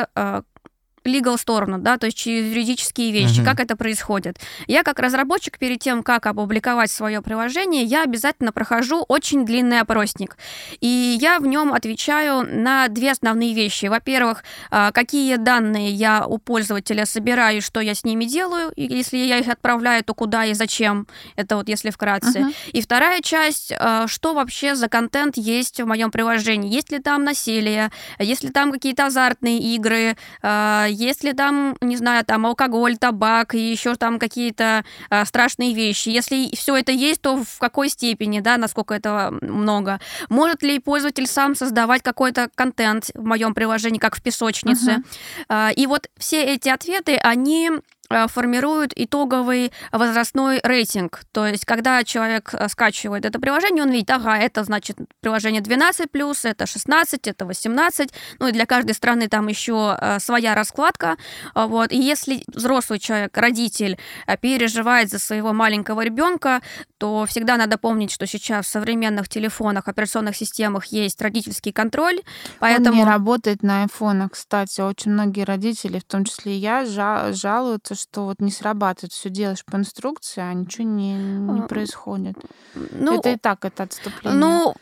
legal 1.07 1.39
сторону, 1.39 1.79
да, 1.79 1.99
то 1.99 2.07
есть 2.07 2.17
через 2.17 2.47
юридические 2.47 3.13
вещи, 3.13 3.41
uh-huh. 3.41 3.45
как 3.45 3.61
это 3.61 3.77
происходит. 3.77 4.39
Я 4.67 4.83
как 4.83 4.99
разработчик 4.99 5.59
перед 5.59 5.81
тем, 5.81 6.03
как 6.03 6.27
опубликовать 6.27 6.91
свое 6.91 7.23
приложение, 7.23 7.83
я 7.83 8.03
обязательно 8.03 8.53
прохожу 8.53 9.05
очень 9.09 9.45
длинный 9.45 9.81
опросник. 9.81 10.37
И 10.81 11.19
я 11.21 11.39
в 11.39 11.47
нем 11.47 11.73
отвечаю 11.73 12.47
на 12.47 12.89
две 12.89 13.11
основные 13.11 13.55
вещи. 13.55 13.87
Во-первых, 13.87 14.45
а, 14.71 14.93
какие 14.93 15.37
данные 15.37 15.91
я 15.91 16.27
у 16.27 16.39
пользователя 16.39 17.07
собираю, 17.07 17.63
что 17.63 17.81
я 17.81 17.95
с 17.95 18.05
ними 18.05 18.25
делаю, 18.25 18.73
и 18.77 18.83
если 18.83 19.19
я 19.19 19.39
их 19.39 19.49
отправляю, 19.49 20.05
то 20.05 20.15
куда 20.15 20.45
и 20.47 20.55
зачем. 20.55 21.07
Это 21.37 21.57
вот 21.57 21.69
если 21.69 21.91
вкратце. 21.91 22.41
Uh-huh. 22.41 22.55
И 22.73 22.81
вторая 22.81 23.21
часть, 23.21 23.73
а, 23.79 24.07
что 24.07 24.35
вообще 24.35 24.75
за 24.75 24.89
контент 24.89 25.37
есть 25.37 25.81
в 25.81 25.87
моем 25.87 26.11
приложении. 26.11 26.73
Есть 26.73 26.91
ли 26.93 26.99
там 26.99 27.25
насилие, 27.25 27.91
есть 28.19 28.43
ли 28.43 28.51
там 28.51 28.73
какие-то 28.73 29.07
азартные 29.07 29.59
игры, 29.59 30.17
а, 30.43 30.87
если 30.95 31.33
там, 31.33 31.77
не 31.81 31.97
знаю, 31.97 32.25
там 32.25 32.47
алкоголь, 32.47 32.97
табак 32.97 33.55
и 33.55 33.71
еще 33.71 33.95
там 33.97 34.19
какие-то 34.19 34.85
а, 35.11 35.25
страшные 35.25 35.75
вещи, 35.75 36.09
если 36.09 36.55
все 36.55 36.77
это 36.77 36.93
есть, 36.93 37.21
то 37.21 37.43
в 37.43 37.59
какой 37.59 37.89
степени, 37.89 38.41
да, 38.41 38.57
насколько 38.57 38.95
это 38.95 39.33
много? 39.41 40.01
Может 40.29 40.63
ли 40.63 40.79
пользователь 40.79 41.27
сам 41.27 41.55
создавать 41.55 42.03
какой-то 42.03 42.49
контент 42.55 43.11
в 43.15 43.25
моем 43.25 43.55
приложении, 43.55 43.99
как 43.99 44.17
в 44.17 44.23
песочнице? 44.23 45.03
Uh-huh. 45.49 45.75
И 45.75 45.87
вот 45.87 46.09
все 46.17 46.45
эти 46.45 46.69
ответы, 46.69 47.17
они 47.17 47.71
формируют 48.09 48.93
итоговый 48.97 49.73
возрастной 49.93 50.61
рейтинг. 50.63 51.23
То 51.33 51.47
есть, 51.47 51.65
когда 51.65 52.05
человек 52.05 52.51
э, 52.53 52.69
скачивает 52.69 53.25
это 53.25 53.39
приложение, 53.39 53.85
он 53.85 53.91
видит, 53.91 54.11
ага, 54.11 54.37
это 54.37 54.65
значит 54.65 54.97
приложение 55.21 55.61
12 55.61 56.11
это 56.45 56.67
16, 56.67 57.27
это 57.27 57.45
18. 57.47 58.11
Ну 58.39 58.49
и 58.49 58.53
для 58.53 58.67
каждой 58.67 58.95
страны 58.95 59.29
там 59.29 59.49
еще 59.49 59.97
э, 60.01 60.19
своя 60.21 60.55
раскладка. 60.55 61.17
Вот. 61.55 61.93
И 61.93 61.97
если 61.97 62.45
взрослый 62.49 62.99
человек, 62.99 63.37
родитель, 63.37 63.99
переживает 64.41 65.11
за 65.11 65.19
своего 65.19 65.53
маленького 65.53 66.03
ребенка, 66.03 66.61
то 66.99 67.27
всегда 67.27 67.57
надо 67.57 67.77
помнить, 67.79 68.11
что 68.11 68.27
сейчас 68.27 68.67
в 68.67 68.69
современных 68.71 69.29
телефонах, 69.29 69.89
операционных 69.89 70.37
системах 70.37 70.87
есть 70.87 71.21
родительский 71.21 71.73
контроль. 71.73 72.21
Поэтому... 72.61 72.93
Он 72.93 72.97
не 72.97 73.05
работает 73.05 73.63
на 73.63 73.83
айфонах, 73.83 74.33
кстати. 74.33 74.81
Очень 74.81 75.13
многие 75.13 75.45
родители, 75.45 75.99
в 75.99 76.05
том 76.05 76.25
числе 76.25 76.55
и 76.55 76.59
я, 76.59 76.85
жалуются, 76.87 77.94
кажется, 77.95 78.09
что 78.11 78.25
вот 78.25 78.41
не 78.41 78.51
срабатывает, 78.51 79.13
все 79.13 79.31
делаешь 79.31 79.65
по 79.65 79.77
инструкции, 79.77 80.41
а 80.41 80.53
ничего 80.53 80.85
не, 80.85 81.15
не 81.15 81.61
а, 81.61 81.63
происходит. 81.63 82.37
Ну, 82.75 83.19
это 83.19 83.31
и 83.31 83.37
так, 83.37 83.65
это 83.65 83.85
отступление. 83.85 84.39
Ну, 84.39 84.75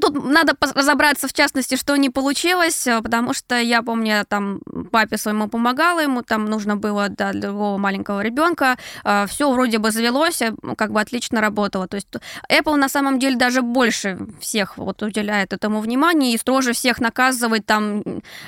тут 0.00 0.24
надо 0.24 0.54
разобраться, 0.60 1.28
в 1.28 1.32
частности, 1.32 1.76
что 1.76 1.96
не 1.96 2.10
получилось, 2.10 2.86
э, 2.86 3.00
потому 3.02 3.34
что 3.34 3.56
я 3.56 3.82
помню, 3.82 4.06
я 4.06 4.24
там 4.24 4.60
папе 4.90 5.18
своему 5.18 5.48
помогала, 5.48 6.00
ему 6.00 6.22
там 6.22 6.46
нужно 6.46 6.76
было 6.76 7.08
для 7.08 7.32
другого 7.32 7.78
маленького 7.78 8.22
ребенка, 8.22 8.76
э, 9.04 9.26
все 9.26 9.50
вроде 9.50 9.78
бы 9.78 9.90
завелось, 9.90 10.42
э, 10.42 10.52
как 10.76 10.92
бы 10.92 11.00
отлично 11.00 11.40
работало. 11.40 11.86
То 11.86 11.96
есть 11.96 12.08
Apple 12.50 12.76
на 12.76 12.88
самом 12.88 13.18
деле 13.18 13.36
даже 13.36 13.62
больше 13.62 14.18
всех 14.40 14.78
вот 14.78 15.02
уделяет 15.02 15.52
этому 15.52 15.80
внимание 15.80 16.32
и 16.32 16.38
строже 16.38 16.72
всех 16.72 17.00
наказывает 17.00 17.66
там 17.66 18.02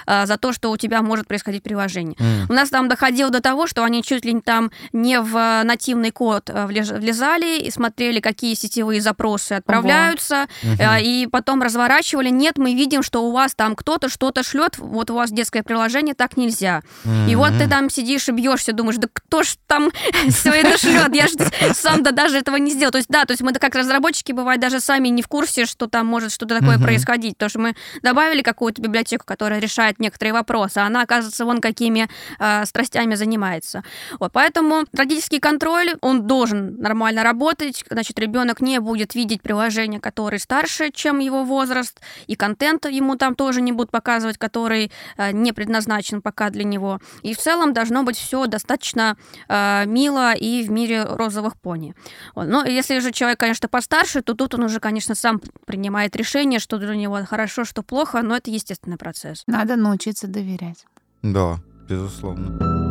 за 0.06 0.36
то, 0.36 0.52
что 0.52 0.70
у 0.70 0.76
тебя 0.76 1.02
может 1.02 1.26
происходить 1.26 1.62
приложение. 1.62 2.14
Mm. 2.14 2.46
У 2.48 2.52
нас 2.52 2.70
там 2.70 2.88
доходило 2.88 3.30
до 3.30 3.40
того, 3.40 3.66
что 3.66 3.84
они 3.84 3.97
чуть 4.03 4.24
ли 4.24 4.40
там 4.40 4.70
не 4.92 5.20
в 5.20 5.62
нативный 5.64 6.11
код 6.11 6.51
влезали 6.53 7.61
и 7.61 7.70
смотрели, 7.70 8.20
какие 8.20 8.55
сетевые 8.55 9.01
запросы 9.01 9.55
отправляются, 9.55 10.46
Ого. 10.62 10.96
и 11.01 11.26
потом 11.26 11.62
разворачивали. 11.62 12.30
Нет, 12.30 12.59
мы 12.59 12.74
видим, 12.74 13.03
что 13.03 13.24
у 13.24 13.32
вас 13.32 13.55
там 13.55 13.74
кто-то 13.76 14.09
что-то 14.09 14.42
шлет, 14.42 14.78
вот 14.78 15.11
у 15.11 15.14
вас 15.14 15.30
детское 15.30 15.62
приложение, 15.62 16.14
так 16.14 16.36
нельзя. 16.36 16.82
Mm-hmm. 17.05 17.30
И 17.30 17.34
вот 17.36 17.53
ты 17.59 17.68
там 17.68 17.90
сидишь 17.90 18.28
и 18.28 18.32
бьешься, 18.32 18.72
думаешь, 18.72 18.96
да 18.96 19.09
кто 19.12 19.42
ж 19.42 19.57
там 19.66 19.90
все 20.28 20.51
это 20.51 20.78
шлет? 20.78 21.14
Я 21.14 21.26
же 21.26 21.34
сам 21.74 22.03
да 22.03 22.12
даже 22.12 22.38
этого 22.38 22.57
не 22.57 22.70
сделал. 22.70 22.92
То 22.92 22.99
есть, 22.99 23.09
да, 23.09 23.24
то 23.24 23.32
есть 23.32 23.42
мы 23.42 23.53
как 23.53 23.74
разработчики, 23.74 24.32
бывает, 24.32 24.61
даже 24.61 24.80
сами 24.80 25.09
не 25.09 25.22
в 25.22 25.28
курсе, 25.28 25.66
что 25.66 25.86
там 25.86 26.07
может 26.07 26.32
что-то 26.32 26.59
такое 26.59 26.78
происходить. 26.78 27.36
Потому 27.36 27.51
что 27.51 27.59
мы 27.59 27.76
добавили 28.03 28.42
какую-то 28.42 28.80
библиотеку, 28.80 29.24
которая 29.26 29.61
решает 29.61 29.99
некоторые 29.99 30.32
вопросы, 30.32 30.78
а 30.78 30.86
она, 30.86 31.03
оказывается, 31.03 31.44
вон 31.44 31.61
какими 31.61 32.09
э, 32.38 32.64
страстями 32.64 33.14
занимается. 33.14 33.82
Вот, 34.18 34.32
поэтому 34.32 34.84
родительский 34.93 35.41
контроль, 35.41 35.95
он 36.01 36.26
должен 36.26 36.76
нормально 36.80 37.22
работать, 37.22 37.84
значит, 37.91 38.18
ребенок 38.18 38.61
не 38.61 38.80
будет 38.80 39.14
видеть 39.14 39.43
приложение, 39.43 40.01
которое 40.01 40.39
старше, 40.39 40.91
чем 40.93 41.18
его 41.18 41.45
возраст, 41.45 42.01
и 42.26 42.36
контент 42.36 42.86
ему 42.86 43.16
там 43.16 43.34
тоже 43.34 43.61
не 43.61 43.72
будут 43.72 43.91
показывать, 43.91 44.39
который 44.39 44.93
э, 45.16 45.32
не 45.32 45.53
предназначен 45.53 46.22
пока 46.22 46.51
для 46.51 46.64
него. 46.64 47.01
И 47.22 47.34
в 47.34 47.39
целом 47.39 47.72
должно 47.72 48.03
быть 48.03 48.16
все 48.16 48.47
достаточно 48.47 49.16
э, 49.49 49.84
мило 49.86 50.34
и 50.34 50.62
в 50.62 50.70
мире 50.70 51.05
розовых 51.05 51.57
пони. 51.61 51.95
Вот. 52.34 52.49
Но 52.49 52.64
если 52.64 52.99
же 53.01 53.12
человек, 53.12 53.41
конечно, 53.41 53.68
постарше, 53.68 54.22
то 54.22 54.34
тут 54.34 54.55
он 54.55 54.64
уже, 54.64 54.80
конечно, 54.80 55.14
сам 55.14 55.41
принимает 55.66 56.16
решение, 56.16 56.61
что 56.61 56.78
для 56.78 56.95
него 56.95 57.18
хорошо, 57.24 57.64
что 57.64 57.82
плохо, 57.82 58.22
но 58.22 58.36
это 58.36 58.51
естественный 58.51 58.97
процесс. 58.97 59.43
Надо 59.47 59.76
научиться 59.76 60.26
доверять. 60.26 60.86
Да, 61.22 61.59
безусловно. 61.89 62.88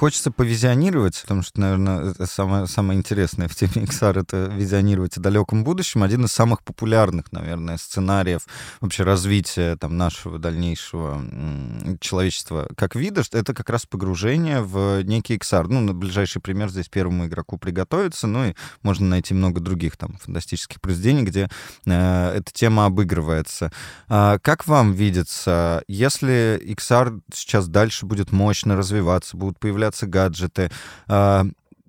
Хочется 0.00 0.30
повизионировать, 0.30 1.20
потому 1.20 1.42
что, 1.42 1.60
наверное, 1.60 2.12
это 2.12 2.24
самое, 2.24 2.66
самое 2.66 2.98
интересное 2.98 3.48
в 3.48 3.54
теме 3.54 3.84
XR— 3.84 4.20
это 4.22 4.50
визионировать 4.50 5.18
о 5.18 5.20
далеком 5.20 5.62
будущем. 5.62 6.02
Один 6.02 6.24
из 6.24 6.32
самых 6.32 6.62
популярных, 6.62 7.30
наверное, 7.32 7.76
сценариев 7.76 8.46
вообще 8.80 9.02
развития 9.02 9.76
там, 9.76 9.98
нашего 9.98 10.38
дальнейшего 10.38 11.22
человечества 12.00 12.66
как 12.78 12.96
вида, 12.96 13.24
это 13.30 13.52
как 13.52 13.68
раз 13.68 13.84
погружение 13.84 14.62
в 14.62 15.02
некий 15.02 15.36
XR. 15.36 15.66
Ну, 15.68 15.80
на 15.80 15.92
ближайший 15.92 16.40
пример 16.40 16.70
здесь 16.70 16.88
первому 16.88 17.26
игроку 17.26 17.58
приготовиться, 17.58 18.26
ну 18.26 18.46
и 18.46 18.54
можно 18.82 19.06
найти 19.06 19.34
много 19.34 19.60
других 19.60 19.98
там 19.98 20.16
фантастических 20.16 20.80
произведений, 20.80 21.24
где 21.24 21.50
э, 21.84 22.32
эта 22.36 22.50
тема 22.54 22.86
обыгрывается. 22.86 23.70
А 24.08 24.38
как 24.38 24.66
вам 24.66 24.94
видится, 24.94 25.84
если 25.88 26.58
XR 26.64 27.20
сейчас 27.34 27.68
дальше 27.68 28.06
будет 28.06 28.32
мощно 28.32 28.78
развиваться, 28.78 29.36
будут 29.36 29.58
появляться 29.58 29.89
появляться 29.90 30.06
гаджеты. 30.06 30.70
А, 31.06 31.44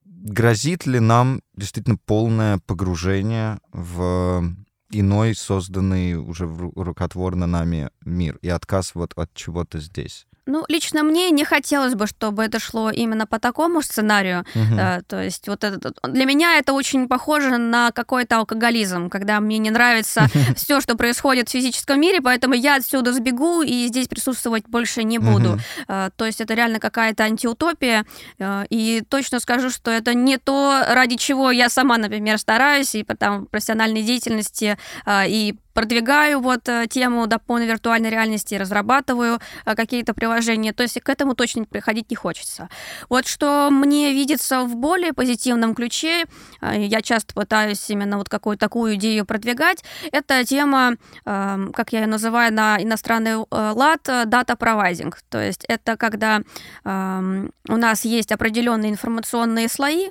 грозит 0.06 0.86
ли 0.86 1.00
нам 1.00 1.42
действительно 1.56 1.98
полное 1.98 2.60
погружение 2.66 3.60
в 3.72 4.44
иной, 4.92 5.36
созданный 5.36 6.16
уже 6.16 6.46
рукотворно 6.46 7.48
нами 7.48 7.90
мир 8.04 8.38
и 8.42 8.50
отказ 8.50 8.96
вот 8.96 9.14
от 9.16 9.34
чего-то 9.34 9.80
здесь? 9.80 10.28
Ну, 10.48 10.66
лично 10.68 11.04
мне 11.04 11.30
не 11.30 11.46
хотелось 11.46 11.94
бы, 11.94 12.08
чтобы 12.08 12.44
это 12.44 12.60
шло 12.60 12.90
именно 12.90 13.28
по 13.28 13.40
такому 13.40 13.82
сценарию. 13.82 14.46
Угу. 14.56 14.76
Uh 14.76 15.02
то 15.08 15.22
есть 15.22 15.48
вот 15.48 15.64
это, 15.64 15.94
для 16.08 16.26
меня 16.26 16.58
это 16.58 16.74
очень 16.74 17.08
похоже 17.08 17.58
на 17.58 17.92
какой-то 17.92 18.38
алкоголизм, 18.38 19.10
когда 19.10 19.40
мне 19.40 19.58
не 19.58 19.70
нравится 19.70 20.28
все, 20.56 20.82
что 20.82 20.96
происходит 20.96 21.50
в 21.50 21.52
физическом 21.52 22.00
мире, 22.00 22.22
поэтому 22.22 22.54
я 22.54 22.76
отсюда 22.76 23.14
сбегу 23.14 23.62
и 23.62 23.88
здесь 23.88 24.08
присутствовать 24.08 24.68
больше 24.68 25.04
не 25.04 25.20
буду. 25.20 25.54
Угу. 25.54 26.12
То 26.16 26.26
есть 26.26 26.42
это 26.42 26.54
реально 26.54 26.80
какая-то 26.80 27.24
антиутопия. 27.24 28.06
Э, 28.40 28.66
и 28.70 29.04
точно 29.08 29.40
скажу, 29.40 29.70
что 29.70 29.92
это 29.92 30.14
не 30.14 30.38
то, 30.38 30.84
ради 30.88 31.18
чего 31.18 31.52
я 31.52 31.70
сама, 31.70 31.98
например, 31.98 32.38
стараюсь 32.38 32.96
и 32.96 33.04
там 33.04 33.46
профессиональной 33.46 34.04
деятельности 34.04 34.78
э, 35.06 35.28
и 35.28 35.56
продвигаю 35.74 36.40
вот 36.40 36.68
э, 36.68 36.88
тему 36.90 37.28
дополненной 37.28 37.72
виртуальной 37.72 38.10
реальности, 38.10 38.56
разрабатываю 38.56 39.40
э, 39.66 39.76
какие-то 39.76 40.14
приложения, 40.14 40.74
то 40.74 40.84
есть 40.84 41.00
к 41.00 41.10
этому 41.10 41.36
точно 41.36 41.66
приходить 41.66 42.10
не 42.10 42.16
хочется. 42.16 42.70
Вот 43.10 43.28
что 43.28 43.70
мне 43.72 44.14
видится 44.14 44.64
в 44.64 44.76
более 44.76 45.14
позитивном 45.14 45.76
ключе, 45.76 46.26
э, 46.62 46.86
я 46.86 47.02
часто 47.02 47.34
пытаюсь 47.34 47.90
именно 47.90 48.18
вот 48.18 48.30
какую-то 48.30 48.62
такую 48.62 48.96
идею 48.96 49.26
продвигать, 49.26 49.84
это 50.12 50.44
тема, 50.46 50.96
эм, 51.26 51.74
как 51.74 51.94
я 51.94 52.02
ее 52.02 52.08
называю 52.08 52.54
на 52.54 52.82
иностранный 52.82 53.38
лад, 53.50 54.08
data 54.08 54.58
providing, 54.58 55.14
то 55.30 55.42
есть 55.42 55.66
это 55.68 55.98
когда 55.98 56.42
эм, 56.86 57.52
у 57.68 57.78
нас 57.78 58.06
есть 58.06 58.32
определенные 58.32 58.92
информационные 58.92 59.68
слои, 59.68 60.10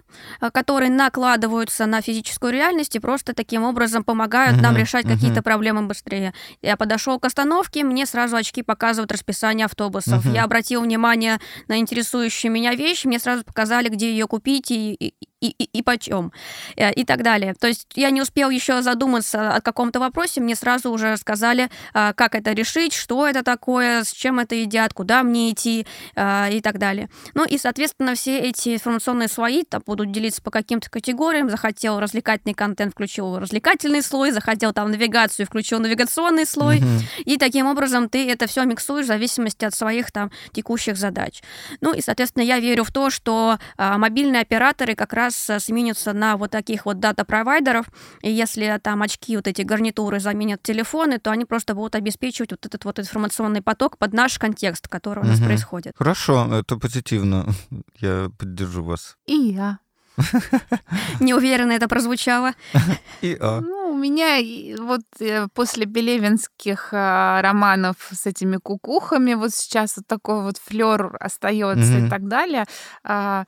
которые 0.52 0.90
накладываются 0.90 1.86
на 1.86 2.00
физическую 2.00 2.52
реальность 2.52 2.96
и 2.96 2.98
просто 2.98 3.34
таким 3.34 3.62
образом 3.62 4.04
помогают 4.04 4.56
mm-hmm. 4.56 4.62
нам 4.62 4.76
решать 4.76 5.04
mm-hmm. 5.04 5.14
какие-то 5.14 5.42
проблемам 5.51 5.88
быстрее. 5.88 6.32
Я 6.62 6.76
подошел 6.76 7.18
к 7.18 7.24
остановке, 7.24 7.82
мне 7.82 8.07
сразу 8.07 8.36
очки 8.36 8.62
показывают 8.62 9.11
расписание 9.11 9.64
автобусов. 9.64 10.24
Угу. 10.24 10.32
Я 10.32 10.44
обратил 10.44 10.82
внимание 10.82 11.40
на 11.66 11.78
интересующую 11.78 12.53
меня 12.53 12.76
вещь, 12.76 13.05
мне 13.05 13.18
сразу 13.18 13.42
показали, 13.42 13.88
где 13.88 14.12
ее 14.12 14.28
купить 14.28 14.70
и, 14.70 14.94
и, 14.94 15.14
и, 15.40 15.48
и, 15.48 15.78
и 15.78 15.82
почем, 15.82 16.32
э, 16.76 16.92
и 16.92 17.05
так 17.05 17.22
далее. 17.22 17.55
То 17.59 17.66
есть 17.66 17.88
я 17.94 18.11
не 18.11 18.22
успел 18.22 18.51
еще 18.51 18.82
задуматься 18.82 19.57
о 19.57 19.61
каком-то 19.61 19.98
вопросе, 19.98 20.40
мне 20.40 20.55
сразу 20.55 20.90
уже 20.90 21.16
сказали, 21.16 21.68
а, 21.94 22.12
как 22.12 22.34
это 22.34 22.53
решить, 22.53 22.92
что 22.92 23.26
это 23.26 23.42
такое, 23.42 24.05
с 24.05 24.12
чем 24.12 24.38
это 24.38 24.55
едят, 24.55 24.92
куда 24.92 25.22
мне 25.22 25.51
идти 25.51 25.86
а, 26.14 26.48
и 26.51 26.61
так 26.61 26.78
далее. 26.78 27.09
Ну 27.34 27.44
и, 27.44 27.59
соответственно, 27.59 28.14
все 28.14 28.38
эти 28.38 28.74
информационные 28.74 29.28
слои 29.28 29.64
там 29.64 29.82
будут 29.84 30.12
делиться 30.12 30.42
по 30.42 30.51
каким-то 30.51 30.90
категориям. 30.90 31.51
Захотел 31.51 31.98
развлекательный 31.98 32.55
контент, 32.55 32.92
включил 32.92 33.38
развлекательный 33.38 34.03
слой, 34.03 34.30
захотел 34.30 34.72
там 34.72 34.90
навигацию, 34.90 35.39
включил 35.45 35.80
навигационный 35.80 36.47
слой. 36.47 36.78
Mm-hmm. 36.78 37.22
И 37.24 37.36
таким 37.36 37.66
образом 37.66 38.09
ты 38.09 38.30
это 38.30 38.47
все 38.47 38.64
миксуешь 38.64 39.05
в 39.05 39.09
зависимости 39.09 39.64
от 39.64 39.74
своих 39.74 40.12
там 40.12 40.30
текущих 40.53 40.97
задач. 40.97 41.43
Ну 41.80 41.93
и, 41.93 42.01
соответственно, 42.01 42.45
я 42.45 42.59
верю 42.61 42.84
в 42.84 42.93
то, 42.93 43.11
что 43.11 43.59
а, 43.76 43.99
мобильные 43.99 44.43
операторы 44.43 44.95
как 44.95 45.12
раз 45.12 45.51
э, 45.51 45.61
сменятся 45.61 46.12
на 46.12 46.36
вот 46.36 46.51
таких 46.51 46.86
вот 46.86 47.01
дата-провайдеров, 47.01 47.86
и 48.22 48.30
если 48.30 48.78
там 48.82 49.03
очки, 49.03 49.36
вот 49.36 49.47
эти 49.47 49.62
гарнитуры 49.62 50.20
заменят 50.20 50.62
телефоны, 50.62 51.18
то 51.18 51.30
они 51.30 51.45
просто 51.45 51.74
будут 51.74 51.95
обеспечивать 51.95 52.53
вот 52.53 52.66
этот 52.66 52.84
вот 52.84 52.99
информационный 52.99 53.62
поток 53.62 53.99
под 53.99 54.12
наш 54.12 54.38
контекст, 54.38 54.88
который 54.88 55.24
у 55.24 55.26
нас 55.26 55.38
угу. 55.38 55.47
происходит. 55.47 55.95
Хорошо, 55.97 56.49
это 56.53 56.76
позитивно. 56.76 57.47
Я 58.01 58.30
поддержу 58.38 58.84
вас. 58.84 59.16
И 59.26 59.34
я. 59.34 59.78
Не 61.20 61.34
уверена, 61.34 61.72
это 61.72 61.88
прозвучало. 61.88 62.53
И, 63.22 63.36
а. 63.41 63.62
У 63.91 63.95
меня 63.95 64.38
вот 64.80 65.03
э, 65.18 65.49
после 65.53 65.84
белевинских 65.84 66.91
а, 66.93 67.43
романов 67.43 67.97
с 68.12 68.24
этими 68.24 68.57
кукухами 68.57 69.34
вот 69.34 69.53
сейчас 69.53 69.97
вот 69.97 70.07
такой 70.07 70.43
вот 70.43 70.59
флер 70.59 71.16
остается 71.18 71.99
и 71.99 72.09
так 72.09 72.28
далее. 72.28 72.66
А, 73.03 73.47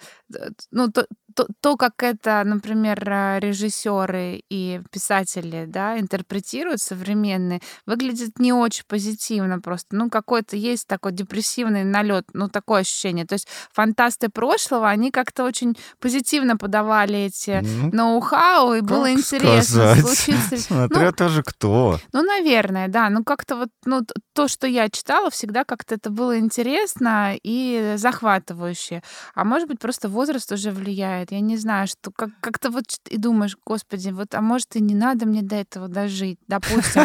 ну, 0.72 0.90
то, 0.90 1.06
то, 1.34 1.46
то, 1.60 1.76
как 1.76 2.02
это, 2.02 2.42
например, 2.44 3.08
а, 3.08 3.38
режиссеры 3.38 4.42
и 4.50 4.80
писатели, 4.90 5.64
да, 5.66 5.98
интерпретируют 5.98 6.80
современные, 6.80 7.60
выглядит 7.86 8.38
не 8.38 8.52
очень 8.52 8.84
позитивно 8.88 9.60
просто. 9.60 9.94
Ну, 9.94 10.10
какой-то 10.10 10.56
есть 10.56 10.86
такой 10.88 11.12
депрессивный 11.12 11.84
налет, 11.84 12.26
ну, 12.32 12.48
такое 12.48 12.80
ощущение. 12.80 13.26
То 13.26 13.34
есть 13.34 13.46
фантасты 13.72 14.28
прошлого, 14.28 14.88
они 14.88 15.10
как-то 15.10 15.44
очень 15.44 15.76
позитивно 16.00 16.56
подавали 16.56 17.20
эти 17.20 17.60
ну, 17.62 17.90
ноу-хау, 17.92 18.74
и 18.74 18.80
было 18.80 19.12
интересно 19.12 19.94
случиться. 20.32 20.56
Смотря 20.72 21.06
ну, 21.06 21.12
тоже 21.12 21.42
кто. 21.42 21.98
Ну, 22.12 22.22
наверное, 22.22 22.88
да. 22.88 23.10
Ну, 23.10 23.24
как-то 23.24 23.56
вот, 23.56 23.68
ну, 23.84 24.00
то, 24.32 24.48
что 24.48 24.66
я 24.66 24.88
читала, 24.88 25.30
всегда 25.30 25.64
как-то 25.64 25.94
это 25.94 26.10
было 26.10 26.38
интересно 26.38 27.36
и 27.42 27.94
захватывающе. 27.96 29.02
А 29.34 29.44
может 29.44 29.68
быть, 29.68 29.78
просто 29.78 30.08
возраст 30.08 30.50
уже 30.52 30.70
влияет 30.70 31.32
Я 31.32 31.40
не 31.40 31.56
знаю, 31.56 31.86
что 31.86 32.10
как- 32.10 32.30
как-то 32.40 32.70
вот 32.70 32.84
и 33.08 33.16
думаешь, 33.16 33.56
господи, 33.64 34.10
вот, 34.10 34.34
а 34.34 34.40
может 34.40 34.76
и 34.76 34.80
не 34.80 34.94
надо 34.94 35.26
мне 35.26 35.42
до 35.42 35.56
этого 35.56 35.88
дожить, 35.88 36.38
допустим. 36.48 37.02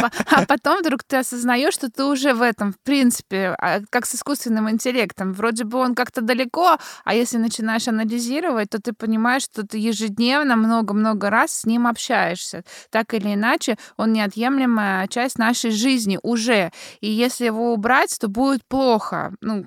А, 0.00 0.10
а 0.30 0.46
потом 0.46 0.80
вдруг 0.80 1.02
ты 1.04 1.16
осознаешь, 1.16 1.74
что 1.74 1.90
ты 1.90 2.04
уже 2.04 2.34
в 2.34 2.42
этом, 2.42 2.72
в 2.72 2.80
принципе, 2.82 3.54
а, 3.58 3.80
как 3.90 4.06
с 4.06 4.14
искусственным 4.14 4.70
интеллектом. 4.70 5.32
Вроде 5.32 5.64
бы 5.64 5.78
он 5.78 5.94
как-то 5.94 6.20
далеко, 6.20 6.78
а 7.04 7.14
если 7.14 7.38
начинаешь 7.38 7.88
анализировать, 7.88 8.70
то 8.70 8.80
ты 8.80 8.92
понимаешь, 8.92 9.42
что 9.42 9.66
ты 9.66 9.78
ежедневно 9.78 10.56
много-много 10.56 11.30
раз 11.30 11.52
с 11.52 11.64
ним 11.64 11.86
общаешься. 11.86 12.64
Так 12.90 13.14
или 13.14 13.34
иначе, 13.34 13.76
он 13.96 14.12
неотъемлемая 14.12 15.06
часть 15.08 15.38
нашей 15.38 15.70
жизни 15.70 16.18
уже. 16.22 16.70
И 17.00 17.10
если 17.10 17.46
его 17.46 17.72
убрать, 17.72 18.16
то 18.18 18.28
будет 18.28 18.64
плохо. 18.66 19.32
Ну, 19.40 19.64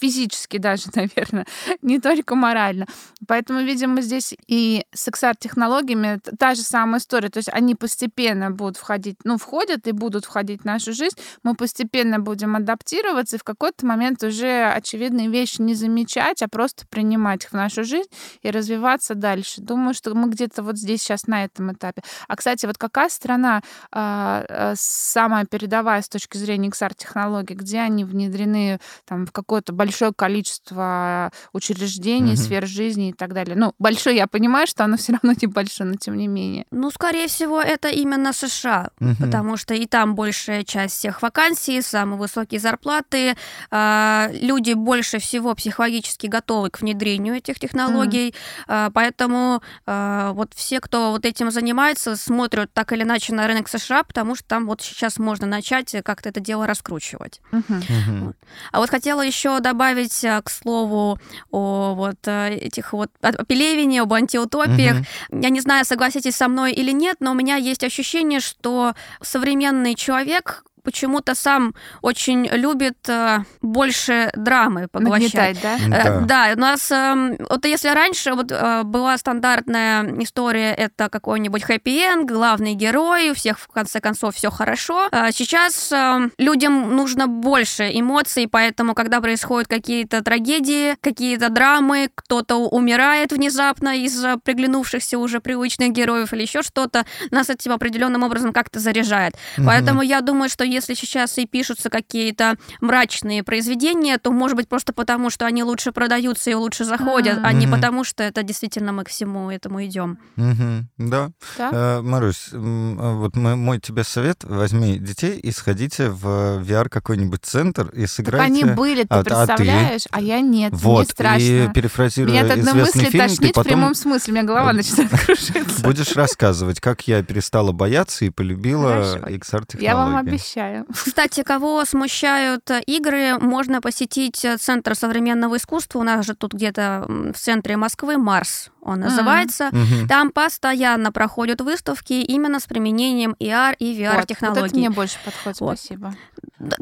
физически 0.00 0.58
даже, 0.58 0.84
наверное, 0.94 1.46
не 1.82 2.00
только 2.00 2.34
морально. 2.34 2.86
Поэтому, 3.26 3.60
видимо, 3.60 4.00
здесь 4.00 4.34
и 4.46 4.84
с 4.94 5.08
XR-технологиями 5.08 6.20
та 6.38 6.54
же 6.54 6.62
самая 6.62 7.00
история. 7.00 7.28
То 7.28 7.38
есть 7.38 7.48
они 7.52 7.74
постепенно 7.74 8.50
будут 8.50 8.76
входить, 8.76 9.16
ну, 9.24 9.38
входят 9.38 9.86
и 9.86 9.92
будут 9.92 10.24
входить 10.24 10.62
в 10.62 10.64
нашу 10.64 10.92
жизнь. 10.92 11.16
Мы 11.42 11.54
постепенно 11.54 12.18
будем 12.18 12.56
адаптироваться 12.56 13.36
и 13.36 13.38
в 13.38 13.44
какой-то 13.44 13.86
момент 13.86 14.22
уже 14.22 14.64
очевидные 14.64 15.28
вещи 15.28 15.60
не 15.60 15.74
замечать, 15.74 16.42
а 16.42 16.48
просто 16.48 16.86
принимать 16.86 17.44
их 17.44 17.50
в 17.50 17.54
нашу 17.54 17.84
жизнь 17.84 18.08
и 18.42 18.50
развиваться 18.50 19.14
дальше. 19.14 19.60
Думаю, 19.60 19.94
что 19.94 20.14
мы 20.14 20.28
где-то 20.28 20.62
вот 20.62 20.76
здесь 20.76 21.02
сейчас 21.02 21.26
на 21.26 21.44
этом 21.44 21.72
этапе. 21.72 22.02
А, 22.32 22.36
кстати, 22.36 22.64
вот 22.64 22.78
какая 22.78 23.10
страна 23.10 23.60
э, 23.94 24.72
самая 24.74 25.44
передовая 25.44 26.00
с 26.00 26.08
точки 26.08 26.38
зрения 26.38 26.70
XR-технологий, 26.70 27.54
где 27.54 27.80
они 27.80 28.06
внедрены 28.06 28.80
там, 29.04 29.26
в 29.26 29.32
какое-то 29.32 29.74
большое 29.74 30.14
количество 30.16 31.30
учреждений, 31.52 32.32
mm-hmm. 32.32 32.36
сфер 32.36 32.66
жизни 32.66 33.10
и 33.10 33.12
так 33.12 33.34
далее? 33.34 33.54
Ну, 33.54 33.74
большое, 33.78 34.16
я 34.16 34.26
понимаю, 34.26 34.66
что 34.66 34.84
оно 34.84 34.96
все 35.02 35.12
равно 35.12 35.34
небольшое, 35.42 35.90
но 35.90 35.96
тем 35.96 36.16
не 36.16 36.26
менее. 36.26 36.64
Ну, 36.70 36.90
скорее 36.90 37.28
всего, 37.28 37.60
это 37.60 37.90
именно 37.90 38.32
США, 38.32 38.88
mm-hmm. 38.98 39.16
потому 39.20 39.58
что 39.58 39.74
и 39.74 39.86
там 39.86 40.14
большая 40.14 40.64
часть 40.64 40.96
всех 40.96 41.20
вакансий, 41.20 41.82
самые 41.82 42.18
высокие 42.18 42.60
зарплаты, 42.60 43.36
э, 43.70 44.28
люди 44.40 44.72
больше 44.72 45.18
всего 45.18 45.54
психологически 45.54 46.28
готовы 46.28 46.70
к 46.70 46.80
внедрению 46.80 47.34
этих 47.34 47.60
технологий, 47.60 48.30
mm-hmm. 48.30 48.88
э, 48.88 48.90
поэтому 48.94 49.62
э, 49.86 50.30
вот 50.32 50.54
все, 50.54 50.80
кто 50.80 51.10
вот 51.10 51.26
этим 51.26 51.50
занимается, 51.50 52.21
смотрят 52.22 52.72
так 52.72 52.92
или 52.92 53.02
иначе 53.02 53.34
на 53.34 53.46
рынок 53.46 53.68
США, 53.68 54.02
потому 54.02 54.34
что 54.34 54.44
там 54.46 54.66
вот 54.66 54.80
сейчас 54.80 55.18
можно 55.18 55.46
начать 55.46 55.94
как-то 56.04 56.28
это 56.28 56.40
дело 56.40 56.66
раскручивать. 56.66 57.40
Uh-huh. 57.50 58.18
Вот. 58.20 58.36
А 58.70 58.78
вот 58.78 58.90
хотела 58.90 59.22
еще 59.22 59.60
добавить 59.60 60.24
к 60.44 60.50
слову 60.50 61.18
о 61.50 61.94
вот 61.94 62.26
этих 62.26 62.92
вот 62.92 63.10
о 63.20 63.44
Пелевине, 63.44 64.02
об 64.02 64.12
антиутопиях. 64.12 64.98
Uh-huh. 64.98 65.42
Я 65.42 65.48
не 65.48 65.60
знаю, 65.60 65.84
согласитесь 65.84 66.36
со 66.36 66.48
мной 66.48 66.72
или 66.72 66.92
нет, 66.92 67.16
но 67.20 67.32
у 67.32 67.34
меня 67.34 67.56
есть 67.56 67.84
ощущение, 67.84 68.40
что 68.40 68.94
современный 69.20 69.94
человек 69.94 70.64
почему-то 70.82 71.34
сам 71.34 71.74
очень 72.00 72.46
любит 72.46 73.08
э, 73.08 73.40
больше 73.60 74.30
драмы 74.36 74.88
поглощать. 74.88 75.58
да? 75.62 75.76
Э, 75.76 76.20
да, 76.24 76.52
у 76.54 76.58
нас 76.58 76.90
э, 76.90 77.36
вот 77.48 77.64
если 77.64 77.88
раньше 77.88 78.34
вот 78.34 78.50
э, 78.50 78.82
была 78.84 79.16
стандартная 79.18 80.04
история, 80.22 80.72
это 80.72 81.08
какой-нибудь 81.08 81.62
хэппи-энд, 81.62 82.28
главный 82.28 82.74
герой, 82.74 83.30
у 83.30 83.34
всех 83.34 83.58
в 83.58 83.68
конце 83.68 84.00
концов 84.00 84.34
все 84.34 84.50
хорошо. 84.50 85.08
А 85.10 85.32
сейчас 85.32 85.90
э, 85.92 86.30
людям 86.38 86.94
нужно 86.96 87.26
больше 87.28 87.90
эмоций, 87.92 88.48
поэтому 88.48 88.94
когда 88.94 89.20
происходят 89.20 89.68
какие-то 89.68 90.22
трагедии, 90.22 90.96
какие-то 91.00 91.48
драмы, 91.48 92.10
кто-то 92.14 92.56
умирает 92.56 93.32
внезапно 93.32 93.96
из-за 94.04 94.36
приглянувшихся 94.38 95.18
уже 95.18 95.40
привычных 95.40 95.92
героев 95.92 96.32
или 96.32 96.42
еще 96.42 96.62
что-то, 96.62 97.04
нас 97.30 97.50
этим 97.50 97.72
определенным 97.72 98.22
образом 98.22 98.52
как-то 98.52 98.80
заряжает. 98.80 99.34
Угу. 99.58 99.66
Поэтому 99.66 100.02
я 100.02 100.20
думаю, 100.20 100.48
что 100.48 100.64
если 100.72 100.94
сейчас 100.94 101.38
и 101.38 101.46
пишутся 101.46 101.90
какие-то 101.90 102.56
мрачные 102.80 103.42
произведения, 103.42 104.18
то, 104.18 104.30
может 104.30 104.56
быть, 104.56 104.68
просто 104.68 104.92
потому, 104.92 105.30
что 105.30 105.46
они 105.46 105.62
лучше 105.62 105.92
продаются 105.92 106.50
и 106.50 106.54
лучше 106.54 106.84
заходят, 106.84 107.38
mm-hmm. 107.38 107.44
а 107.44 107.52
не 107.52 107.66
потому, 107.66 108.04
что 108.04 108.22
это 108.22 108.42
действительно 108.42 108.92
мы 108.92 109.04
к 109.04 109.08
всему 109.08 109.50
этому 109.50 109.84
идем. 109.84 110.18
Mm-hmm. 110.36 110.84
Да. 110.98 111.30
да? 111.58 111.70
Э, 111.72 112.00
Марусь, 112.02 112.48
э, 112.52 112.56
вот 112.56 113.36
мой 113.36 113.80
тебе 113.80 114.04
совет, 114.04 114.44
возьми 114.44 114.98
детей 114.98 115.38
и 115.38 115.50
сходите 115.50 116.08
в 116.08 116.62
VR 116.62 116.88
какой-нибудь 116.88 117.44
центр 117.44 117.88
и 117.88 118.06
сыграйте. 118.06 118.38
Так 118.38 118.46
они 118.46 118.64
были, 118.74 119.02
ты 119.02 119.08
а, 119.10 119.22
представляешь, 119.22 120.06
а, 120.10 120.18
ты? 120.18 120.24
а 120.24 120.26
я 120.26 120.40
нет, 120.40 120.72
вот, 120.74 120.98
мне 120.98 121.06
страшно. 121.06 121.44
и 121.44 121.72
перефразируя 121.72 122.42
мысли 122.74 123.04
фильм, 123.06 123.28
тошнит 123.28 123.54
потом... 123.54 123.62
в 123.62 123.66
прямом 123.66 123.94
смысле, 123.94 124.32
у 124.32 124.36
меня 124.36 124.44
голова 124.44 124.72
начинает 124.72 125.10
кружиться. 125.24 125.82
Будешь 125.82 126.14
рассказывать, 126.16 126.80
как 126.80 127.06
я 127.08 127.22
перестала 127.22 127.72
бояться 127.72 128.24
и 128.24 128.30
полюбила 128.30 129.18
XR-технологии. 129.18 129.84
Я 129.84 129.96
вам 129.96 130.16
обещаю 130.16 130.61
обещаю. 130.62 130.86
Кстати, 130.92 131.42
кого 131.42 131.84
смущают 131.84 132.70
э, 132.70 132.82
игры, 132.86 133.38
можно 133.38 133.80
посетить 133.80 134.44
э, 134.44 134.56
Центр 134.56 134.94
современного 134.94 135.56
искусства. 135.56 136.00
У 136.00 136.02
нас 136.02 136.26
же 136.26 136.34
тут 136.34 136.54
где-то 136.54 137.04
в 137.08 137.34
центре 137.34 137.76
Москвы 137.76 138.18
Марс 138.18 138.70
он 138.80 139.00
называется. 139.00 139.70
Mm-hmm. 139.72 140.08
Там 140.08 140.30
постоянно 140.32 141.12
проходят 141.12 141.60
выставки 141.60 142.14
именно 142.14 142.58
с 142.58 142.64
применением 142.64 143.36
AR 143.38 143.76
и 143.78 144.02
VR-технологий. 144.02 144.60
Вот, 144.60 144.62
вот 144.62 144.66
это 144.66 144.76
мне 144.76 144.90
больше 144.90 145.18
подходит, 145.24 145.60
вот. 145.60 145.78
спасибо. 145.78 146.14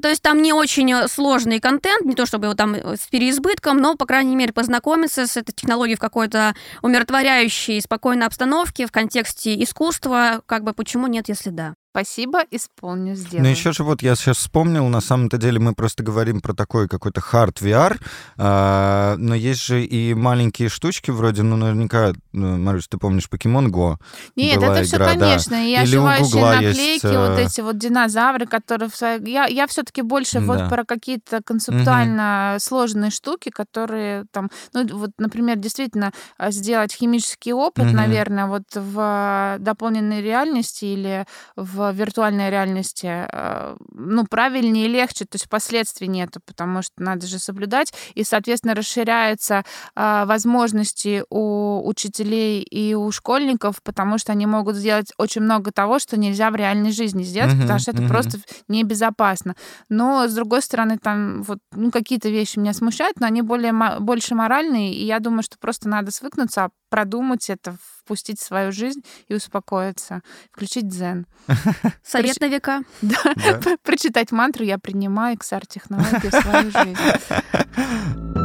То 0.00 0.08
есть 0.08 0.22
там 0.22 0.42
не 0.42 0.52
очень 0.52 0.92
э, 0.92 1.08
сложный 1.08 1.60
контент, 1.60 2.04
не 2.06 2.14
то 2.14 2.26
чтобы 2.26 2.46
его 2.46 2.54
там 2.54 2.74
с 2.74 3.06
переизбытком, 3.08 3.78
но, 3.78 3.96
по 3.96 4.06
крайней 4.06 4.36
мере, 4.36 4.52
познакомиться 4.52 5.26
с 5.26 5.36
этой 5.36 5.52
технологией 5.52 5.96
в 5.96 6.00
какой-то 6.00 6.54
умиротворяющей, 6.82 7.80
спокойной 7.80 8.26
обстановке 8.26 8.86
в 8.86 8.92
контексте 8.92 9.62
искусства, 9.62 10.42
как 10.46 10.64
бы 10.64 10.72
почему 10.72 11.06
нет, 11.06 11.28
если 11.28 11.50
да. 11.50 11.74
Спасибо, 11.90 12.44
исполню, 12.52 13.16
сделаю. 13.16 13.42
Ну 13.42 13.50
еще 13.50 13.72
же 13.72 13.82
вот 13.82 14.00
я 14.00 14.14
сейчас 14.14 14.36
вспомнил, 14.36 14.86
на 14.86 15.00
самом-то 15.00 15.38
деле 15.38 15.58
мы 15.58 15.74
просто 15.74 16.04
говорим 16.04 16.40
про 16.40 16.54
такой 16.54 16.88
какой-то 16.88 17.20
hard 17.20 17.54
VR, 17.60 18.00
а, 18.36 19.16
но 19.18 19.34
есть 19.34 19.64
же 19.64 19.84
и 19.84 20.14
маленькие 20.14 20.68
штучки 20.68 21.10
вроде, 21.10 21.42
ну 21.42 21.56
наверняка, 21.56 22.12
ну, 22.32 22.56
Марусь, 22.58 22.86
ты 22.86 22.96
помнишь 22.96 23.28
Покемон 23.28 23.72
Go? 23.72 23.96
Нет, 24.36 24.60
Была 24.60 24.78
это 24.78 24.88
игра, 24.88 25.08
все, 25.08 25.18
конечно. 25.18 25.56
Да. 25.56 25.62
Я 25.62 25.82
Или 25.82 25.96
оживаю 25.96 26.22
наклейки, 26.22 26.76
есть, 26.76 27.04
вот 27.04 27.38
эти 27.38 27.60
вот 27.60 27.76
динозавры, 27.76 28.46
которые... 28.46 28.88
Я, 29.26 29.46
я 29.46 29.66
все-таки 29.66 30.02
больше 30.02 30.38
да. 30.38 30.46
вот 30.46 30.68
про 30.68 30.84
какие-то 30.84 31.42
концептуально 31.42 32.52
угу. 32.52 32.60
сложные 32.60 33.10
штуки, 33.10 33.50
которые 33.50 34.26
там... 34.30 34.48
Ну 34.72 34.86
вот, 34.96 35.10
например, 35.18 35.56
действительно 35.56 36.12
а, 36.38 36.52
сделать 36.52 36.92
химический 36.92 37.52
опыт, 37.52 37.86
угу. 37.86 37.96
наверное, 37.96 38.46
вот 38.46 38.62
в 38.76 39.56
дополненной 39.58 40.22
реальности 40.22 40.84
или 40.84 41.26
в 41.56 41.79
в 41.80 41.92
виртуальной 41.94 42.50
реальности, 42.50 43.06
э, 43.06 43.76
ну, 43.92 44.26
правильнее 44.26 44.86
и 44.86 44.88
легче, 44.88 45.24
то 45.24 45.36
есть 45.36 45.48
последствий 45.48 46.08
нету, 46.08 46.40
потому 46.44 46.82
что 46.82 46.94
надо 46.98 47.26
же 47.26 47.38
соблюдать, 47.38 47.92
и, 48.14 48.24
соответственно, 48.24 48.74
расширяются 48.74 49.64
а, 49.94 50.26
возможности 50.26 51.24
у 51.30 51.86
учителей 51.86 52.62
и 52.62 52.94
у 52.94 53.10
школьников, 53.10 53.82
потому 53.82 54.18
что 54.18 54.32
они 54.32 54.46
могут 54.46 54.76
сделать 54.76 55.12
очень 55.18 55.42
много 55.42 55.72
того, 55.72 55.98
что 55.98 56.18
нельзя 56.18 56.50
в 56.50 56.56
реальной 56.56 56.92
жизни 56.92 57.22
сделать, 57.22 57.54
uh-huh, 57.54 57.62
потому 57.62 57.78
что 57.78 57.90
это 57.92 58.02
uh-huh. 58.02 58.08
просто 58.08 58.38
небезопасно. 58.68 59.54
Но, 59.88 60.28
с 60.28 60.34
другой 60.34 60.62
стороны, 60.62 60.98
там 60.98 61.42
вот 61.42 61.58
ну, 61.72 61.90
какие-то 61.90 62.28
вещи 62.28 62.58
меня 62.58 62.72
смущают, 62.72 63.20
но 63.20 63.26
они 63.26 63.42
более, 63.42 63.72
больше 64.00 64.34
моральные, 64.34 64.94
и 64.94 65.04
я 65.04 65.20
думаю, 65.20 65.42
что 65.42 65.56
просто 65.58 65.88
надо 65.88 66.10
свыкнуться, 66.10 66.70
продумать 66.90 67.48
это, 67.48 67.76
впустить 67.98 68.38
в 68.40 68.44
свою 68.44 68.72
жизнь 68.72 69.02
и 69.28 69.34
успокоиться, 69.34 70.22
включить 70.52 70.88
дзен. 70.88 71.26
Совет 72.04 72.38
Проч... 72.38 72.40
на 72.40 72.54
века. 72.54 72.82
Да. 73.02 73.34
да. 73.34 73.76
Прочитать 73.82 74.32
мантру 74.32 74.64
«Я 74.64 74.78
принимаю 74.78 75.36
XR-технологии 75.36 76.28
в 76.28 76.42
свою 76.42 76.70
жизнь». 76.70 78.39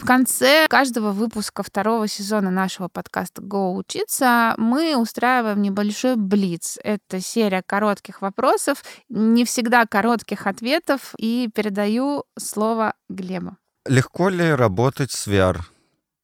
В 0.00 0.06
конце 0.06 0.66
каждого 0.70 1.12
выпуска 1.12 1.62
второго 1.62 2.08
сезона 2.08 2.50
нашего 2.50 2.88
подкаста 2.88 3.42
«Го 3.42 3.74
учиться» 3.74 4.54
мы 4.56 4.96
устраиваем 4.96 5.60
небольшой 5.60 6.16
блиц. 6.16 6.78
Это 6.82 7.20
серия 7.20 7.62
коротких 7.62 8.22
вопросов, 8.22 8.82
не 9.10 9.44
всегда 9.44 9.84
коротких 9.84 10.46
ответов, 10.46 11.12
и 11.18 11.50
передаю 11.54 12.24
слово 12.38 12.94
Глебу. 13.10 13.58
Легко 13.84 14.30
ли 14.30 14.50
работать 14.50 15.12
с 15.12 15.28
VR? 15.28 15.58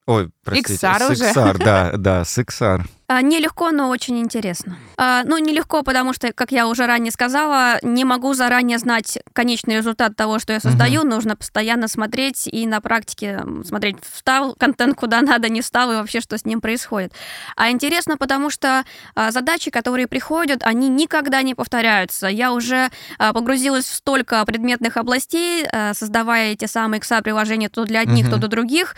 Ой, 0.07 0.31
простите, 0.43 0.87
XR 0.87 0.99
с 0.99 1.09
уже. 1.11 1.23
XR, 1.25 1.63
да, 1.63 1.91
да, 1.97 2.25
с 2.25 2.35
XR. 2.39 2.81
А, 3.09 3.21
нелегко, 3.21 3.71
но 3.71 3.87
очень 3.87 4.19
интересно. 4.19 4.77
А, 4.97 5.23
ну, 5.23 5.37
нелегко, 5.37 5.81
потому 5.81 6.11
что, 6.11 6.33
как 6.33 6.51
я 6.51 6.67
уже 6.67 6.85
ранее 6.85 7.13
сказала, 7.13 7.79
не 7.81 8.03
могу 8.03 8.33
заранее 8.33 8.79
знать 8.79 9.19
конечный 9.31 9.77
результат 9.77 10.17
того, 10.17 10.39
что 10.39 10.51
я 10.51 10.59
создаю. 10.59 11.01
Угу. 11.01 11.09
Нужно 11.09 11.37
постоянно 11.37 11.87
смотреть 11.87 12.47
и 12.47 12.67
на 12.67 12.81
практике 12.81 13.41
смотреть, 13.63 13.95
встал 14.03 14.55
контент 14.59 14.97
куда 14.97 15.21
надо, 15.21 15.47
не 15.47 15.61
встал, 15.61 15.93
и 15.93 15.95
вообще, 15.95 16.19
что 16.19 16.37
с 16.37 16.43
ним 16.43 16.59
происходит. 16.59 17.13
А 17.55 17.71
интересно, 17.71 18.17
потому 18.17 18.49
что 18.49 18.83
а, 19.15 19.31
задачи, 19.31 19.71
которые 19.71 20.07
приходят, 20.07 20.61
они 20.63 20.89
никогда 20.89 21.41
не 21.43 21.55
повторяются. 21.55 22.27
Я 22.27 22.51
уже 22.51 22.89
погрузилась 23.17 23.85
в 23.85 23.93
столько 23.93 24.43
предметных 24.45 24.97
областей, 24.97 25.65
создавая 25.93 26.51
эти 26.51 26.65
самые 26.65 26.99
XR-приложения 26.99 27.69
то 27.69 27.85
для 27.85 28.01
одних, 28.01 28.25
угу. 28.25 28.33
то 28.33 28.37
для 28.39 28.47
других, 28.49 28.95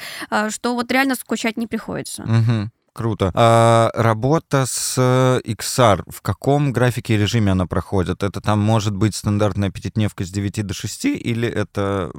что 0.50 0.74
вот 0.74 0.92
реально 0.92 1.16
скучать 1.16 1.58
не 1.58 1.68
приходится. 1.68 2.24
Угу. 2.24 2.70
Круто. 2.94 3.32
А 3.34 3.92
работа 3.94 4.66
с 4.66 4.98
XR, 4.98 6.04
в 6.08 6.22
каком 6.22 6.72
графике 6.74 7.16
и 7.16 7.18
режиме 7.18 7.52
она 7.52 7.66
проходит? 7.66 8.24
Это 8.24 8.42
там 8.42 8.60
может 8.60 8.96
быть 8.96 9.16
стандартная 9.16 9.70
пятидневка 9.70 10.26
с 10.26 10.30
9 10.30 10.66
до 10.66 10.74
6 10.74 11.06
или 11.06 11.48
это 11.48 12.12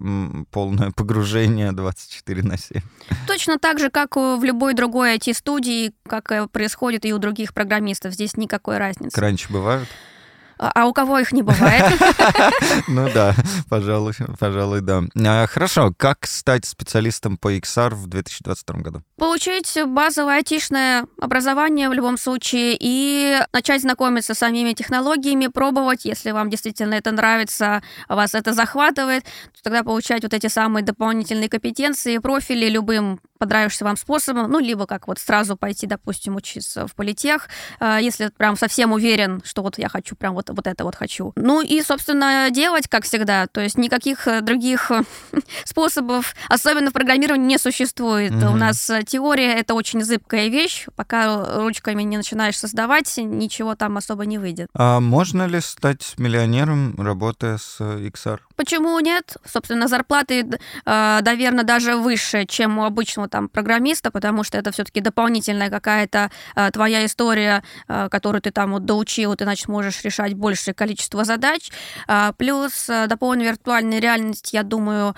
полное 0.51 0.91
погружение 0.97 1.73
24 1.73 2.43
на 2.43 2.59
7? 2.59 2.81
Точно 3.27 3.59
так 3.59 3.79
же, 3.79 3.91
как 3.91 4.17
в 4.17 4.43
любой 4.43 4.75
другой 4.75 5.17
IT-студии, 5.17 5.93
как 6.07 6.31
э, 6.33 6.47
происходит 6.49 7.05
и 7.05 7.13
у 7.13 7.19
других 7.19 7.55
программистов. 7.55 8.15
Здесь 8.15 8.37
никакой 8.37 8.79
разницы. 8.79 9.15
Кранчи 9.15 9.51
бывают? 9.51 9.89
А, 10.63 10.87
у 10.87 10.93
кого 10.93 11.19
их 11.19 11.33
не 11.33 11.43
бывает? 11.43 11.85
Ну 12.89 13.09
да, 13.15 13.35
пожалуй, 13.69 14.13
пожалуй, 14.39 14.81
да. 14.81 15.03
А, 15.25 15.47
хорошо, 15.47 15.95
как 15.97 16.27
стать 16.27 16.67
специалистом 16.67 17.39
по 17.39 17.55
XR 17.55 17.95
в 17.95 18.07
2022 18.09 18.81
году? 18.81 19.03
Получить 19.17 19.79
базовое 19.87 20.37
айтишное 20.37 21.07
образование 21.21 21.89
в 21.89 21.93
любом 21.93 22.19
случае 22.19 22.77
и 22.79 23.39
начать 23.53 23.81
знакомиться 23.83 24.35
с 24.35 24.39
самими 24.39 24.73
технологиями, 24.73 25.47
пробовать, 25.47 26.05
если 26.05 26.31
вам 26.33 26.51
действительно 26.51 26.95
это 26.95 27.11
нравится, 27.11 27.83
вас 28.09 28.35
это 28.35 28.53
захватывает, 28.53 29.25
то 29.25 29.63
тогда 29.63 29.83
получать 29.83 30.23
вот 30.23 30.35
эти 30.35 30.49
самые 30.49 30.85
дополнительные 30.85 31.49
компетенции, 31.49 32.19
профили 32.19 32.69
любым 32.69 33.21
понравившимся 33.41 33.85
вам 33.87 33.97
способом, 33.97 34.51
ну, 34.51 34.61
либо 34.61 34.87
как 34.87 35.09
вот 35.09 35.19
сразу 35.19 35.57
пойти, 35.57 35.87
допустим, 35.87 36.37
учиться 36.37 36.87
в 36.87 36.95
политех, 36.95 37.49
а, 37.81 37.99
если 37.99 38.29
прям 38.29 38.57
совсем 38.57 38.93
уверен, 38.93 39.43
что 39.45 39.63
вот 39.63 39.79
я 39.79 39.89
хочу 39.89 40.15
прям 40.15 40.35
вот, 40.35 40.51
вот 40.51 40.67
это 40.67 40.85
вот 40.85 40.95
хочу. 40.95 41.33
Ну 41.37 41.63
и, 41.63 41.83
собственно, 41.83 42.49
делать, 42.51 42.87
как 42.87 43.05
всегда, 43.05 43.47
то 43.47 43.63
есть 43.63 43.79
никаких 43.79 44.29
э, 44.29 44.43
других 44.43 44.91
э, 44.91 45.03
способов, 45.65 46.35
особенно 46.49 46.91
в 46.91 46.93
программировании, 46.93 47.47
не 47.47 47.59
существует. 47.59 48.33
Mm-hmm. 48.33 48.53
У 48.53 48.57
нас 48.57 48.91
э, 48.91 49.03
теория— 49.05 49.55
это 49.59 49.73
очень 49.73 50.05
зыбкая 50.05 50.49
вещь, 50.49 50.87
пока 50.95 51.63
ручками 51.63 52.03
не 52.03 52.19
начинаешь 52.19 52.59
создавать, 52.59 53.17
ничего 53.17 53.75
там 53.75 53.97
особо 53.97 54.27
не 54.27 54.37
выйдет. 54.37 54.69
А 54.75 55.01
можно 55.01 55.47
ли 55.47 55.61
стать 55.63 56.15
миллионером, 56.19 56.95
работая 56.99 57.57
с 57.57 57.81
XR? 57.81 58.41
Почему 58.57 59.01
нет? 59.01 59.39
Собственно, 59.51 59.89
зарплаты, 59.89 60.47
э, 60.85 61.21
наверное, 61.23 61.65
даже 61.65 61.97
выше, 61.97 62.45
чем 62.45 62.79
у 62.79 62.85
обычного 62.85 63.30
там 63.31 63.49
программиста, 63.49 64.11
потому 64.11 64.45
что 64.45 64.59
это 64.59 64.71
все-таки 64.73 65.01
дополнительная 65.01 65.71
какая-то 65.71 66.31
э, 66.57 66.71
твоя 66.73 67.07
история, 67.07 67.63
э, 67.89 68.09
которую 68.11 68.43
ты 68.43 68.51
там 68.51 68.73
вот 68.73 68.85
доучил, 68.85 69.35
ты, 69.37 69.45
значит, 69.45 69.69
можешь 69.69 70.03
решать 70.03 70.35
большее 70.35 70.75
количество 70.75 71.25
задач. 71.25 71.71
Плюс 72.37 72.87
дополненная 72.87 73.53
виртуальная 73.53 74.01
реальность, 74.01 74.53
я 74.53 74.63
думаю, 74.63 75.15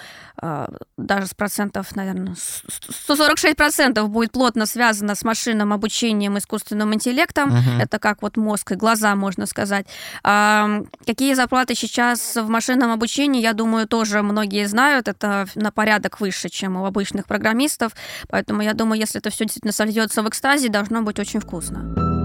даже 0.97 1.27
с 1.27 1.35
процентов, 1.35 1.95
наверное, 1.95 2.35
146 2.37 3.57
процентов 3.57 4.09
будет 4.11 4.33
плотно 4.33 4.67
связано 4.67 5.15
с 5.15 5.23
машинным 5.23 5.73
обучением, 5.73 6.37
искусственным 6.39 6.93
интеллектом. 6.95 7.51
Uh-huh. 7.51 7.83
Это 7.83 7.99
как 7.99 8.23
вот 8.23 8.37
мозг 8.37 8.73
и 8.73 8.75
глаза, 8.75 9.15
можно 9.15 9.47
сказать. 9.47 9.87
Какие 10.23 11.35
зарплаты 11.35 11.75
сейчас 11.75 12.37
в 12.37 12.49
машинном 12.49 12.91
обучении, 12.91 13.41
я 13.41 13.53
думаю, 13.53 13.87
тоже 13.87 14.23
многие 14.23 14.67
знают, 14.67 15.09
это 15.09 15.47
на 15.55 15.71
порядок 15.71 16.21
выше, 16.21 16.49
чем 16.49 16.77
у 16.77 16.87
обычных 16.87 17.27
программистов, 17.27 17.93
поэтому 18.29 18.63
я 18.63 18.75
думаю, 18.75 18.99
если 18.99 19.21
это 19.21 19.31
все 19.31 19.45
действительно 19.45 19.73
сольется 19.73 20.23
в 20.23 20.29
экстазе, 20.29 20.69
должно 20.69 21.03
быть 21.03 21.19
очень 21.19 21.41
вкусно. 21.41 22.22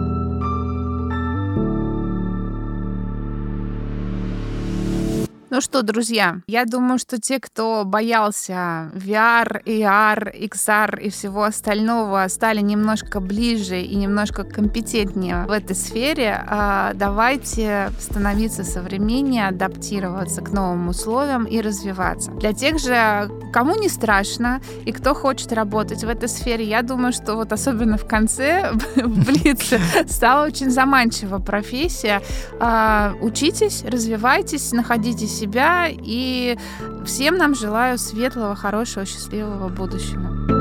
Ну 5.49 5.61
что, 5.61 5.81
друзья, 5.81 6.41
я 6.47 6.65
думаю, 6.65 6.99
что 6.99 7.21
те, 7.21 7.39
кто 7.39 7.83
боялся 7.85 8.91
VR, 8.93 9.63
AR, 9.63 10.37
XR 10.37 11.01
и 11.01 11.09
всего 11.09 11.43
остального, 11.43 12.27
стали 12.27 12.59
немножко 12.59 13.21
ближе 13.21 13.81
и 13.81 13.95
немножко 13.95 14.43
компетентнее 14.43 15.45
в 15.45 15.51
этой 15.51 15.73
сфере. 15.73 16.43
А, 16.47 16.91
давайте 16.95 17.91
становиться 17.97 18.65
современнее, 18.65 19.47
адаптироваться 19.47 20.41
к 20.41 20.51
новым 20.51 20.89
условиям 20.89 21.45
и 21.45 21.61
развиваться. 21.61 22.31
Для 22.31 22.51
тех 22.51 22.77
же, 22.79 23.29
кому 23.53 23.75
не 23.75 23.87
страшно 23.87 24.59
и 24.85 24.91
кто 24.91 25.13
хочет 25.13 25.53
работать 25.53 26.03
в 26.03 26.09
этой 26.09 26.27
сфере, 26.27 26.65
я 26.65 26.81
думаю, 26.81 27.13
что 27.13 27.35
вот 27.35 27.53
особенно 27.53 27.97
в 27.97 28.05
конце 28.05 28.71
в 28.97 30.11
стала 30.11 30.45
очень 30.45 30.71
заманчивая 30.71 31.39
профессия. 31.39 32.21
А, 32.59 33.13
учитесь, 33.21 33.85
развивайтесь, 33.85 34.73
находитесь 34.73 35.36
себя 35.37 35.87
и 35.89 36.57
всем 37.05 37.37
нам 37.37 37.55
желаю 37.55 37.97
светлого, 37.97 38.55
хорошего, 38.55 39.05
счастливого 39.05 39.69
будущего. 39.69 40.56